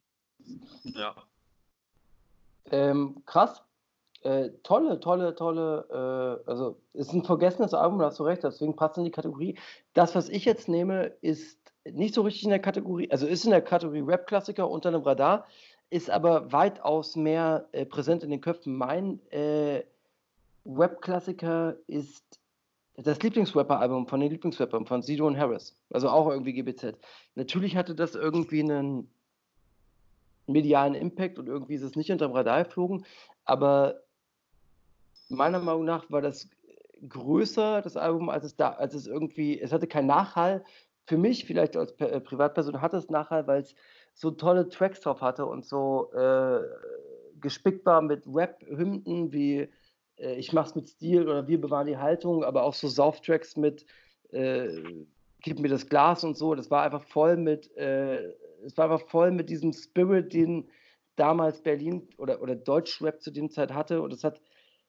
[0.84, 1.14] Ja.
[2.70, 3.62] Ähm, krass.
[4.22, 8.76] Äh, tolle, tolle, tolle, äh, also ist ein vergessenes Album, da hast du recht, deswegen
[8.76, 9.58] passt in die Kategorie.
[9.94, 13.50] Das, was ich jetzt nehme, ist nicht so richtig in der Kategorie, also ist in
[13.50, 15.46] der Kategorie Rap-Klassiker unter dem Radar,
[15.88, 18.76] ist aber weitaus mehr äh, präsent in den Köpfen.
[18.76, 19.84] Mein äh,
[20.66, 22.39] Rap-Klassiker ist
[22.96, 26.98] das Lieblingsrapper-Album von den Lieblingsrappern von Sido und Harris, also auch irgendwie GBZ.
[27.34, 29.10] Natürlich hatte das irgendwie einen
[30.46, 33.04] medialen Impact und irgendwie ist es nicht unterm Radar geflogen,
[33.44, 34.02] aber
[35.28, 36.48] meiner Meinung nach war das
[37.08, 40.64] größer, das Album, als es da, als es irgendwie, es hatte keinen Nachhall.
[41.06, 43.74] Für mich, vielleicht als äh, Privatperson, hatte es Nachhall, weil es
[44.14, 46.60] so tolle Tracks drauf hatte und so äh,
[47.40, 49.68] gespickt war mit Rap-Hymnen wie
[50.20, 53.86] äh, Ich mach's mit Stil oder Wir bewahren die Haltung, aber auch so Sauf-Tracks mit
[54.30, 54.68] äh,
[55.42, 56.54] Gib mir das Glas und so.
[56.54, 58.34] Das war einfach voll mit, äh,
[58.64, 60.68] es war einfach voll mit diesem Spirit, den
[61.16, 64.02] damals Berlin oder, oder Deutschrap zu dem Zeit hatte.
[64.02, 64.40] Und es hat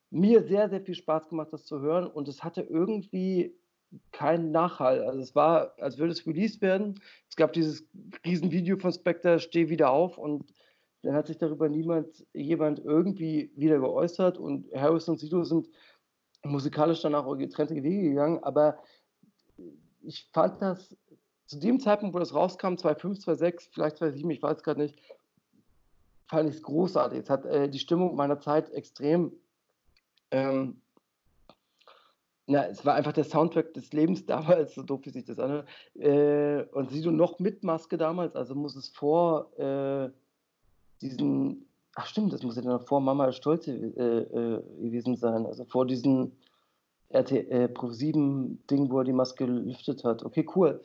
[0.09, 2.05] mir sehr, sehr viel Spaß gemacht, das zu hören.
[2.07, 3.55] Und es hatte irgendwie
[4.11, 5.03] keinen Nachhall.
[5.03, 6.99] Also es war, als würde es released werden.
[7.29, 7.87] Es gab dieses
[8.25, 10.53] Riesenvideo von Spectre, Steh wieder auf und
[11.03, 15.69] dann hat sich darüber niemand, jemand irgendwie wieder geäußert und Harris und Sido sind
[16.43, 18.77] musikalisch danach auch getrennte Wege gegangen, aber
[20.01, 20.95] ich fand das
[21.45, 24.99] zu dem Zeitpunkt, wo das rauskam, 2005, 2006, vielleicht 2007, ich weiß gerade nicht,
[26.27, 27.19] fand ich es großartig.
[27.19, 29.33] Es hat äh, die Stimmung meiner Zeit extrem
[30.31, 30.81] ähm,
[32.47, 35.67] na, es war einfach der Soundtrack des Lebens damals, so doof wie sich das anhört.
[35.95, 40.09] Äh, und Sido noch mit Maske damals, also muss es vor äh,
[41.01, 41.65] diesen,
[41.95, 45.85] ach stimmt, das muss ja dann vor Mama Stolz äh, äh, gewesen sein, also vor
[45.85, 46.31] diesem
[47.13, 50.23] RT, äh, Pro 7 Ding, wo er die Maske gelüftet hat.
[50.23, 50.81] Okay, cool.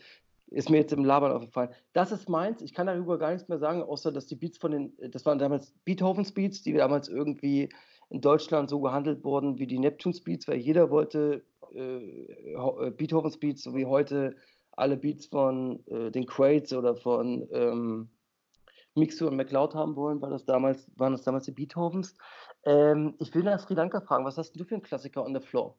[0.49, 1.71] Ist mir jetzt im Labern aufgefallen.
[1.93, 2.63] Das ist meins.
[2.63, 5.39] Ich kann darüber gar nichts mehr sagen, außer dass die Beats von den, das waren
[5.39, 7.69] damals Beethovens Beats, die damals irgendwie
[8.11, 11.43] in Deutschland so gehandelt wurden wie die Neptunes Beats, weil jeder wollte
[11.75, 14.37] äh, äh, Beethovens Beats, so wie heute
[14.73, 18.09] alle Beats von äh, den Crates oder von ähm,
[18.97, 22.15] Mixo und McLeod haben wollen, war das damals, waren das damals die Beethovens.
[22.65, 25.41] Ähm, ich will nach Sri Lanka fragen, was hast du für einen Klassiker on the
[25.41, 25.77] floor?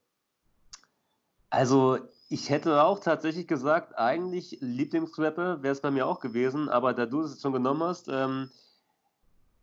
[1.50, 1.98] Also,
[2.30, 7.06] ich hätte auch tatsächlich gesagt, eigentlich Lieblingsrapper wäre es bei mir auch gewesen, aber da
[7.06, 8.50] du es schon genommen hast, ähm,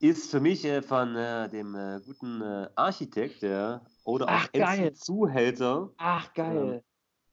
[0.00, 4.76] ist für mich äh, von äh, dem äh, guten äh, Architekt, der oder Ach, auch.
[4.76, 6.82] MC Zuhälter, Ach, geil.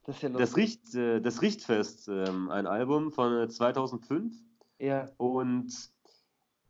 [0.05, 0.57] Das ist ja das.
[0.57, 4.33] Richt, äh, das Richtfest, ähm, ein Album von äh, 2005
[4.79, 5.71] Ja, und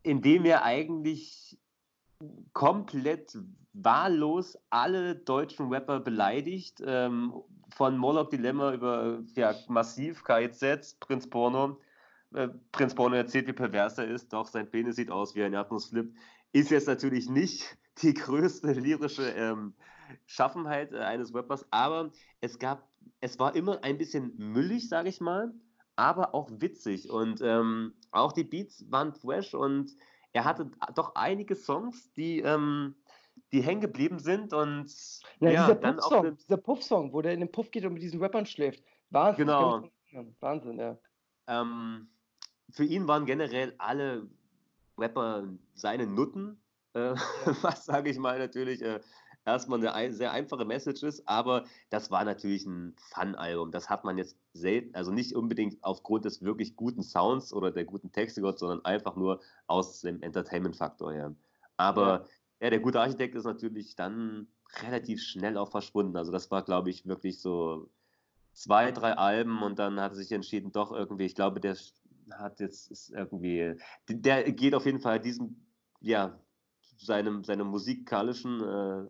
[0.03, 1.57] in dem er eigentlich
[2.53, 3.37] komplett
[3.73, 7.33] wahllos alle deutschen Rapper beleidigt, ähm,
[7.75, 11.79] von Moloch Dilemma über ja, Massiv, KIZ, Prinz Porno.
[12.33, 15.53] Äh, Prinz Porno erzählt, wie pervers er ist, doch sein Penis sieht aus wie ein
[15.53, 16.13] Erdnussflip.
[16.51, 19.73] Ist jetzt natürlich nicht die größte lyrische ähm,
[20.25, 22.11] Schaffenheit äh, eines Rappers, aber
[22.41, 22.87] es gab,
[23.21, 25.53] es war immer ein bisschen müllig, sage ich mal,
[25.95, 29.95] aber auch witzig und ähm, auch die Beats waren fresh und
[30.34, 32.95] er hatte doch einige Songs, die, ähm,
[33.51, 34.93] die hängen geblieben sind und
[35.39, 38.22] Na, ja, dieser Puff-Song, dieser Puff-Song, wo der in den Puff geht und mit diesen
[38.22, 38.84] Rappern schläft.
[39.09, 39.47] Wahnsinn.
[39.47, 39.84] Genau.
[40.39, 40.97] Wahnsinn, ja.
[41.47, 42.09] ähm,
[42.69, 44.30] für ihn waren generell alle
[44.97, 46.61] Rapper seine Nutten,
[46.93, 47.13] äh,
[47.61, 48.99] was sage ich mal natürlich äh,
[49.45, 53.72] erstmal eine ein, sehr einfache Message ist, aber das war natürlich ein Fun-Album.
[53.72, 57.85] Das hat man jetzt selten, also nicht unbedingt aufgrund des wirklich guten Sounds oder der
[57.85, 61.35] guten Texte gehört, sondern einfach nur aus dem Entertainment-Faktor her.
[61.77, 62.27] Aber
[62.59, 62.69] ja.
[62.69, 64.47] der gute Architekt ist natürlich dann
[64.84, 66.15] relativ schnell auch verschwunden.
[66.15, 67.89] Also das war, glaube ich, wirklich so
[68.53, 71.76] zwei, drei Alben und dann hat er sich entschieden, doch irgendwie, ich glaube, der
[72.31, 73.76] hat jetzt ist irgendwie,
[74.07, 75.65] der geht auf jeden Fall diesem,
[75.99, 76.39] ja,
[76.97, 79.09] seinem, seinem musikalischen äh,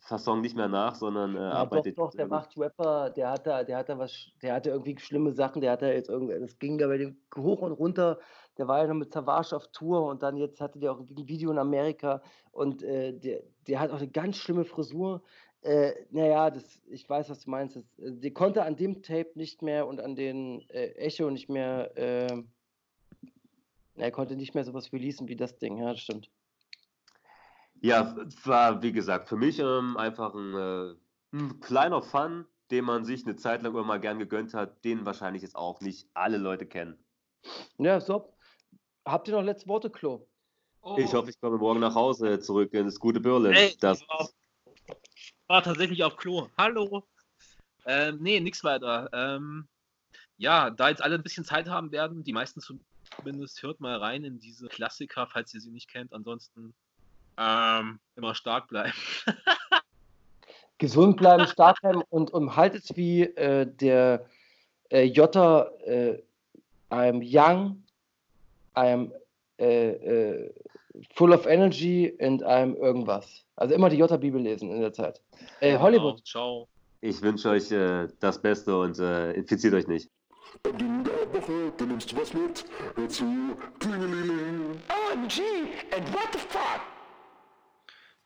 [0.00, 1.98] Fasson nicht mehr nach, sondern äh, Ja, doch, arbeitet.
[1.98, 4.98] doch, der ähm, macht Rapper, der hat da, der hat da was, der hatte irgendwie
[4.98, 8.18] schlimme Sachen, der hat da jetzt irgendwie, das ging da bei dem hoch und runter,
[8.58, 11.28] der war ja noch mit Savage auf Tour und dann jetzt hatte der auch ein
[11.28, 15.22] Video in Amerika und äh, der, der hat auch eine ganz schlimme Frisur.
[15.62, 17.76] Äh, naja, das, ich weiß, was du meinst.
[17.76, 21.48] Das, äh, die konnte an dem Tape nicht mehr und an den äh, Echo nicht
[21.48, 22.42] mehr, äh,
[23.96, 26.30] er konnte nicht mehr sowas releasen wie das Ding, ja, das stimmt.
[27.80, 30.94] Ja, es war, wie gesagt, für mich ähm, einfach ein, äh,
[31.32, 35.04] ein kleiner Fun, den man sich eine Zeit lang immer mal gern gegönnt hat, den
[35.04, 36.98] wahrscheinlich jetzt auch nicht alle Leute kennen.
[37.78, 38.32] Ja, so.
[39.04, 40.26] Habt ihr noch letzte Worte, Klo?
[40.80, 43.52] Oh, Ich hoffe, ich komme morgen nach Hause zurück ins gute Berlin.
[43.52, 44.28] Ey, das, ich war,
[45.46, 46.48] war tatsächlich auf Klo.
[46.58, 47.06] Hallo.
[47.84, 49.08] Ähm, nee, nix weiter.
[49.12, 49.68] Ähm,
[50.38, 54.24] ja, da jetzt alle ein bisschen Zeit haben werden, die meisten zumindest, hört mal rein
[54.24, 56.12] in diese Klassiker, falls ihr sie nicht kennt.
[56.12, 56.74] Ansonsten
[57.38, 58.92] ähm, immer stark bleiben.
[60.78, 64.26] gesund bleiben, stark bleiben und, und haltet wie äh, der
[64.90, 66.22] äh, Jota, äh,
[66.90, 67.82] I'm young,
[68.74, 69.10] I'm
[69.58, 70.54] äh, äh,
[71.14, 73.44] full of energy and I'm irgendwas.
[73.56, 75.20] Also immer die Jota-Bibel lesen in der Zeit.
[75.60, 76.16] Äh, Hollywood.
[76.16, 76.68] Genau, ciao.
[77.00, 80.10] ich wünsche euch äh, das Beste und äh, infiziert euch nicht.
[80.78, 82.64] Ding der Woche, du nimmst was mit.
[82.94, 83.24] Hör zu,
[83.78, 84.80] Klingelingeling.
[85.12, 85.40] OMG,
[85.92, 86.95] and what the fuck?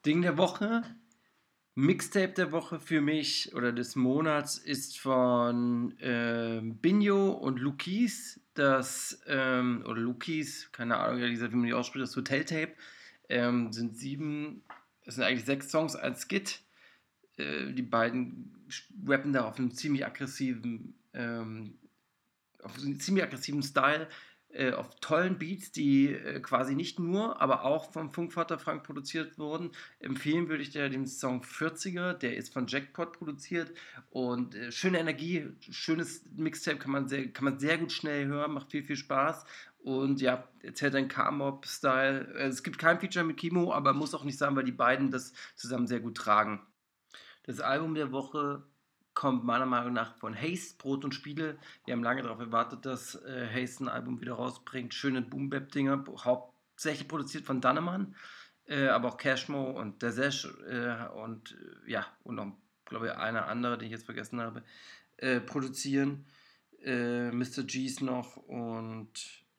[0.07, 0.83] Ding der Woche,
[1.75, 9.23] Mixtape der Woche für mich oder des Monats ist von ähm, Binjo und Lukis, das,
[9.27, 12.75] ähm, oder Lukis, keine Ahnung, wie man die ausspricht, das Hoteltape,
[13.29, 14.65] ähm, sind sieben,
[15.05, 16.63] es sind eigentlich sechs Songs als Skit.
[17.37, 18.55] Äh, die beiden
[19.07, 21.79] rappen da auf einem ziemlich aggressiven, ähm,
[22.63, 24.09] auf einem ziemlich aggressiven Style
[24.53, 29.39] äh, auf tollen Beats, die äh, quasi nicht nur, aber auch vom Funkvater Frank produziert
[29.39, 29.71] wurden.
[30.01, 33.73] Empfehlen würde ich dir den Song 40er, der ist von Jackpot produziert
[34.11, 38.53] und äh, schöne Energie, schönes Mixtape, kann man, sehr, kann man sehr gut schnell hören,
[38.53, 39.45] macht viel, viel Spaß.
[39.83, 42.35] Und ja, erzählt ein K-Mob-Style.
[42.35, 45.11] Äh, Es gibt kein Feature mit Kimo, aber muss auch nicht sein, weil die beiden
[45.11, 46.61] das zusammen sehr gut tragen.
[47.45, 48.63] Das Album der Woche
[49.21, 51.59] kommt meiner Meinung nach von Haste, Brot und Spiele.
[51.85, 54.95] Wir haben lange darauf erwartet, dass äh, Haste ein Album wieder rausbringt.
[54.95, 58.17] Schöne Boom-Bap-Dinger, hauptsächlich produziert von Dannemann,
[58.65, 61.55] äh, aber auch Cashmo und Desesh äh, und
[61.87, 62.57] äh, ja, und noch,
[62.87, 64.63] glaube ich, einer andere, den ich jetzt vergessen habe,
[65.19, 66.25] äh, produzieren.
[66.83, 67.65] Äh, Mr.
[67.65, 69.13] G's noch und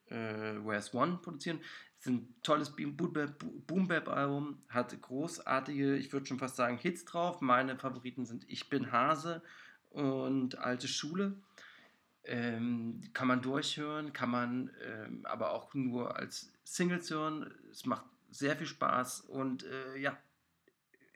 [0.07, 1.61] Where's One produzieren.
[2.01, 7.41] Es ist ein tolles Boom-Bap-Album, hat großartige, ich würde schon fast sagen, Hits drauf.
[7.41, 9.43] Meine Favoriten sind Ich bin Hase
[9.91, 11.35] und Alte Schule.
[12.23, 17.53] Ähm, kann man durchhören, kann man ähm, aber auch nur als Singles hören.
[17.69, 20.17] Es macht sehr viel Spaß und äh, ja,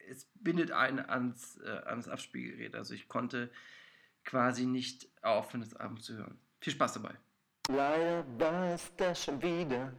[0.07, 2.75] es bindet einen ans, äh, ans Abspielgerät.
[2.75, 3.49] Also ich konnte
[4.23, 6.39] quasi nicht aufhören, das Album zu hören.
[6.61, 7.15] Viel Spaß dabei.
[7.69, 9.91] Leider war es das schon wieder.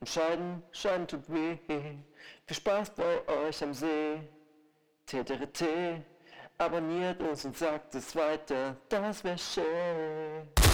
[0.00, 1.58] Und Scheiden, Scheiden tut weh.
[1.66, 4.20] Viel Spaß bei euch am See.
[5.06, 5.64] TTRT,
[6.58, 10.67] abonniert uns und sagt es weiter, das wär schön.